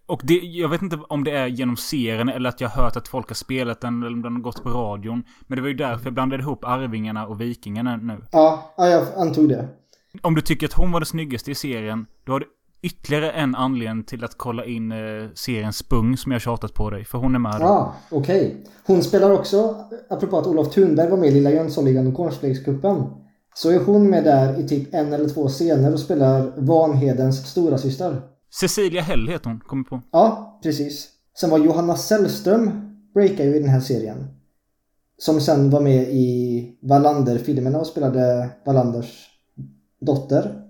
[0.06, 2.96] och det, jag vet inte om det är genom serien eller att jag har hört
[2.96, 5.24] att folk har spelat den eller om den har gått på radion.
[5.48, 8.24] Men det var ju därför jag blandade ihop Arvingarna och Vikingarna nu.
[8.32, 9.68] Ja, ja jag antog det.
[10.22, 12.46] Om du tycker att hon var den snyggaste i serien, då har du
[12.82, 14.98] ytterligare en anledning till att kolla in eh,
[15.36, 17.06] serien Spung som jag tjatat på dig.
[17.06, 17.58] För hon är med.
[17.60, 18.64] Ja, ah, okej.
[18.86, 19.76] Hon spelar också,
[20.10, 23.04] apropå att Olof Thunberg var med i Lilla Jönssonligan och Cornflakescupen.
[23.54, 27.78] Så är hon med där i typ en eller två scener och spelar Vanhedens stora
[27.78, 28.22] syster.
[28.50, 30.02] Cecilia Hell heter hon, kommer på.
[30.12, 31.10] Ja, precis.
[31.40, 32.72] Sen var Johanna Sällström
[33.14, 34.28] breakar ju i den här serien.
[35.18, 39.28] Som sen var med i Wallander-filmerna och spelade Wallanders
[40.02, 40.64] dotter.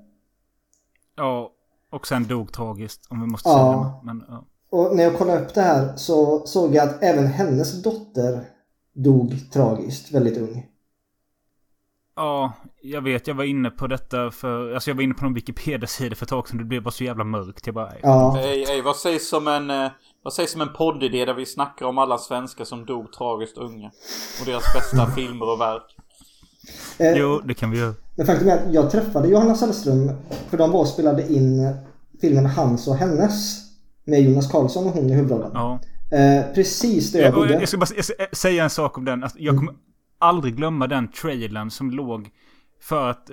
[1.15, 1.51] Ja,
[1.91, 3.55] och sen dog tragiskt om vi måste Ja.
[3.55, 4.05] säga det.
[4.05, 4.45] Men, ja.
[4.69, 8.43] Och när jag kollade upp det här så såg jag att även hennes dotter
[8.93, 10.65] dog tragiskt, väldigt ung.
[12.15, 13.27] ja, jag vet.
[13.27, 14.73] Jag var inne på detta för...
[14.73, 16.57] Alltså jag var inne på någon Wikipedia-sida för ett tag sedan.
[16.57, 17.65] Det blev bara så jävla mörkt.
[17.67, 17.93] Jag bara...
[18.01, 18.39] Ja.
[18.39, 19.91] Ey, ey, vad sägs som en, eh,
[20.23, 23.87] vad sägs som en poddidé där vi snackar om alla svenskar som dog tragiskt unga?
[24.39, 25.96] Och deras bästa filmer och verk.
[26.97, 27.93] Eh, Jo, det kan vi göra.
[28.15, 30.11] Men faktum är att jag träffade Johanna Sällström
[30.49, 31.73] för de var och spelade in
[32.21, 33.57] filmen Hans och hennes
[34.05, 35.51] med Jonas Karlsson och hon i huvudrollen.
[35.53, 35.79] Ja.
[36.11, 37.53] Eh, precis där jag Jag, bodde.
[37.53, 37.87] jag ska bara
[38.17, 39.23] jag säga en sak om den.
[39.23, 39.73] Alltså, jag kommer
[40.19, 42.29] aldrig glömma den trailern som låg
[42.81, 43.31] för att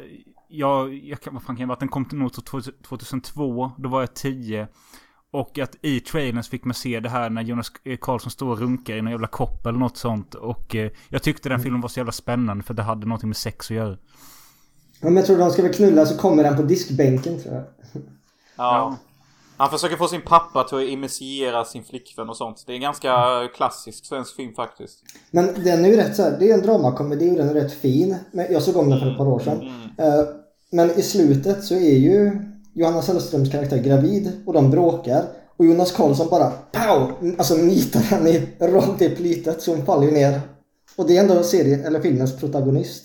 [0.49, 1.81] jag, jag kan, vad fan kan det ha varit?
[1.81, 2.43] Den kom till nog till
[2.89, 3.71] 2002.
[3.79, 4.69] Då var jag 10.
[5.35, 8.59] Och att i trailern så fick man se det här när Jonas Karlsson står och
[8.59, 10.35] runkar i någon jävla kopp eller något sånt.
[10.35, 13.37] Och eh, jag tyckte den filmen var så jävla spännande för det hade någonting med
[13.37, 13.97] sex att göra.
[15.01, 17.65] Ja, men jag tror de ska väl knulla så kommer den på diskbänken tror jag.
[18.57, 18.97] Ja.
[19.57, 22.65] Han försöker få sin pappa till att initiera sin flickvän och sånt.
[22.67, 23.13] Det är en ganska
[23.57, 24.99] klassisk svensk film faktiskt.
[25.31, 27.75] Men den är ju rätt så här, det är en dramakomedi och den är rätt
[27.75, 28.17] fin.
[28.33, 29.67] Men jag såg om den för ett par år sedan.
[29.99, 30.25] Eh,
[30.73, 32.33] Men i slutet så är ju
[32.75, 35.25] Johanna Sällströms karaktär gravid och de bråkar.
[35.57, 37.13] Och Jonas Karlsson bara pow!
[37.39, 40.41] Alltså nitar henne i- rakt i plytet så hon faller ner.
[40.97, 43.05] Och det är ändå serien, eller filmens protagonist.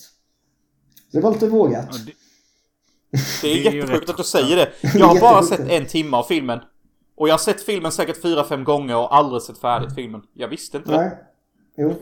[1.11, 1.89] Det var lite vågat.
[3.41, 4.69] Det är Det är ju jättesjukt att du säger det.
[4.81, 6.59] Det Jag har bara sett en timme av filmen.
[7.17, 10.21] Och jag har sett filmen säkert fyra fem gånger och aldrig sett färdigt filmen.
[10.33, 10.97] Jag visste inte det.
[10.97, 11.11] Nej.
[11.77, 11.95] Jo.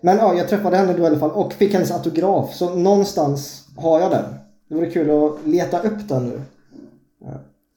[0.00, 2.54] Men ja, jag träffade henne då i alla fall och fick hennes autograf.
[2.54, 4.24] Så någonstans har jag den.
[4.68, 6.40] Det vore kul att leta upp den nu.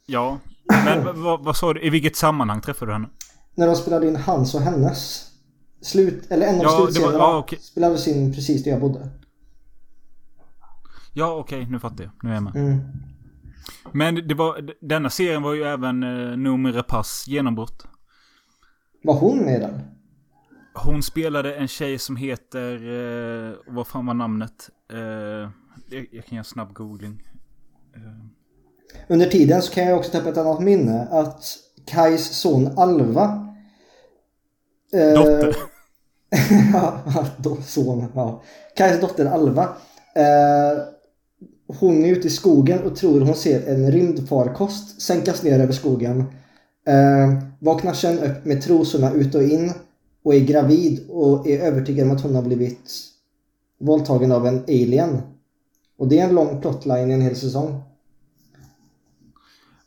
[0.05, 0.39] Ja.
[0.85, 1.81] Men vad- vad, sa du?
[1.81, 3.09] I vilket sammanhang träffade du henne?
[3.55, 5.25] När de spelade in hans och hennes.
[5.81, 7.59] Slut, eller en av Ja, slutscenerna ja, okej.
[7.59, 9.09] spelades in precis där jag bodde.
[11.13, 11.67] Ja, okej.
[11.69, 12.11] nu fattar jag.
[12.23, 12.55] Nu är jag med.
[12.55, 12.79] Mm.
[13.93, 17.87] Men det var, denna serien var ju även eh, Noomi Rapace genombrott.
[19.03, 19.81] Var hon med i den?
[20.73, 22.73] Hon spelade en tjej som heter...
[23.49, 24.69] Eh, vad fan var namnet?
[24.93, 25.49] Eh, jag,
[26.11, 27.23] jag kan göra en snabb googling.
[29.07, 31.07] Under tiden så kan jag också ta upp ett annat minne.
[31.11, 31.43] Att
[31.85, 33.53] Kais son Alva.
[34.93, 35.55] eh, Dotter.
[36.73, 37.01] ja,
[37.65, 38.05] son.
[38.15, 38.43] Ja.
[38.75, 39.63] Kais dotter Alva.
[40.15, 40.79] Eh,
[41.79, 46.23] hon är ute i skogen och tror hon ser en rymdfarkost sänkas ner över skogen.
[46.87, 49.71] Eh, vaknar sen upp med trosorna ut och in
[50.23, 52.91] och är gravid och är övertygad om att hon har blivit
[53.79, 55.21] våldtagen av en alien.
[55.97, 57.81] Och det är en lång plotline i en hel säsong.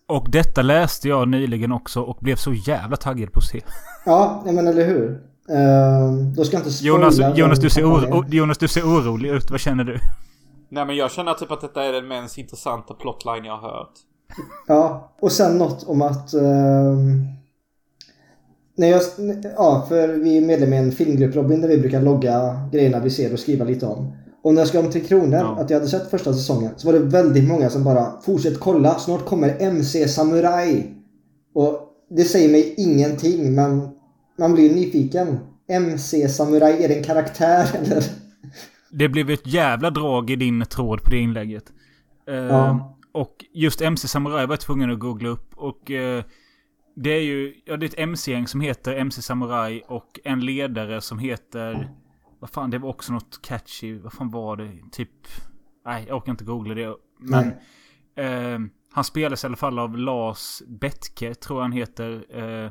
[0.07, 3.61] Och detta läste jag nyligen också och blev så jävla taggad på att se.
[4.05, 5.09] Ja, men eller hur.
[5.51, 9.51] Uh, då ska jag inte Jonas, Jonas, du ser oro, Jonas, du ser orolig ut.
[9.51, 9.99] Vad känner du?
[10.69, 13.93] Nej men jag känner typ att detta är den mest intressanta plotline jag har hört.
[14.67, 16.35] Ja, och sen något om att...
[16.35, 17.27] ehm,
[18.77, 19.03] när jag,
[19.57, 23.11] ja, för vi är medlem i en filmgrupp Robin där vi brukar logga grejerna vi
[23.11, 24.17] ser och skriva lite om.
[24.43, 25.57] Och när jag skrev om Tre Kronor, Ja.
[25.61, 28.99] att jag hade sett första säsongen, så var det väldigt många som bara Fortsätt kolla,
[28.99, 30.85] snart kommer MC Samurai.
[31.55, 33.89] Och det säger mig ingenting, men
[34.39, 35.39] man blir nyfiken.
[35.69, 38.05] MC Samurai, är det en karaktär eller?
[38.91, 41.65] Det blev ett jävla drag i din tråd på det inlägget.
[42.29, 42.99] Eh, Ja.
[43.15, 45.53] Och just MC Samurai var jag tvungen att googla upp.
[45.57, 46.25] Och eh,
[46.97, 51.01] det är ju ja, det är ett MC-gäng som heter MC Samurai och en ledare
[51.01, 51.91] som heter...
[52.43, 53.99] Vad fan, det var också något catchy.
[53.99, 54.79] Vad fan var det?
[54.93, 55.11] Typ...
[55.87, 56.97] Nej, jag orkar inte googla det.
[57.19, 57.53] Men...
[58.17, 58.59] Eh,
[58.93, 62.25] han spelas i alla fall av Lars Bettke, tror jag han heter.
[62.31, 62.71] Eh,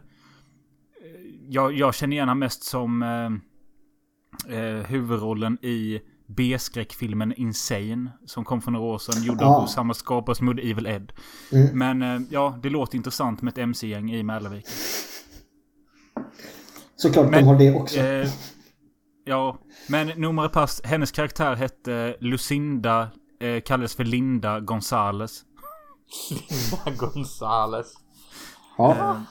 [1.50, 8.12] jag, jag känner igen honom mest som eh, eh, huvudrollen i B-skräckfilmen Insane.
[8.26, 9.24] Som kom för några år sedan.
[9.24, 9.62] Gjord Ah.
[9.62, 11.14] av samma skapare som gjorde Evil Ed.
[11.52, 11.78] Mm.
[11.78, 14.66] Men eh, ja, det låter intressant med ett MC-gäng i Mälarvik.
[16.96, 18.00] Såklart Men, de har det också.
[19.26, 19.58] Eh, ja,
[19.88, 25.42] men Nomare Pass, hennes karaktär hette Lucinda, eh, kallades för Linda Gonzales.
[26.30, 27.94] Linda Gonzales.
[28.78, 29.22] Ja.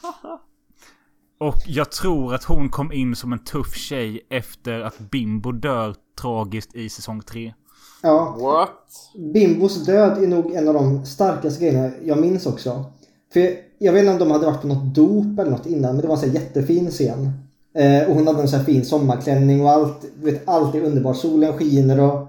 [1.38, 5.94] Och jag tror att hon kom in som en tuff tjej efter att Bimbo dör
[6.20, 7.54] tragiskt i säsong 3.
[8.02, 8.36] ja.
[8.40, 9.32] What?
[9.32, 12.84] Bimbos död är nog en av de starkaste grejerna jag minns också.
[13.32, 16.02] För jag vet inte om de hade varit på något dop eller något innan, men
[16.02, 17.32] det var en sån jättefin scen.
[17.74, 20.80] Eh, och hon hade en sån här fin sommarklänning och allt, du vet, allt är
[20.82, 21.16] underbart.
[21.16, 22.28] Solen skiner och...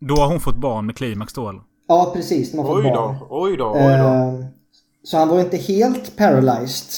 [0.00, 1.60] Då har hon fått barn med klimax då eller?
[1.88, 2.50] Ja, precis.
[2.52, 3.16] De har fått Oj barn.
[3.20, 3.88] då, oj då, oj då.
[3.88, 4.44] Eh,
[5.02, 6.90] så han var inte helt paralyzed.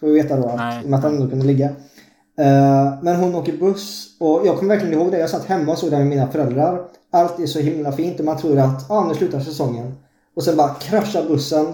[0.00, 0.82] Får vi veta då, att, Nej.
[0.82, 1.66] i och med att han ändå kunde ligga.
[2.38, 5.18] Eh, men hon åker buss och jag kommer verkligen ihåg det.
[5.18, 6.84] Jag satt hemma och såg det med mina föräldrar.
[7.12, 9.94] Allt är så himla fint och man tror att ah, nu slutar säsongen.
[10.36, 11.66] Och sen bara kraschar bussen.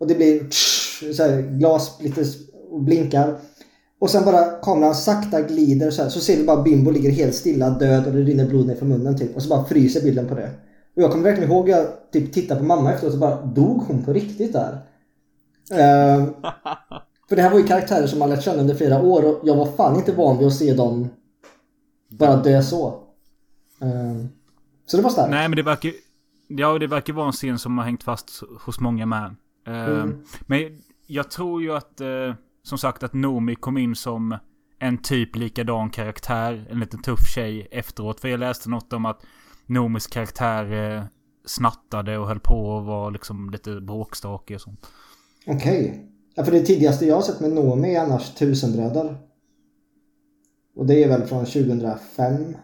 [0.00, 2.24] Och det blir tsch, så här, glas lite
[2.70, 3.38] och blinkar.
[4.00, 6.08] Och sen bara kameran sakta glider så här.
[6.08, 8.88] Så ser vi bara Bimbo ligger helt stilla död och det rinner blod ner från
[8.88, 9.36] munnen typ.
[9.36, 10.50] Och så bara fryser bilden på det.
[10.96, 13.82] Och jag kommer verkligen ihåg att jag typ tittade på mamma efteråt och bara dog
[13.82, 14.72] hon på riktigt där?
[15.72, 16.24] Eh,
[17.28, 19.56] för det här var ju karaktärer som man lärt känna under flera år och jag
[19.56, 21.08] var fan inte van vid att se dem
[22.08, 22.86] bara dö så.
[23.80, 24.26] Eh,
[24.86, 25.30] så det var starkt.
[25.30, 25.92] Nej men det verkar
[26.48, 29.36] Ja det verkar vara en scen som har hängt fast hos många med.
[29.66, 30.22] Eh, Mm.
[30.46, 32.00] Men jag tror ju att
[32.62, 34.38] Som sagt att Nomi kom in som
[34.78, 36.66] En typ likadan karaktär.
[36.70, 38.20] En liten tuff tjej efteråt.
[38.20, 39.22] För jag läste något om att
[39.66, 41.04] Nomis karaktär eh,
[41.46, 44.86] snattade och höll på och var liksom lite bråkstakig och sånt.
[45.46, 46.06] Okej.
[46.34, 49.16] Ja, för det tidigaste jag har sett med Noomi är annars Tusenbröder.
[50.76, 52.56] Och det är väl från 2005.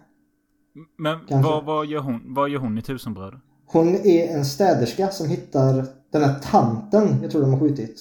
[0.98, 3.40] Men vad, vad, gör hon, vad gör hon i Tusenbröder?
[3.66, 8.00] Hon är en städerska som hittar den här tanten jag tror de har skjutit.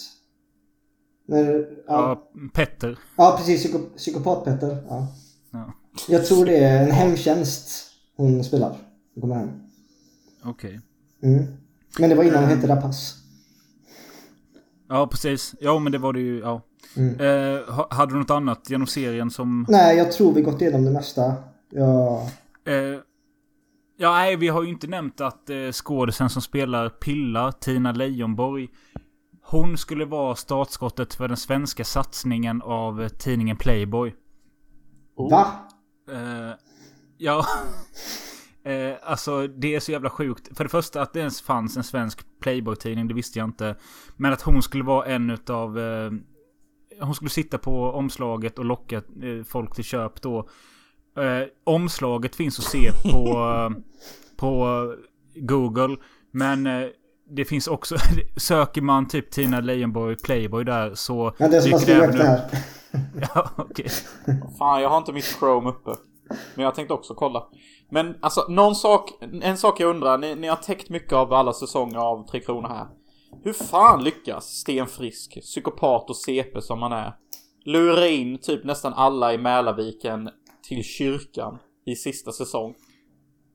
[1.27, 2.99] När, ja, Petter.
[3.15, 3.63] ja precis.
[3.63, 4.77] Psyko, Psykopat-Petter.
[4.89, 5.07] Ja.
[5.51, 5.73] Ja.
[6.07, 8.75] Jag tror det är en hemtjänst hon spelar.
[9.13, 9.49] Hon kommer hem.
[10.43, 10.81] Okej.
[11.23, 11.45] Mm.
[11.99, 13.15] Men det var innan hon hette Rapace.
[14.89, 15.55] Ja, precis.
[15.59, 16.39] Ja, men det var det ju.
[16.39, 16.61] Ja.
[16.97, 17.19] Mm.
[17.19, 19.65] Eh, ha- hade du något annat genom serien som...
[19.69, 21.33] Nej, jag tror vi gått igenom det mesta.
[21.69, 22.27] Ja.
[22.65, 22.73] Eh,
[23.97, 28.69] ja, nej, vi har ju inte nämnt att eh, skådisen som spelar Pilla, Tina Leijonborg.
[29.47, 34.15] Hon skulle vara startskottet för den svenska satsningen av tidningen Playboy.
[35.15, 35.47] Va?
[36.11, 36.53] Eh,
[37.17, 37.45] ja.
[38.63, 40.57] eh, alltså det är så jävla sjukt.
[40.57, 43.75] För det första att det ens fanns en svensk Playboy-tidning, det visste jag inte.
[44.15, 45.79] Men att hon skulle vara en utav...
[45.79, 46.11] Eh,
[47.01, 49.01] hon skulle sitta på omslaget och locka
[49.45, 50.49] folk till köp då.
[51.63, 53.73] Omslaget finns att se på,
[54.37, 54.93] på
[55.35, 55.97] Google.
[56.31, 56.67] Men
[57.29, 57.95] det finns också...
[58.37, 61.33] söker man typ Tina Leijonborg Playboy där så...
[61.37, 62.41] Ja, det är som har skrivit här.
[63.21, 63.89] Ja, okej.
[64.57, 65.91] Fan, jag har inte mitt Chrome uppe.
[66.55, 67.43] Men jag tänkte också kolla.
[67.89, 69.09] Men alltså, någon sak,
[69.41, 70.17] en sak jag undrar.
[70.17, 72.87] Ni, ni har täckt mycket av alla säsonger av Tre Kronor här.
[73.43, 77.13] Hur fan lyckas Sten Frisk, psykopat och CP som han är,
[77.65, 80.29] lura in typ nästan alla i Mälarviken
[80.67, 82.75] till kyrkan i sista säsong?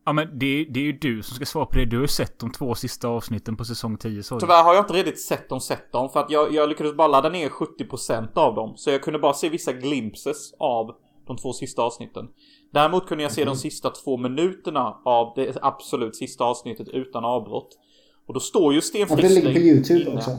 [0.04, 1.84] Ja men det, det är ju du som ska svara på det.
[1.84, 4.40] Du har ju sett de två sista avsnitten på säsong 10 så.
[4.40, 6.10] Tyvärr har jag inte riktigt sett dem, sett dem.
[6.10, 8.72] För att jag, jag lyckades bara ladda ner 70% av dem.
[8.76, 10.94] Så jag kunde bara se vissa glimpses av
[11.26, 12.28] de två sista avsnitten.
[12.72, 17.78] Däremot kunde jag se de sista två minuterna av det absolut sista avsnittet utan avbrott.
[18.26, 20.16] Och då står ju Sten Och det ligger på YouTube inne.
[20.16, 20.30] också.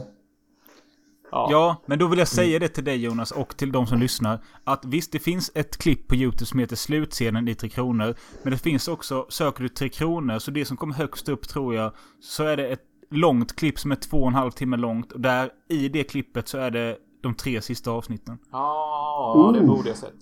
[1.32, 1.48] Ja.
[1.50, 4.44] Ja, men då vill jag säga det till dig Jonas och till de som lyssnar.
[4.64, 8.14] Att visst, det finns ett klipp på YouTube som heter Slutscenen i Tre Kronor.
[8.42, 11.74] Men det finns också, söker du Tre Kronor, så det som kommer högst upp tror
[11.74, 15.12] jag, så är det ett långt klipp som är två och en halv timme långt.
[15.12, 18.38] Och där i det klippet så är det de tre sista avsnitten.
[18.50, 20.14] Ja, det borde jag sett.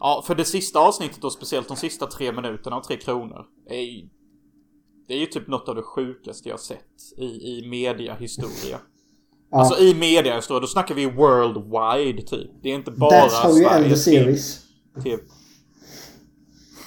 [0.00, 3.44] Ja, för det sista avsnittet och speciellt de sista tre minuterna av Tre Kronor.
[3.70, 4.08] Är ju,
[5.08, 8.78] det är ju typ något av det sjukaste jag sett i, i mediahistoria.
[9.54, 9.60] Ja.
[9.60, 12.50] Alltså i mediahistoria, då snackar vi worldwide typ.
[12.62, 13.96] Det är inte bara That's how you end film.
[13.96, 14.58] series.
[15.04, 15.20] Typ.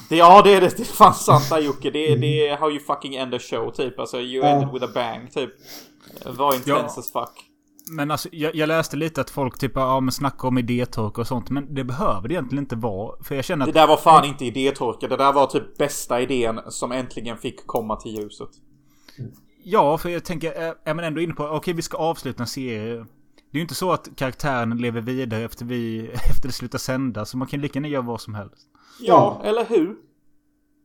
[0.10, 0.77] Det, ja, det är det.
[0.77, 1.89] Det är fan sant där Jocke.
[1.91, 3.99] Det är, det är how you fucking end a show typ.
[3.99, 4.49] Alltså you Ja.
[4.52, 5.49] ended with a bang typ.
[6.38, 6.99] Var intens Ja.
[6.99, 7.44] as fuck.
[7.89, 11.27] Men alltså, jag, jag läste lite att folk typ, ja men snackar om idétorka och
[11.27, 11.49] sånt.
[11.49, 13.23] Men det behöver det egentligen inte vara.
[13.23, 13.76] För jag känner Det att...
[13.76, 15.07] där var fan inte idétorka.
[15.07, 18.49] Det där var typ bästa idén som äntligen fick komma till ljuset.
[19.69, 22.95] Ja, för jag tänker, är- man ändå inne på, okej vi ska avsluta en serie.
[23.52, 27.26] Det är ju inte så att karaktären lever vidare efter vi, efter det slutar sända.
[27.26, 28.68] Så man kan lika gärna göra vad som helst.
[28.99, 29.95] Ja, eller hur?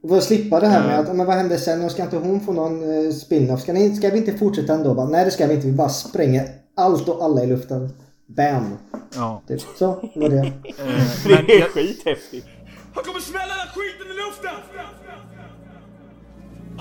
[0.02, 1.84] Och för att slippa det här med att, men vad hände sen?
[1.84, 3.60] Och ska inte hon få någon eh, spin-off?
[3.60, 4.94] Ska, ni, ska vi inte fortsätta ändå?
[4.94, 5.66] Bara, Nej det ska vi inte.
[5.66, 7.88] Vi bara spränger allt och alla i luften.
[8.26, 8.76] Bam!
[9.14, 9.42] Ja.
[9.48, 9.60] Typ.
[9.78, 10.38] Så, var det.
[10.38, 10.52] Eh,
[11.46, 12.46] Det är skithäftigt.
[12.94, 15.02] Han kommer smälla den här skiten i luften!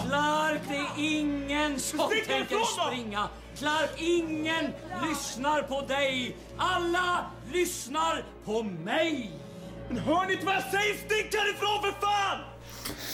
[0.07, 3.27] Clark, det är ingen som tänker springa.
[3.57, 4.65] Clark, ingen
[5.09, 6.37] lyssnar på dig.
[6.57, 9.31] Alla lyssnar på mig.
[9.89, 10.93] Men hör ni inte vad jag säger?
[10.95, 12.39] Stick härifrån för fan!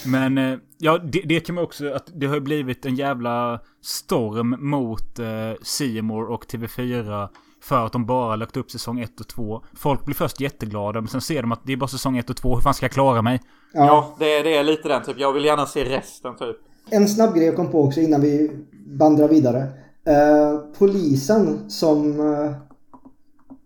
[0.05, 4.55] men eh, ja, det, det kan man också, att det har blivit en jävla storm
[4.69, 7.29] mot eh, More och TV4.
[7.61, 9.63] För att de bara lagt upp säsong 1 och 2.
[9.73, 12.37] Folk blir först jätteglada, men sen ser de att det är bara säsong 1 och
[12.37, 12.55] 2.
[12.55, 13.41] Hur fan ska jag klara mig?
[13.73, 13.85] Ja.
[13.85, 15.19] Ja, det, är- det är lite den typ.
[15.19, 16.57] Jag vill gärna se resten typ.
[16.89, 18.51] En snabb grej jag kom på också innan vi
[18.87, 19.67] vandrar vidare.
[20.05, 22.19] Eh, polisen som...
[22.19, 22.51] eh,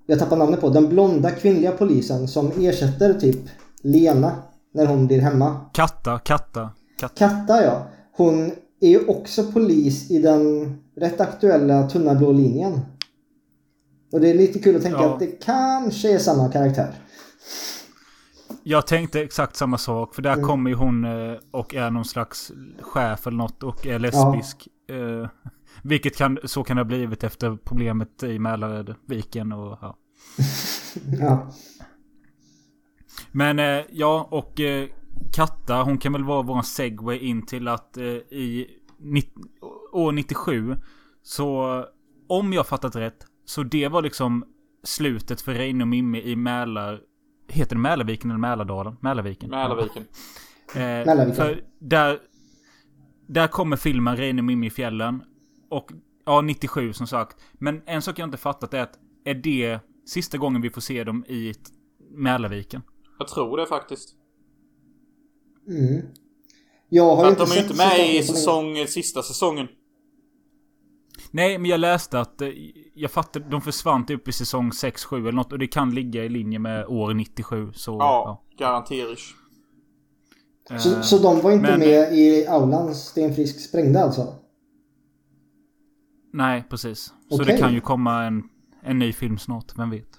[0.05, 3.39] jag tappar namnet på, den blonda kvinnliga polisen som ersätter typ
[3.81, 4.31] Lena
[4.73, 5.59] när hon blir hemma.
[5.73, 6.69] Katta, Katta.
[6.99, 7.15] Katta.
[7.15, 7.87] Katta ja.
[8.17, 12.79] Hon är ju också polis i den rätt aktuella Tunna blå linjen.
[14.11, 15.13] Och det är lite kul att tänka Ja.
[15.13, 16.95] att det kanske är samma karaktär.
[18.63, 20.15] Jag tänkte exakt samma sak.
[20.15, 20.45] För där Mm.
[20.45, 24.67] kommer ju hon eh, och är någon slags chef eller något och är lesbisk.
[24.89, 25.29] Eh,
[25.83, 29.97] vilket kan, så kan det ha blivit efter problemet i Mälarviken och ja.
[31.19, 31.51] Ja.
[33.31, 34.61] Men eh, ja, och
[35.33, 38.67] Katta, hon kan väl vara våran segway in till att i
[39.91, 40.75] år 97
[41.23, 41.85] så
[42.29, 44.45] om jag fattat rätt så det var liksom
[44.83, 46.99] slutet för Reine och Mimmi i Mälar...
[47.51, 48.97] Heter det Mälarviken eller Mälardalen?
[48.99, 49.49] Mälarviken.
[49.49, 50.05] Mälarviken.
[50.75, 51.35] Eh, Mälarviken.
[51.35, 52.19] För där...
[53.27, 55.23] Där kommer filmen Reine och Mimmi i fjällen.
[55.69, 55.91] Och
[56.25, 57.37] ja, 97 som sagt.
[57.53, 61.03] Men en sak jag inte fattat är att är det sista gången vi får se
[61.03, 61.53] dem i
[62.11, 62.81] Mälarviken?
[63.19, 64.15] Jag tror det faktiskt.
[65.67, 66.01] Mm.
[66.89, 69.67] Jag har För att de är sett inte med i säsong, sista säsongen.
[71.31, 72.41] Nej, men jag läste att...
[72.41, 72.49] eh,
[72.93, 73.49] Jag fattade...
[73.49, 75.51] De försvann typ i säsong 6-7 eller något.
[75.51, 77.71] Och det kan ligga i linje med år 97.
[77.73, 77.91] Så...
[77.91, 79.35] Ja, garanterish.
[80.69, 80.79] ja.
[80.79, 84.33] Så, Eh, så de var inte men- med i aulan Sten Frisk sprängde alltså?
[86.33, 86.99] Nej, precis.
[87.29, 87.45] Så Okej.
[87.45, 88.43] det kan ju komma en,
[88.83, 89.65] en ny film snart.
[89.77, 90.09] Vem vet?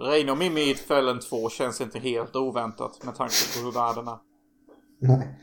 [0.00, 4.08] Reine och Mimmi i Fällen 2 känns inte helt oväntat med tanke på hur världen
[4.08, 4.16] är.
[5.00, 5.38] Nej.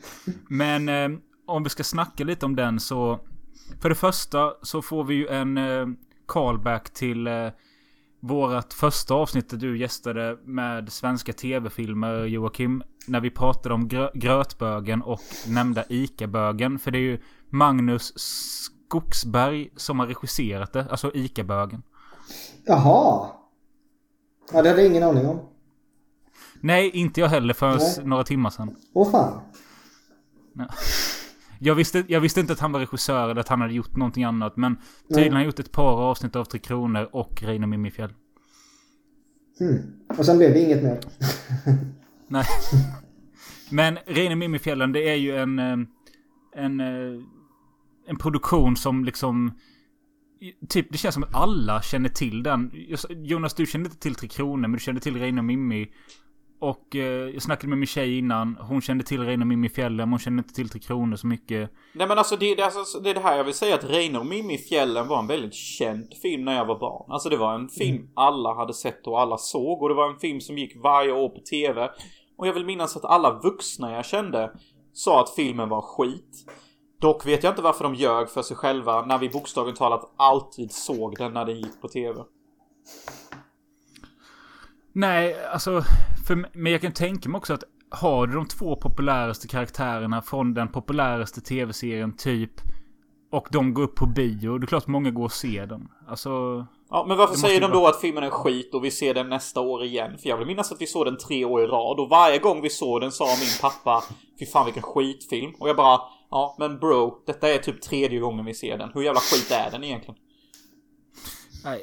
[0.50, 3.20] Men eh, om vi ska snacka lite om den så...
[3.82, 5.88] För det första så får vi ju en eh,
[6.26, 7.48] callback till eh,
[8.20, 12.84] vårat första avsnitt där du gästade med svenska tv-filmer Joakim.
[13.08, 16.80] När vi pratade om grö- grötbögen och nämnda ICA-bögen.
[16.80, 17.20] För det är ju
[17.50, 20.88] Magnus Skogsberg som har regisserat det.
[20.92, 21.84] Alltså ICA-bögen.
[22.66, 23.30] Jaha.
[24.54, 25.40] Ja, det hade jag ingen aning om.
[26.62, 28.76] Nej, inte jag heller förrän några timmar sedan.
[28.94, 29.42] Åh fan.
[31.60, 34.23] Jag visste, jag visste inte att han var regissör eller att han hade gjort någonting
[34.23, 34.57] annat.
[34.57, 34.77] Men
[35.07, 38.14] tydligen har han gjort ett par avsnitt av Tre Kronor och Reine och Mimifjäll.
[39.60, 39.77] Hmm.
[40.18, 40.99] Och sen blev det inget mer.
[42.27, 42.45] Nej.
[43.72, 45.60] Men Reine och Mimifjällen det är ju en...
[45.60, 45.77] eh,
[46.56, 46.80] En...
[46.80, 47.22] eh,
[48.07, 49.53] En produktion som liksom...
[50.69, 52.72] Typ det känns som att alla känner till den.
[53.10, 55.88] Jonas du kände inte till Tre Kronor men du kände till Reine och Mimmi.
[56.60, 58.57] Och eh, jag snackade med min tjej innan.
[58.60, 60.10] Hon kände till Reine och Mimmi fjällen.
[60.10, 61.72] Hon kände inte till Tre Kronor så mycket.
[61.94, 64.19] Nej men alltså det, det, alltså det är det här jag vill säga att Reine
[64.19, 67.11] och Mimmi fjällen var en väldigt känd film när jag var barn.
[67.11, 70.19] Alltså det var en film alla hade sett och alla såg och det var en
[70.19, 71.90] film som gick varje år på TV.
[72.38, 74.52] Och jag vill minnas att alla vuxna jag kände
[74.94, 76.52] sa att filmen var skit.
[77.02, 80.72] Dock vet jag inte varför de ljög för sig själva när vi bokstavligt talat alltid
[80.72, 82.23] såg den när den gick på TV.
[84.94, 85.84] Nej, alltså...
[86.30, 90.54] För, men jag kan tänka mig också att har du de två populäraste karaktärerna från
[90.54, 92.52] den populäraste tv-serien typ
[93.32, 95.88] och de går upp på bio, det är klart många går och ser den.
[96.08, 96.30] Alltså...
[96.90, 99.62] Ja, men varför säger de då att filmen är skit och vi ser den nästa
[99.62, 100.18] år igen?
[100.18, 102.62] För jag vill minnas att vi såg den tre år i rad och varje gång
[102.62, 104.04] vi såg den sa min pappa
[104.40, 105.54] Fy fan vilken skitfilm.
[105.60, 106.02] Och jag bara
[106.32, 108.92] Ja men bro, detta är typ tredje gången vi ser den.
[108.94, 110.16] Hur jävla skit är den egentligen?
[111.64, 111.81] Nej,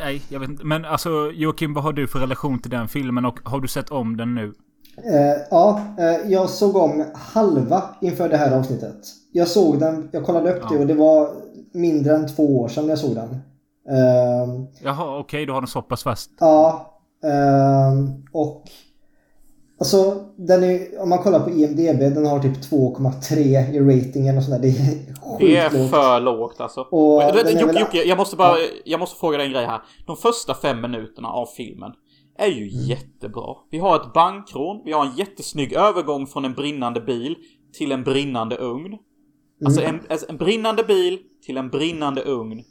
[0.00, 0.64] nej, jag vet inte.
[0.64, 3.90] Men alltså Joakim, vad har du för relation till den filmen och har du sett
[3.90, 4.54] om den nu?
[4.96, 8.96] Eh, ja, eh, jag såg om halva inför det här avsnittet.
[9.32, 11.30] Jag såg den, jag kollade upp det och det var
[11.72, 13.28] mindre än två år sedan jag såg den.
[13.88, 16.30] Ehm, Jaha, okej, du har den så pass fast.
[16.40, 16.94] ja,
[17.24, 18.62] ehm, och
[19.78, 23.38] alltså den är, om man kollar på IMDB, den har typ 2,3
[23.74, 24.58] i ratingen och sådär.
[24.58, 26.80] Det är Det är för lågt alltså.
[26.80, 29.80] Och Jocke, Jocke, jag måste bara, jag måste fråga dig en grej här.
[30.06, 31.92] De första fem minuterna av filmen
[32.38, 32.84] är ju Mm.
[32.86, 33.54] jättebra.
[33.70, 37.36] Vi har ett bankrån, vi har en jättesnygg övergång från en brinnande bil
[37.78, 38.98] till en brinnande ugn.
[39.64, 39.94] Alltså Mm.
[39.94, 42.62] en, alltså en brinnande bil till en brinnande ugn.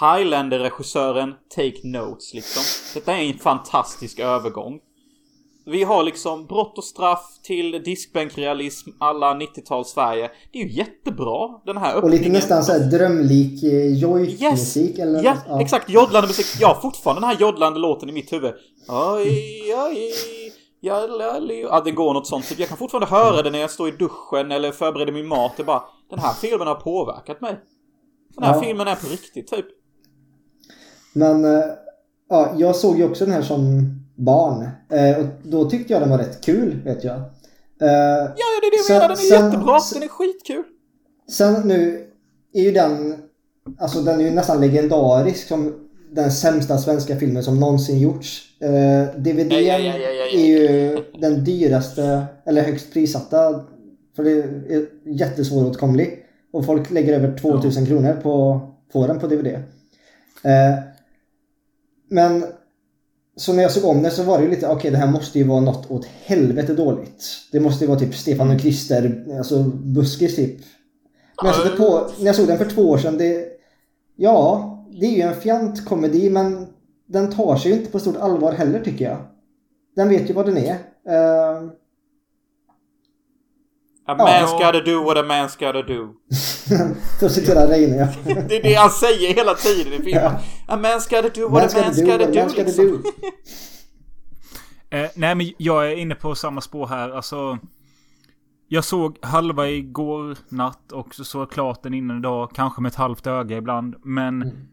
[0.00, 2.62] Highlander-regissören, take notes liksom.
[2.94, 4.78] Detta är en fantastisk övergång.
[5.66, 10.30] Vi har liksom brott och straff till diskbänkrealism alla 90-tals Sverige.
[10.52, 12.18] Det är ju jättebra den här Och öppningen.
[12.18, 15.62] lite nästan såhär drömlik eh, joy-musik eller Ja, något.
[15.62, 15.90] exakt.
[15.90, 16.62] Joddlande musik.
[16.62, 18.52] Har fortfarande den här joddlande låten i mitt huvud.
[18.88, 20.12] Oj, oj,
[20.80, 21.62] jalali.
[21.62, 22.44] Ja, det går något sånt.
[22.44, 25.52] Så jag kan fortfarande höra det när jag står i duschen eller förbereder min mat.
[25.56, 27.56] Det är bara, den här filmen har påverkat mig.
[28.34, 28.60] Den här Ja.
[28.62, 29.66] filmen är på riktigt, typ.
[31.12, 31.64] Men eh,
[32.28, 33.60] ja, jag såg ju också den här som
[34.24, 34.68] barn.
[34.90, 37.16] Eh, och då tyckte jag den var rätt kul, vet jag.
[37.16, 37.22] Eh,
[37.80, 39.08] Ja, ja, det är det jag Sen- menar.
[39.08, 39.80] Den är sen- jättebra.
[39.94, 40.64] Den är skitkul.
[41.30, 42.06] Sen nu
[42.52, 43.16] är ju den,
[43.78, 45.74] alltså den är ju nästan legendarisk som
[46.10, 48.42] den sämsta svenska filmen som någonsin gjorts.
[48.60, 50.38] Eh, DVDn Ja, ja, ja, ja, ja.
[50.40, 53.64] är ju den dyraste, eller högst prissatta.
[54.16, 54.30] För det
[54.74, 56.26] är jättesvåråtkomlig.
[56.52, 58.60] Och folk lägger över 2000 kronor på
[58.92, 59.46] få den på DVD.
[59.46, 60.78] Eh,
[62.10, 62.44] men
[63.36, 65.38] så när jag såg om det så var det ju lite, okej det här måste
[65.38, 67.24] ju vara något åt helvete dåligt.
[67.52, 70.56] Det måste ju vara typ Stefan och Krister, alltså buskis typ.
[71.42, 73.48] Men jag, satte på, när jag såg den för två år sedan, det...
[74.16, 74.68] Ja,
[75.00, 76.66] det är ju en fjantkomedi men
[77.06, 79.16] den tar sig ju inte på stort allvar heller tycker jag.
[79.96, 80.72] Den vet ju vad den är.
[81.08, 81.62] Eh,
[84.06, 84.24] A Ja.
[84.26, 86.14] man's gotta do what a man's gotta do.
[87.18, 88.08] för att citera Reine ja.
[88.48, 90.32] Det är det han säger hela tiden i filmen.
[90.66, 92.32] A man's gotta do what Man's a gotta man's do gotta do.
[92.32, 92.86] man's gotta liksom.
[92.86, 92.98] do.
[94.90, 97.10] Eh, nej men jag är inne på samma spår här.
[97.10, 97.58] Alltså.
[98.68, 102.50] Jag såg halva igår natt och så såg klart den innan idag.
[102.54, 103.94] Kanske med ett halvt öga ibland.
[104.04, 104.68] Men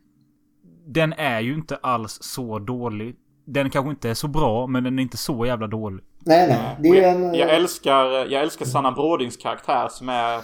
[0.87, 3.15] den är ju inte alls så dålig.
[3.53, 6.03] Den kanske inte är så bra men den är inte så jävla dålig.
[6.25, 6.77] Nej, nej.
[6.79, 7.33] Det är en...
[7.33, 10.41] Jag älskar, jag älskar Sanna Brådings karaktär som är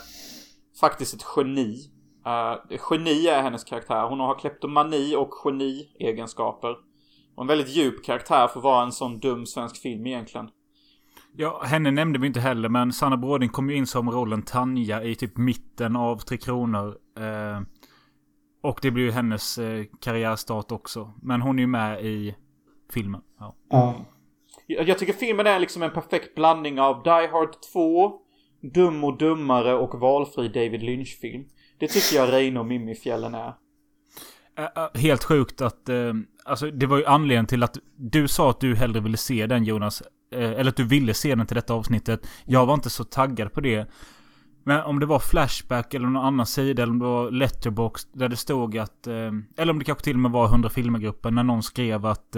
[0.79, 1.89] faktiskt ett geni.
[2.27, 4.07] Uh, geni är hennes karaktär.
[4.09, 6.75] Hon har kleptomani och geni-egenskaper.
[7.35, 10.49] Och en väldigt djup karaktär för att vara en sån dum svensk film egentligen.
[11.37, 15.03] Ja, henne nämnde vi inte heller, men Sanna Bråding kom ju in som rollen Tanja
[15.03, 16.95] i typ mitten av Tre Kronor.
[17.19, 17.61] Eh,
[18.63, 21.13] och det blir ju hennes eh, karriärstart också.
[21.21, 22.35] Men hon är ju med i
[22.93, 23.21] filmen.
[23.39, 23.55] Ja.
[23.69, 24.05] Ja.
[24.67, 28.13] Jag, tycker filmen är liksom en perfekt blandning av Die Hard 2,
[28.73, 31.45] Dum och Dummare och valfri David Lynch-film.
[31.79, 33.53] Det tycker jag Reine och Mimmi-fjällen är.
[34.93, 35.89] Helt sjukt att...
[35.89, 36.13] Eh,
[36.45, 39.63] alltså det var ju anledningen till att du sa att du hellre ville se den
[39.63, 40.03] Jonas.
[40.31, 42.27] Eh, eller att du ville se den till detta avsnittet.
[42.45, 43.89] Jag var inte så taggad på det.
[44.63, 48.29] Men om det var Flashback eller någon annan sida eller om det var Letterboxd där
[48.29, 49.07] det stod att...
[49.07, 52.35] Eh, eller om det kanske till och med var 100 filmergruppen när någon skrev att...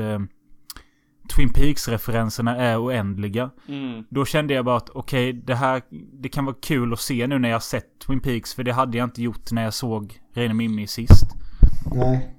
[1.35, 3.49] Twin Peaks-referenserna är oändliga.
[3.67, 4.03] Mm.
[4.09, 5.81] Då kände jag bara att okej, det här...
[6.21, 8.53] Det kan vara kul att se nu när jag har sett Twin Peaks.
[8.53, 11.25] För det hade jag inte gjort när jag såg Reine Mimmi sist.
[11.95, 12.33] Nej.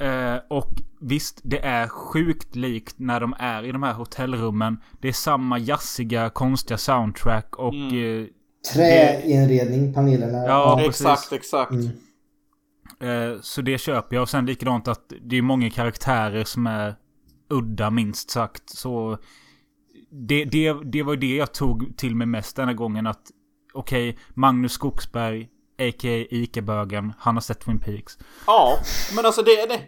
[0.00, 0.70] Eh, och
[1.00, 4.78] visst, det är sjukt likt när de är i de här hotellrummen.
[5.00, 7.74] Det är samma jazziga, konstiga soundtrack och...
[7.74, 8.22] Mm.
[8.22, 8.26] Eh,
[8.74, 10.38] Träinredning, panelerna.
[10.38, 11.00] Ja, precis.
[11.00, 11.72] exakt, exakt.
[11.72, 13.32] Mm.
[13.32, 14.22] eh, så det köper jag.
[14.22, 16.94] Och sen likadant att det är många karaktärer som är
[17.50, 18.70] udda minst sagt.
[18.70, 19.18] Så
[20.10, 23.22] det, det, det var ju det jag tog till mig mest denna gången att
[23.72, 25.48] okej, Magnus Skogsberg,
[25.78, 26.26] a.k.a.
[26.30, 28.18] Ica-bögen, han har sett Twin Peaks.
[28.46, 28.78] Ja,
[29.16, 29.80] men alltså det, det,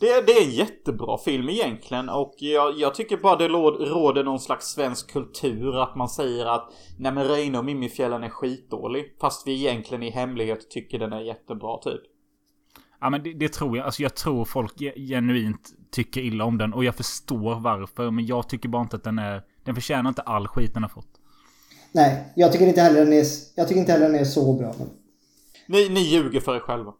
[0.00, 4.40] det, det är en jättebra film egentligen och jag, jag tycker bara det råder någon
[4.40, 9.46] slags svensk kultur att man säger att Nej men Reine och Mimifjällen är skitdålig fast
[9.46, 12.02] vi egentligen i hemlighet tycker den är jättebra typ.
[13.04, 13.86] Ja men det, det tror jag.
[13.86, 16.72] Alltså jag tror folk ge- genuint tycker illa om den.
[16.72, 18.10] Och jag förstår varför.
[18.10, 19.42] Men jag tycker bara inte att den är...
[19.64, 21.08] Den förtjänar inte all skit den har fått.
[21.92, 23.24] Nej, jag tycker inte heller den är,
[23.54, 24.74] jag tycker inte heller den är så bra.
[24.78, 24.88] Men,
[25.68, 26.92] Ni, ni ljuger för er själva.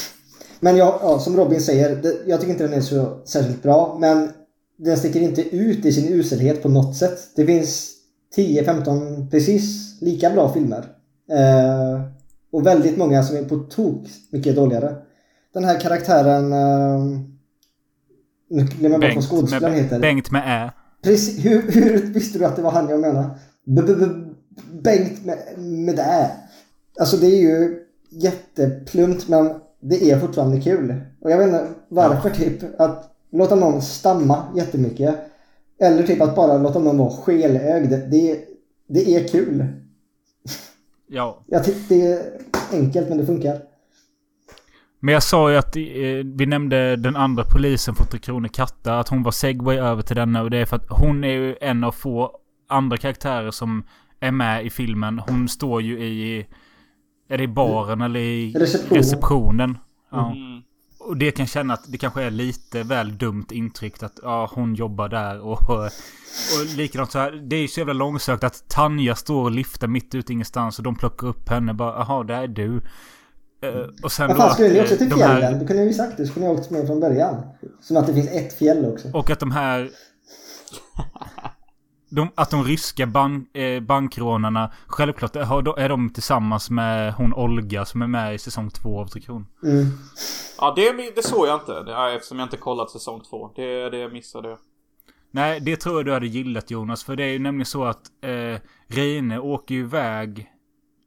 [0.60, 3.96] men jag, ja, som Robin säger, det, jag tycker inte den är så särskilt bra.
[4.00, 4.30] Men
[4.76, 7.18] den sticker inte ut i sin uselhet på något sätt.
[7.36, 7.92] Det finns
[8.36, 10.84] 10-15 precis lika bra filmer.
[11.32, 12.00] Eh,
[12.52, 14.96] och väldigt många som är på tok mycket dåligare.
[15.52, 16.50] Den här karaktären...
[18.48, 20.00] Nu glömmer jag bort vad skådespelaren heter.
[20.00, 20.72] Bengt med Ä.
[21.02, 23.30] Precis, hur, hur visste du att det var han jag menade?
[23.64, 24.34] B -b -b
[24.82, 26.30] Bengt med, med det.
[27.00, 27.78] Alltså det är ju
[28.10, 30.94] jätteplumpt men det är fortfarande kul.
[31.20, 35.16] Och jag vet inte varför typ att låta någon stamma jättemycket.
[35.80, 37.90] Eller typ att bara låta någon vara skelögd.
[37.90, 38.44] Det,
[38.88, 39.66] det är kul.
[41.06, 41.38] Ja.
[41.46, 42.22] Jag tycker det är
[42.72, 43.58] enkelt men det funkar.
[45.04, 45.82] Men jag sa ju att eh,
[46.24, 48.98] vi nämnde den andra polisen från Tre Kronor Katta.
[48.98, 50.42] Att hon var segway över till denna.
[50.42, 52.36] Och det är för att hon är ju en av få
[52.68, 53.84] andra karaktärer som
[54.20, 55.18] är med i filmen.
[55.18, 56.46] Hon står ju i...
[57.28, 58.98] Är det i baren eller i Receptionen.
[58.98, 59.78] receptionen?
[60.10, 60.32] Ja.
[60.32, 60.62] Mm.
[61.00, 64.74] Och det kan känna att det kanske är lite väl dumt intryckt att ja, hon
[64.74, 65.70] jobbar där och...
[65.70, 65.90] Och
[66.76, 67.32] likadant så här.
[67.32, 70.84] Det är ju så jävla långsökt att Tanja står och lyfter mitt ute ingenstans och
[70.84, 72.80] de plockar upp henne bara jaha, där är du.
[73.62, 75.58] Eh, och sen Vad då fan att, skulle ni också till de här- fjällen?
[75.58, 76.26] Du kunde ju sagt det.
[76.26, 77.42] Så kunde ni åkt med från början.
[77.80, 79.08] Som att det finns ett fjäll också.
[79.14, 79.90] Och att de här...
[82.08, 87.34] De, att de ryska bank, eh, bankrånarna, självklart är, de- är de tillsammans med hon
[87.34, 89.46] Olga som är med i säsong två av Tre Kronor.
[89.62, 89.86] Mm.
[90.58, 93.50] Ja det, det såg jag inte det, är eftersom jag inte kollat säsong två.
[93.56, 94.58] Det, det missade jag.
[95.30, 97.04] Nej, det tror jag du hade gillat Jonas.
[97.04, 100.50] För det är ju nämligen så att eh, Reine åker ju iväg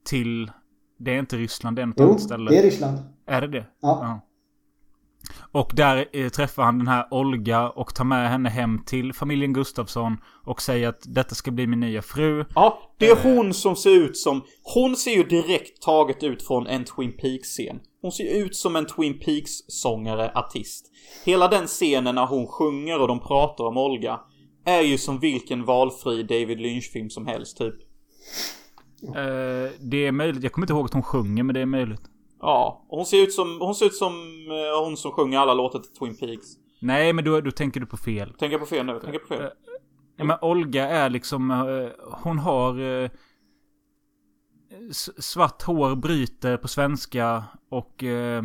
[0.05, 0.51] till...
[0.97, 2.51] Det är inte Ryssland, det är något Jo, annat ställe.
[2.51, 2.97] det är Ryssland.
[3.27, 3.65] Är det det?
[3.81, 4.21] Ja.
[5.51, 9.53] Och där eh, träffar han den här Olga och tar med henne hem till familjen
[9.53, 10.17] Gustafsson.
[10.43, 12.45] Och säger att detta ska bli min nya fru.
[12.55, 14.41] Ja, det är hon som ser ut som...
[14.63, 17.79] Hon ser ju direkt taget ut från en Twin Peaks-scen.
[18.01, 20.91] Hon ser ut som en Twin Peaks-sångare, artist.
[21.25, 24.19] Hela den scenen när hon sjunger och de pratar om Olga
[24.65, 27.75] är ju som vilken valfri David Lynch-film som helst, typ.
[29.03, 30.43] Eh, det är möjligt.
[30.43, 32.01] Jag kommer inte ihåg att hon sjunger, men det är möjligt.
[32.39, 34.13] Ja, och hon ser ut som, hon ser ut som
[34.49, 36.47] eh, hon som sjunger alla låtar till Twin Peaks.
[36.81, 38.29] Nej, men då, då tänker du på fel.
[38.29, 38.99] Tänker jag på fel nu?
[38.99, 39.49] Tänker på fel?
[40.17, 41.51] Ja, men Olga är liksom...
[41.51, 41.89] eh,
[42.23, 42.79] Hon har...
[43.03, 43.09] eh,
[45.19, 48.43] Svart hår, bryter på svenska och eh,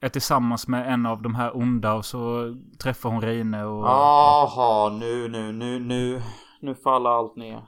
[0.00, 3.84] är tillsammans med en av de här onda och så träffar hon Reine och...
[3.86, 6.22] Jaha, nu, nu, nu, nu.
[6.60, 7.62] Nu faller allt ner.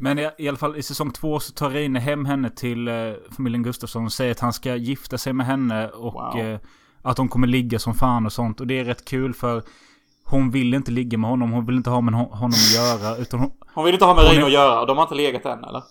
[0.00, 2.94] Men i, i alla fall i säsong två så tar Reine hem henne till eh,
[3.36, 6.38] familjen Gustafsson och säger att han ska gifta sig med henne och Wow.
[6.38, 6.58] eh,
[7.02, 8.60] att de kommer ligga som fan och sånt.
[8.60, 9.62] Och det är rätt kul för
[10.24, 11.50] hon vill inte ligga med honom.
[11.52, 13.16] Hon vill inte ha med hon- honom att göra.
[13.16, 14.86] Utan hon, Hon vill inte ha med Reine är- att göra.
[14.86, 15.82] De har inte legat än, eller?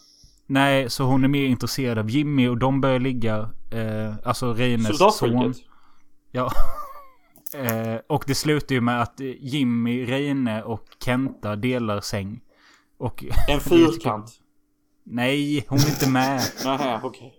[0.45, 3.49] nej, så hon är mer intresserad av Jimmy och de börjar ligga.
[3.71, 5.53] Eh, alltså Reines son.
[6.31, 6.51] Ja.
[7.55, 12.39] eh, och det slutar ju med att Jimmy, Reine och Kenta delar säng.
[12.99, 14.31] Och En fyrkant.
[15.03, 16.41] Nej, hon är inte med.
[16.65, 17.33] Nähä, okej.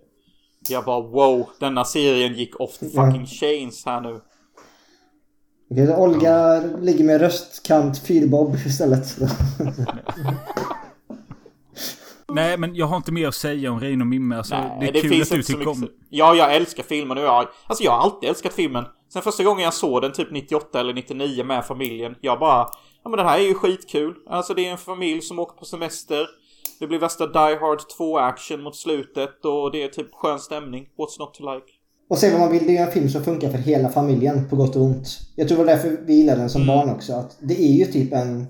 [0.68, 4.20] Jag bara wow, denna serien gick off the fucking chains här nu.
[5.70, 9.16] Okej, så Olga ligger med röstkant fyrbob istället.
[12.32, 14.36] Nej, men jag har inte mer att säga om Reine och Mimme.
[14.36, 15.88] Alltså, det är kul att du tycker om...
[16.10, 17.48] Ja, jag älskar filmen och jag...
[17.66, 18.84] Alltså jag har alltid älskat filmen.
[19.12, 22.14] Sen första gången jag såg den, typ 98 eller 99 med familjen.
[22.20, 22.66] Jag bara...
[23.04, 24.14] Ja men det här är ju skitkul.
[24.26, 26.26] Alltså det är en familj som åker på semester.
[26.80, 30.82] Det blir värsta Die Hard 2 action mot slutet och det är typ skön stämning.
[30.82, 31.66] What's not to like?
[32.10, 34.56] Och se vad man vill, det är en film som funkar för hela familjen på
[34.56, 35.08] gott och ont.
[35.36, 37.12] Jag tror det var därför vi gillade den som barn också.
[37.12, 38.46] Att det är ju typ en,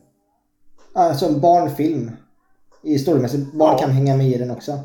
[0.95, 2.11] alltså en barnfilm.
[2.83, 3.53] I storymässigt.
[3.53, 4.79] Barn kan hänga med i den också.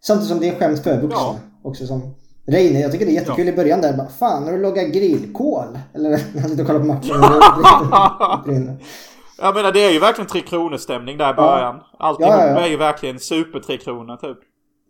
[0.00, 1.40] Samtidigt som det är skämt för vuxna.
[1.62, 2.14] Också som
[2.46, 3.96] Reine, jag tycker det är jättekul i början där.
[3.96, 5.78] Bara, Fan, har du lagat grillkol?
[5.94, 8.78] Eller när han sitter och kollar på matchen.
[9.38, 11.76] Jag menar det är ju verkligen Tre Kronor stämning där i början.
[11.98, 12.60] Ja, ja, ja.
[12.60, 14.38] är ju verkligen super Tre Kronor typ.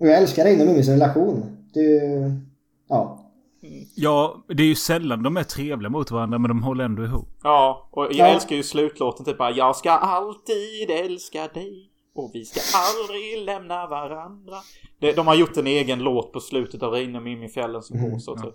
[0.00, 1.56] och jag älskar Reine och Mummis relation.
[1.74, 2.30] Det är ju-
[2.88, 3.20] Ja.
[3.94, 7.28] Ja, det är ju sällan de är trevliga mot varandra, men de håller ändå ihop.
[7.42, 8.26] Ja, och jag Ja.
[8.26, 13.86] älskar ju slutlåten typ bara Jag ska alltid älska dig och vi ska aldrig lämna
[13.86, 14.56] varandra.
[15.00, 18.18] Det, de har gjort en egen låt på slutet av Reine och Mimifjällen som går
[18.18, 18.54] så typ.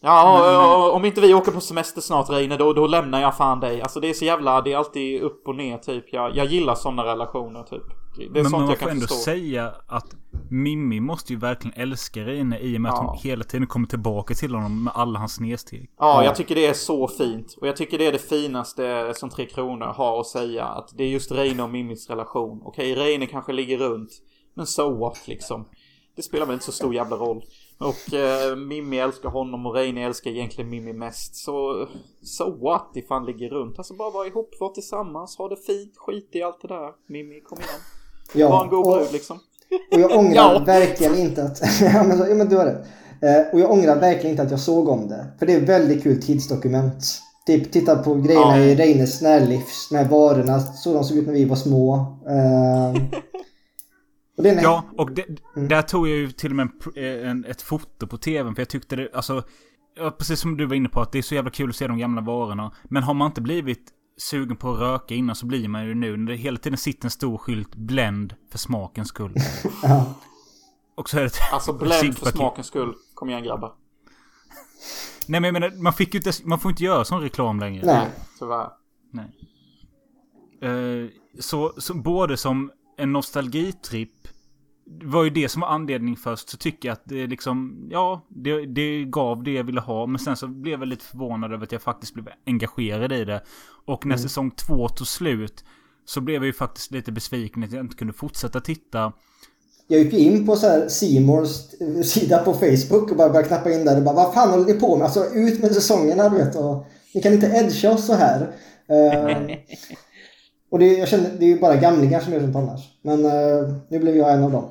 [0.00, 3.36] Ja, och- och om inte vi åker på semester snart Reine, då, då lämnar jag
[3.36, 3.82] fan dig.
[3.82, 6.04] Alltså det är så jävla, det är alltid upp och ner typ.
[6.12, 7.82] Jag, jag gillar sådana relationer typ.
[8.18, 9.14] Det är men sånt man jag får kan ändå förstå.
[9.22, 10.06] säga att
[10.50, 13.08] Mimmi måste ju verkligen älska Reine i och med att Ja.
[13.10, 15.90] hon hela tiden kommer tillbaka till honom med alla hans snedsteg.
[15.98, 17.54] Ja, jag tycker det är så fint.
[17.60, 20.64] Och jag tycker det är det finaste som Tre Kronor har att säga.
[20.64, 22.60] Att det är just Reine och Mimmis relation.
[22.64, 24.10] Okej, Reine kanske ligger runt.
[24.54, 25.68] Men so what liksom.
[26.16, 27.42] Det spelar väl inte så stor jävla roll.
[27.78, 31.36] Och eh, Mimmi älskar honom och Reine älskar egentligen Mimmi mest.
[31.36, 31.86] Så
[32.22, 33.78] so what if han ligger runt.
[33.78, 36.92] Alltså bara vara ihop, vara tillsammans, ha det fint, skit i allt det där.
[37.08, 37.80] Mimmi, kom igen.
[38.34, 39.38] Ja, Var en god brud liksom.
[39.92, 40.62] Och jag ångrar Ja.
[40.66, 41.60] verkligen inte att...
[41.80, 42.86] ja, men, ja, men du har rätt.
[43.22, 45.26] Eh, och jag ångrar verkligen inte att jag såg om det.
[45.38, 47.22] För det är ett väldigt kul tidsdokument.
[47.46, 48.64] Typ titta på grejerna Ja.
[48.64, 50.60] i Reines närlivs med varorna.
[50.60, 51.94] Så de såg ut när vi var små.
[52.28, 53.02] Eh,
[54.38, 55.24] och är Ja, och det,
[55.56, 55.68] Mm.
[55.68, 58.54] där tog jag ju till och med en, eh, en, ett foto på tvn.
[58.54, 59.42] För jag tyckte det, alltså...
[60.00, 61.86] Ja, precis som du var inne på, att det är så jävla kul att se
[61.86, 62.72] de gamla varorna.
[62.84, 63.82] Men har man inte blivit
[64.18, 66.16] sugen på att röka innan så blir man ju nu.
[66.16, 69.34] När det hela tiden sitter en stor skylt Blend för smakens skull.
[69.82, 70.14] Ja.
[70.94, 72.94] Och så är det Alltså blend för smakens skull.
[73.14, 73.72] Kom igen grabbar.
[75.26, 77.86] Nej men jag menar, man fick ju inte, man får inte göra sån reklam längre.
[77.86, 78.08] Nej.
[78.38, 78.70] Tyvärr.
[79.12, 79.30] Nej.
[80.62, 84.28] Eh, så, så både som en nostalgitripp
[85.04, 86.48] var ju det som var anledning först.
[86.48, 90.06] Så tycker jag att det liksom, ja, det, det gav det jag ville ha.
[90.06, 93.42] Men sen så blev jag lite förvånad över att jag faktiskt blev engagerad i det.
[93.86, 94.22] Och när Mm.
[94.22, 95.64] säsong två tog slut
[96.04, 99.12] så blev jag ju faktiskt lite besviken att jag inte kunde fortsätta titta.
[99.88, 101.48] Jag gick in på så här Seymours
[102.04, 104.74] sida på Facebook och bara började knappa in där och bara vad fan håller ni
[104.74, 105.04] på med?
[105.04, 108.50] Alltså ut med säsongerna du vet och ni kan inte edga oss så här.
[108.90, 109.38] Eh,
[110.70, 112.80] och det, jag känner, det är ju bara gamlingar som gör sånt annars.
[113.02, 114.64] Men eh, nu blev jag en av dem.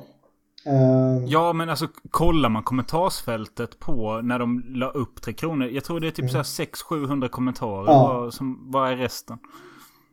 [0.68, 5.68] Eh, Ja, men alltså kollar man kommentarsfältet på när de la upp Tre Kronor.
[5.68, 7.82] Jag tror det är typ så här 600-700 kommentarer.
[7.82, 7.94] Mm.
[7.94, 8.20] Ja.
[8.20, 9.38] Vad, som, vad är resten?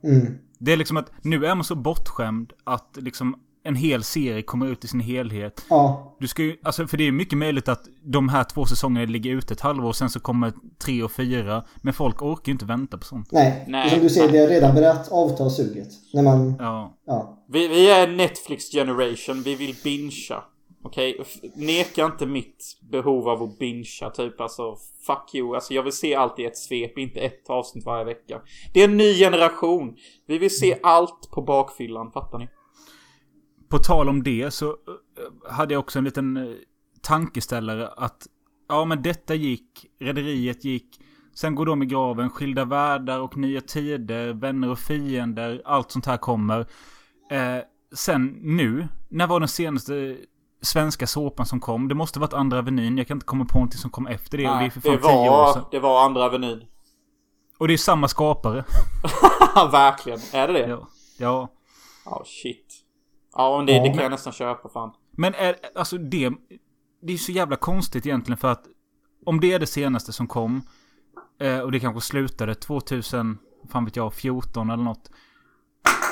[0.03, 0.37] mm.
[0.59, 4.67] Det är liksom att nu är man så bortskämd att liksom en hel serie kommer
[4.67, 5.65] ut i sin helhet.
[5.69, 6.15] Ja.
[6.19, 9.31] Du ska ju, alltså för det är mycket möjligt att de här två säsongerna ligger
[9.31, 11.63] ute ett halvår och sen så kommer tre och fyra.
[11.77, 13.31] Men folk orkar ju inte vänta på sånt.
[13.31, 13.89] Nej, Nej.
[13.89, 15.87] som du säger, det har redan börjat avta suget.
[16.13, 16.55] När man...
[16.59, 16.93] Ja.
[17.07, 17.34] Ja.
[17.47, 20.43] Vi, vi är Netflix generation, vi vill bingea.
[20.83, 21.19] Okej?
[21.19, 21.51] okay?
[21.55, 24.41] Neka inte mitt behov av att bingea typ.
[24.41, 24.75] Alltså,
[25.07, 25.55] fuck you.
[25.55, 28.41] Alltså jag vill se allt i ett svep, inte ett avsnitt varje vecka.
[28.73, 29.95] Det är en ny generation.
[30.27, 32.47] Vi vill se allt på bakfyllan, fattar ni?
[33.69, 36.43] På tal om det så eh, hade jag också en liten eh,
[37.01, 38.27] tankeställare att
[38.69, 40.99] ja men detta gick, Rederiet gick,
[41.35, 46.05] sen går de i graven, Skilda världar och Nya tider, Vänner och fiender, allt sånt
[46.05, 46.65] här kommer.
[47.31, 47.57] Eh,
[47.95, 50.17] sen nu, när var den senaste
[50.61, 51.87] svenska såpan som kom?
[51.87, 54.43] Det måste varit Andra Avenyn, jag kan inte komma på någonting som kom efter det.
[54.43, 55.61] och det är Nej, för fan det, tio år sedan.
[55.61, 56.63] var, det var andra avenyn.
[57.59, 58.63] Och det är samma skapare.
[59.71, 60.19] Verkligen.
[60.33, 60.67] Är det det?
[60.69, 60.87] Ja.
[61.19, 61.49] Ja.
[62.05, 62.73] Ja, shit.
[63.33, 64.91] Ja, men det, Ja, det kan men- jag nästan köpa fan.
[65.11, 66.31] Men är, alltså det...
[67.01, 68.63] Det är så jävla konstigt egentligen för att
[69.25, 70.61] om det är det senaste som kom
[71.41, 73.37] eh, och det kanske slutade 2000,
[73.71, 75.09] fan vet jag, 14 eller något.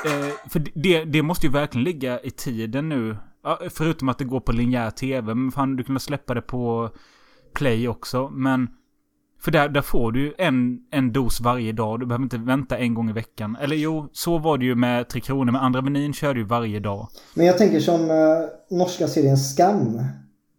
[0.05, 3.17] Eh, för det, det måste ju verkligen ligga i tiden nu.
[3.43, 5.33] Ja, förutom att det går på linjär tv.
[5.35, 6.89] Men fan, du kunde släppa det på
[7.53, 8.29] play också.
[8.29, 8.67] Men...
[9.41, 11.99] För där, där får du ju en, en dos varje dag.
[11.99, 13.57] Du behöver inte vänta en gång i veckan.
[13.61, 15.51] Eller jo, så var det ju med Tre Kronor.
[15.51, 17.07] Men Andra Menyn körde ju varje dag.
[17.33, 20.01] Men jag tänker som eh, norska serien Skam.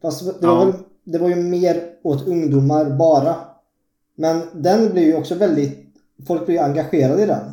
[0.02, 0.64] Fast det var, Ja.
[0.64, 0.74] väl,
[1.04, 3.34] det var ju mer åt ungdomar bara.
[4.16, 5.94] Men den blev ju också väldigt...
[6.26, 7.50] Folk blev ju engagerade i den.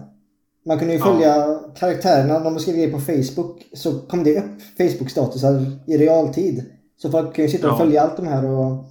[0.66, 1.06] Man kunde ju Ja.
[1.06, 2.34] följa karaktärerna.
[2.40, 6.72] När de skrev grejer på Facebook så kom det upp Facebook-statusar i realtid.
[6.98, 7.78] Så folk kan ju sitta och Ja.
[7.78, 8.86] följa allt de här och...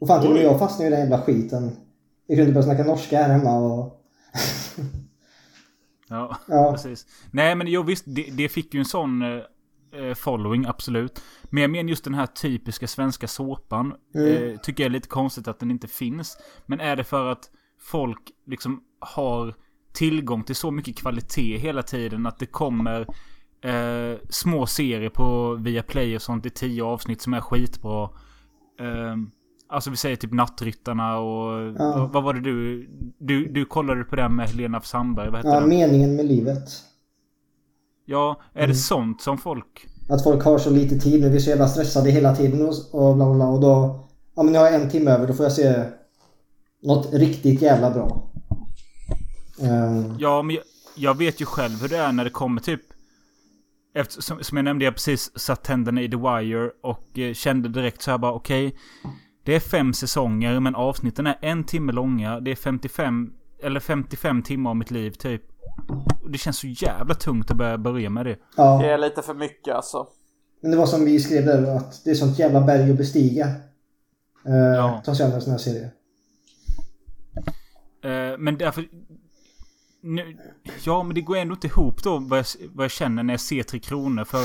[0.00, 1.70] Och fan till och med jag fastnade i den jävla skiten.
[2.28, 4.04] Vi kunde börja snacka norska här hemma och...
[6.08, 6.72] Ja, Ja.
[6.72, 7.06] precis.
[7.30, 9.28] Nej, men jo visst, det, det fick ju en sån eh,
[10.00, 11.20] eh, following, absolut.
[11.44, 13.94] Men jag menar just den här typiska svenska såpan.
[14.14, 14.52] Mm.
[14.52, 16.38] Eh, tycker jag är lite konstigt att den inte finns.
[16.66, 19.54] Men är det för att folk liksom har
[19.98, 23.00] tillgång till så mycket kvalitet hela tiden att det kommer
[23.64, 28.02] eh, små serier på Viaplay och sånt i tio avsnitt som är skitbra.
[28.80, 29.16] Eh,
[29.68, 31.94] alltså vi säger typ Nattryttarna och Ja.
[31.98, 32.88] vad, vad var det du,
[33.18, 33.46] du...
[33.52, 35.68] Du kollade på den med Helena Sandberg, vad hette Ja, den?
[35.68, 36.68] meningen med livet.
[38.06, 38.70] Ja, är Mm.
[38.70, 39.86] det sånt som folk...
[40.08, 41.28] Att folk har så lite tid nu.
[41.28, 43.46] Vi är så jävla stressade hela tiden och, och bla bla bla.
[43.46, 44.00] Och då...
[44.36, 45.26] Ja men nu har jag en timme över.
[45.26, 45.84] Då får jag se
[46.82, 48.27] något riktigt jävla bra.
[49.62, 50.64] Eh, Ja, men jag,
[50.94, 52.80] jag vet ju själv hur det är när det kommer typ...
[53.94, 57.68] Efter, som, som jag nämnde, jag precis satt tänderna i The Wire och eh, kände
[57.68, 58.74] direkt så här bara okej.
[59.44, 62.40] det är fem säsonger men avsnitten är en timme långa.
[62.40, 63.32] Det är 55...
[63.62, 65.42] Eller 55 timmar av mitt liv typ.
[66.22, 68.36] Och Det känns så jävla tungt att börja, börja med det.
[68.56, 68.78] ja.
[68.82, 70.06] Det är lite för mycket alltså.
[70.60, 73.46] Men det var som vi skrev där att det är sånt jävla berg att bestiga.
[74.48, 75.02] Uh, Ja.
[75.04, 75.90] Ta sig an en sån här serie.
[78.02, 78.84] Eh, men därför...
[80.14, 80.36] Nu,
[80.84, 82.44] ja, men det går ändå inte ihop då vad jag,
[82.74, 84.24] vad jag känner när jag ser Tre Kronor.
[84.24, 84.40] För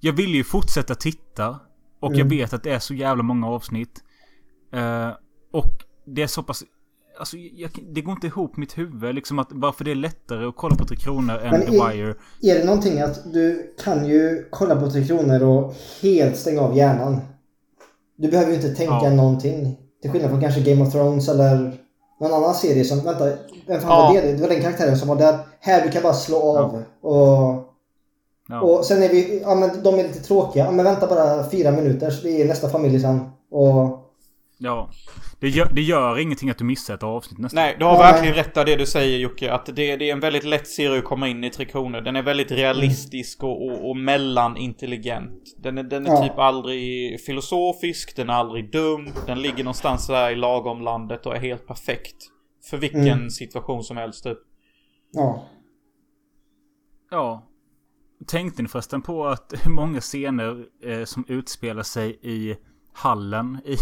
[0.00, 1.48] jag vill ju fortsätta titta.
[2.00, 2.28] Och jag Mm.
[2.28, 4.00] vet att det är så jävla många avsnitt.
[4.72, 5.08] Eh,
[5.52, 5.72] och
[6.06, 6.62] det är så pass...
[7.18, 9.14] Alltså, jag, det går inte ihop mitt huvud.
[9.14, 12.14] Liksom att varför det är lättare att kolla på Tre Kronor än Men The Wire.
[12.42, 16.76] Är det någonting att du kan ju kolla på Tre Kronor och helt stänga av
[16.76, 17.20] hjärnan.
[18.16, 19.10] Du behöver ju inte tänka Ja.
[19.14, 19.76] någonting.
[20.02, 21.74] Till skillnad från kanske Game of Thrones eller
[22.20, 23.00] någon annan serie som...
[23.00, 23.24] Vänta,
[23.66, 24.06] vem fan Ja.
[24.06, 24.32] var det?
[24.32, 25.38] Det var den karaktären som var där.
[25.60, 26.82] Här, du kan bara slå av.
[27.02, 27.66] Och,
[28.48, 28.60] Ja.
[28.60, 29.40] och sen är vi...
[29.44, 30.64] Ja men de är lite tråkiga.
[30.64, 33.20] Ja men vänta bara fyra minuter så vi är nästa familj sen.
[33.50, 33.99] Och...
[34.60, 34.90] ja.
[35.40, 37.56] Det gör, det gör ingenting att du missar ett avsnitt nästan.
[37.62, 39.52] Nej, du har verkligen rätt det du säger Jocke.
[39.52, 42.00] Att det, det är en väldigt lätt serie att komma in i Tre Kronor.
[42.00, 45.54] Den är väldigt realistisk och, och, och mellanintelligent.
[45.58, 46.22] Den är, den är Ja.
[46.28, 49.08] typ aldrig filosofisk, den är aldrig dum.
[49.26, 52.16] Den ligger någonstans där i lagomlandet och är helt perfekt.
[52.70, 53.30] För vilken Mm.
[53.30, 54.38] situation som helst typ.
[55.12, 55.46] Ja.
[57.10, 57.46] Ja.
[58.26, 62.56] Tänkte ni förresten på att hur många scener eh, som utspelar sig i
[62.92, 63.76] hallen i,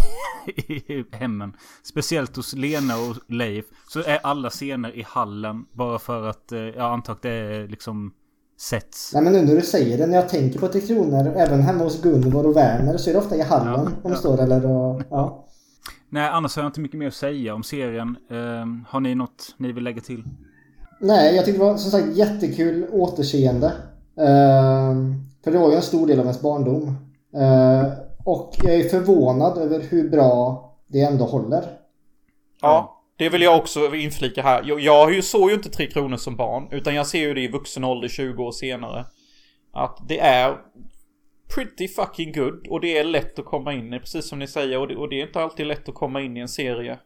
[0.84, 1.52] i hemmen?
[1.82, 3.64] Speciellt hos Lena och Leif.
[3.88, 7.68] Så är alla scener i hallen bara för att eh, jag antar att det är
[7.68, 8.12] liksom
[8.60, 9.10] sets.
[9.14, 11.84] Nej men nu när du säger det, när jag tänker på Tre Kronor, även hemma
[11.84, 14.18] hos Gunvor och Werner så är det ofta i hallen Ja, de ja.
[14.18, 15.44] står eller och, ja.
[16.10, 18.16] Nej, annars har jag inte mycket mer att säga om serien.
[18.30, 20.24] Eh, har ni något ni vill lägga till?
[21.00, 23.72] Nej, jag tyckte det var som sagt jättekul återseende.
[24.20, 25.14] Ehm,
[25.44, 26.96] för det var ju en stor del av ens barndom.
[27.36, 27.90] Ehm,
[28.28, 31.64] och jag är förvånad över hur bra det ändå håller.
[32.60, 34.62] Ja, det vill jag också inflika här.
[34.66, 36.68] Jag, jag såg ju inte Tre Kronor som barn.
[36.70, 39.04] Utan jag ser ju det i vuxen ålder 20 år senare.
[39.72, 40.56] Att det är
[41.54, 44.78] pretty fucking good och det är lätt att komma in i, precis som ni säger.
[44.78, 46.98] Och det, och det är inte alltid lätt att komma in i en serie.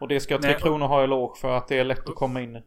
[0.00, 2.56] Och det ska Tre Kronor ha eloge för att det är lätt att komma in
[2.56, 2.62] i.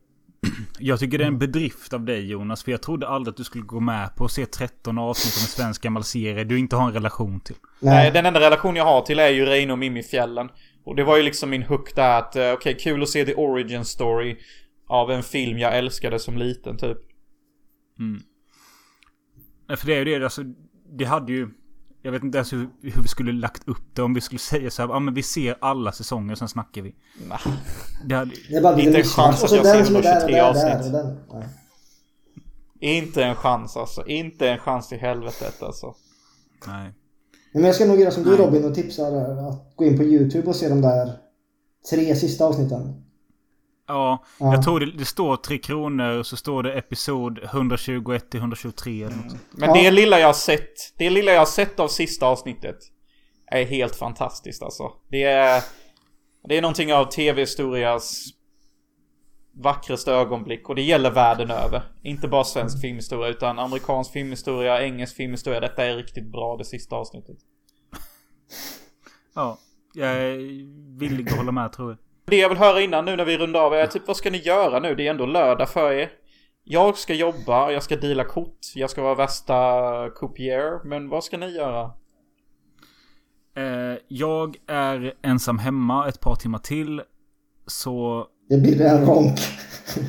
[0.80, 2.64] Jag tycker det är en bedrift av dig Jonas.
[2.64, 5.42] För jag trodde aldrig att du skulle gå med på att se 13 avsnitt av
[5.42, 7.56] en svensk gammal serie du inte har en relation till.
[7.80, 8.12] Nej.
[8.12, 10.50] Den enda relation jag har till är ju Reine och Mimmi Fjällen.
[10.84, 13.36] Och det var ju liksom min hook där att, eh, okej kul att se the
[13.36, 14.38] origin story
[14.88, 16.98] av en film jag älskade som liten typ.
[18.00, 18.22] Mm.
[19.68, 20.44] Nej, För det är ju det, alltså,
[20.98, 21.50] det hade ju...
[22.06, 24.02] Jag vet inte ens hur, hur vi skulle lagt upp det.
[24.02, 26.96] Om vi skulle säga så här, ja men vi ser alla säsonger, sen snackar vi.
[28.06, 28.32] Det hade...
[28.50, 30.94] Det är bara Inte en chans att jag ser 123 avsnitt.
[31.28, 31.44] och.
[32.80, 34.08] Inte en chans alltså.
[34.08, 35.96] Inte en chans i helvetet alltså.
[36.68, 36.92] Nej.
[37.54, 40.48] Men jag ska nog göra som du Robin och tipsa att gå in på YouTube
[40.48, 41.14] och se de där
[41.90, 43.05] tre sista avsnitten.
[43.88, 44.54] Ja, Ja.
[44.54, 49.04] jag tror det, det står 3 kronor och så står det episod 121 till 123
[49.04, 49.42] eller något sånt.
[49.52, 52.78] Men det lilla jag har sett, det lilla jag har sett av sista avsnittet
[53.52, 54.92] är helt fantastiskt alltså.
[55.10, 55.64] Det är,
[56.48, 58.24] det är någonting av tv-historias
[59.64, 61.84] vackraste ögonblick och det gäller världen över.
[62.04, 65.60] Inte bara svensk filmhistoria utan amerikansk filmhistoria, engelsk filmhistoria.
[65.60, 67.38] Detta är riktigt bra det sista avsnittet.
[69.36, 69.58] Ja,
[69.94, 70.38] jag är
[71.00, 71.98] villig att hålla med tror jag.
[72.28, 74.38] Det jag vill höra innan nu när vi rundar av är typ vad ska ni
[74.38, 74.96] göra nu?
[74.96, 76.10] Det är ändå lördag för er.
[76.64, 80.88] Jag ska jobba, jag ska deala kort, jag ska vara värsta copier.
[80.88, 81.92] Men vad ska ni göra?
[83.58, 87.02] Eh, jag är ensam hemma ett par timmar till.
[87.68, 88.28] Så...
[88.50, 89.40] Det blir en ronk.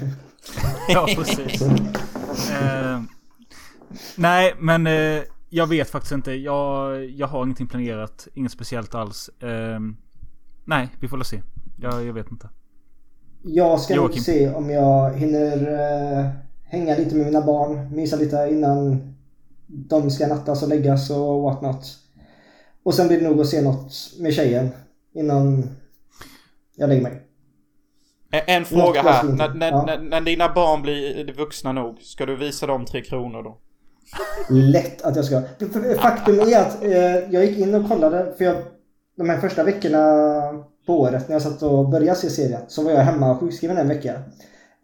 [0.89, 1.63] ja, precis.
[2.51, 3.03] Eh,
[4.17, 6.33] nej, men eh, jag vet faktiskt inte.
[6.33, 8.29] Jag, jag har ingenting planerat.
[8.35, 9.29] Inget speciellt alls.
[9.29, 9.81] Eh,
[10.65, 11.43] nej, vi får väl se.
[11.81, 12.49] Jag, jag vet inte.
[13.43, 14.23] Jag ska nog Joakim.
[14.23, 15.73] se om jag hinner
[16.21, 16.27] eh,
[16.65, 19.13] hänga lite med mina barn, mysa lite innan
[19.67, 21.97] de ska nattas och läggas och whatnot.
[22.83, 24.69] Och sen blir det nog att se något med tjejen
[25.15, 25.71] innan
[26.77, 27.23] jag lägger mig.
[28.31, 29.23] En, en fråga här.
[29.25, 29.85] När, när, Ja.
[29.87, 33.59] när, när dina barn blir vuxna nog, ska du visa dem tre kronor då?
[34.51, 35.43] Lätt att jag ska.
[36.01, 38.57] Faktum är att eh, jag gick in och kollade för jag,
[39.17, 39.99] de här första veckorna
[40.87, 43.89] på året när jag satt och började se serien så var jag hemma sjukskriven en
[43.89, 44.13] vecka.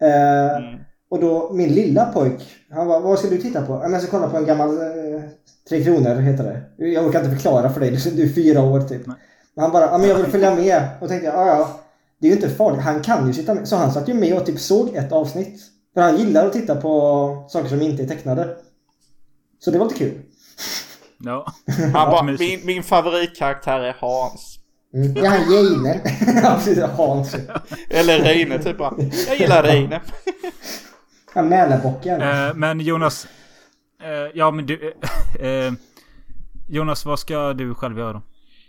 [0.03, 0.79] Eh,
[1.11, 3.73] Och då min lilla pojk, han var vad ska du titta på?
[3.91, 5.23] Jag ska kolla på en gammal eh,
[5.69, 6.85] Tre Kronor heter det.
[6.87, 9.07] Jag orkar inte förklara för dig, du du är fyra år typ.
[9.07, 9.17] Men
[9.57, 10.89] han bara, men jag vill följa med.
[11.01, 11.81] Och tänkte jag, ja ja.
[12.21, 13.69] Det är ju inte farligt, han kan ju sitta med.
[13.69, 15.61] Så han satt ju med och typ såg ett avsnitt.
[15.95, 18.57] För han gillar att titta på saker som inte är tecknade.
[19.59, 20.21] Så det var lite kul.
[21.25, 21.47] Ja.
[21.95, 24.52] Han bara, min, min favoritkaraktär är Hans.
[24.95, 25.17] Mm.
[26.43, 26.79] Ja, precis.
[26.83, 27.37] Hans.
[27.91, 28.95] Eller Reine typ bara.
[29.29, 30.01] Jag gillar Reine.
[31.35, 32.21] Ja, Mälarbocken.
[32.23, 33.27] Eh, men Jonas.
[34.03, 34.95] Eh, ja men du.
[35.41, 35.73] Eh, eh,
[36.69, 38.23] Jonas, vad ska du själv göra då?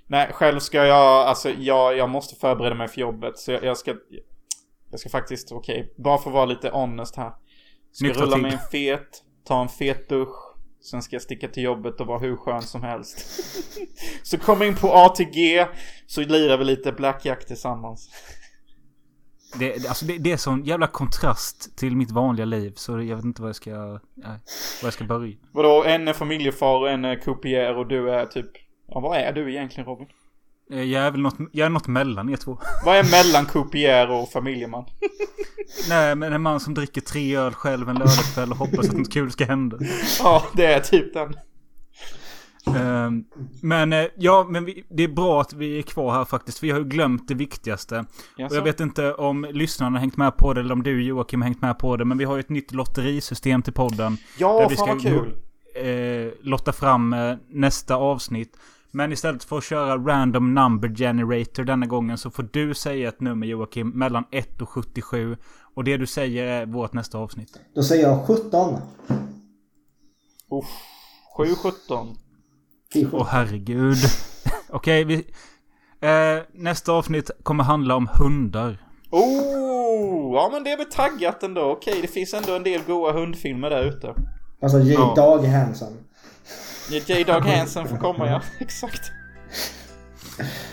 [0.07, 3.37] Nej, själv ska jag, alltså jag, jag måste förbereda mig för jobbet.
[3.37, 3.93] Så jag, jag ska,
[4.91, 7.31] jag ska faktiskt, okej, bara för att vara lite honest här.
[7.91, 8.41] Ska Nyktra rulla till.
[8.41, 10.42] mig en fet, ta en fet dusch.
[10.83, 13.43] Sen ska jag sticka till jobbet och vara hur skön som helst.
[14.23, 15.65] så kom in på ATG,
[16.07, 18.09] så lirar vi lite Blackjack tillsammans.
[19.59, 22.73] Det, alltså det, det är sån jävla kontrast till mitt vanliga liv.
[22.75, 23.71] Så jag vet inte vad jag ska...
[24.13, 24.39] Nej,
[24.81, 25.37] vad jag ska börja.
[25.51, 28.51] Vadå, en är familjefar och en är coupier och du är typ,
[28.87, 30.07] ja vad är du egentligen Robin?
[30.73, 32.57] Eh, Jag är väl något, jag är något mellan er två.
[32.85, 34.85] Vad är mellan coupier och familjeman?
[35.89, 39.13] Nej, men en man som dricker tre öl själv en lördagskväll och hoppas att något
[39.13, 39.77] kul ska hända.
[40.19, 41.33] Ja, det är typ den.
[42.75, 43.23] Ehm,
[43.61, 46.59] men eh, ja, men vi, det är bra att vi är kvar här faktiskt.
[46.59, 48.05] För jag har ju glömt det viktigaste.
[48.37, 48.53] Jaså?
[48.55, 51.41] Och jag vet inte om lyssnarna har hängt med på det eller om du Joakim
[51.41, 52.05] har hängt med på det.
[52.05, 54.17] Men vi har ju ett nytt lotterisystem till podden.
[54.37, 55.35] Ja, där vi fan ska vad kul.
[55.75, 58.57] eh, lotta fram eh, nästa avsnitt.
[58.95, 63.21] Men istället för att köra random number generator denna gången så får du säga ett
[63.21, 65.37] nummer Joakim mellan 1 och 77.
[65.75, 67.59] Och det du säger är vårt nästa avsnitt.
[67.75, 68.73] Då säger jag 17.
[70.51, 70.65] Uff,
[71.37, 72.15] 7-17.
[73.11, 73.97] Åh herregud.
[74.69, 75.15] Okej, vi...
[75.99, 78.87] Eh, nästa avsnitt kommer handla om hundar.
[79.11, 81.61] Oh, ja men det är väl taggat ändå.
[81.61, 84.15] Okej, det finns ändå en del goa hundfilmer där ute.
[84.61, 84.93] Alltså J.
[84.93, 85.13] Ja.
[85.15, 85.93] Dag Hansen.
[86.89, 89.11] J-Dog Hansen får komma ja, exakt.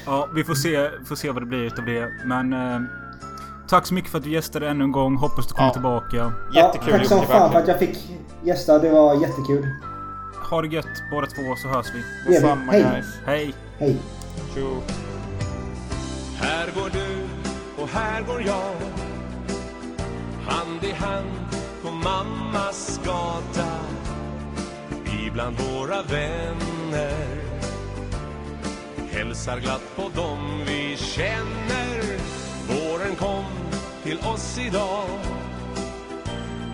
[0.07, 2.09] Ja, vi får se, får se vad det blir utav det.
[2.25, 2.53] Men...
[2.53, 2.81] Eh,
[3.69, 5.17] tack så mycket för att du gästade ännu en gång.
[5.17, 5.73] Hoppas du kommer Ja.
[5.73, 6.33] tillbaka.
[6.53, 7.99] Ja, tack som fan för att jag fick
[8.43, 8.79] gästa.
[8.79, 9.67] Det var jättekul.
[10.51, 12.33] Ha det gött båda två så hörs vi.
[12.33, 12.83] Detsamma Hej.
[12.83, 13.07] guys.
[13.27, 13.55] Hej.
[13.79, 13.97] Hej.
[14.55, 14.83] Tjo.
[16.41, 17.27] Här går du
[17.83, 18.75] och här går jag
[20.47, 21.29] Hand i hand
[21.83, 23.67] på mammas gata
[25.21, 27.27] vi bland våra vänner.
[29.11, 32.19] Hälsar glatt på dem vi känner.
[32.69, 33.45] Våren kom
[34.03, 35.09] till oss idag.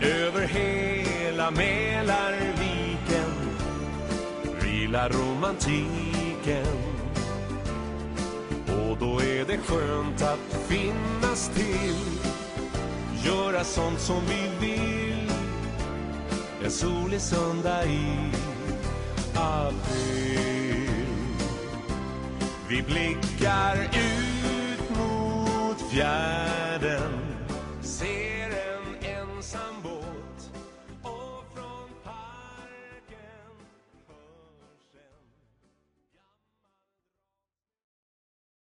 [0.03, 3.31] Över hela Mälarviken
[4.63, 6.77] vilar romantiken.
[8.67, 11.97] Och då är det skönt att finnas till.
[13.25, 15.06] Göra sånt som vi vill
[16.67, 18.31] en solig söndag i
[19.35, 20.91] april.
[22.69, 27.26] Vi blickar ut mot fjärden.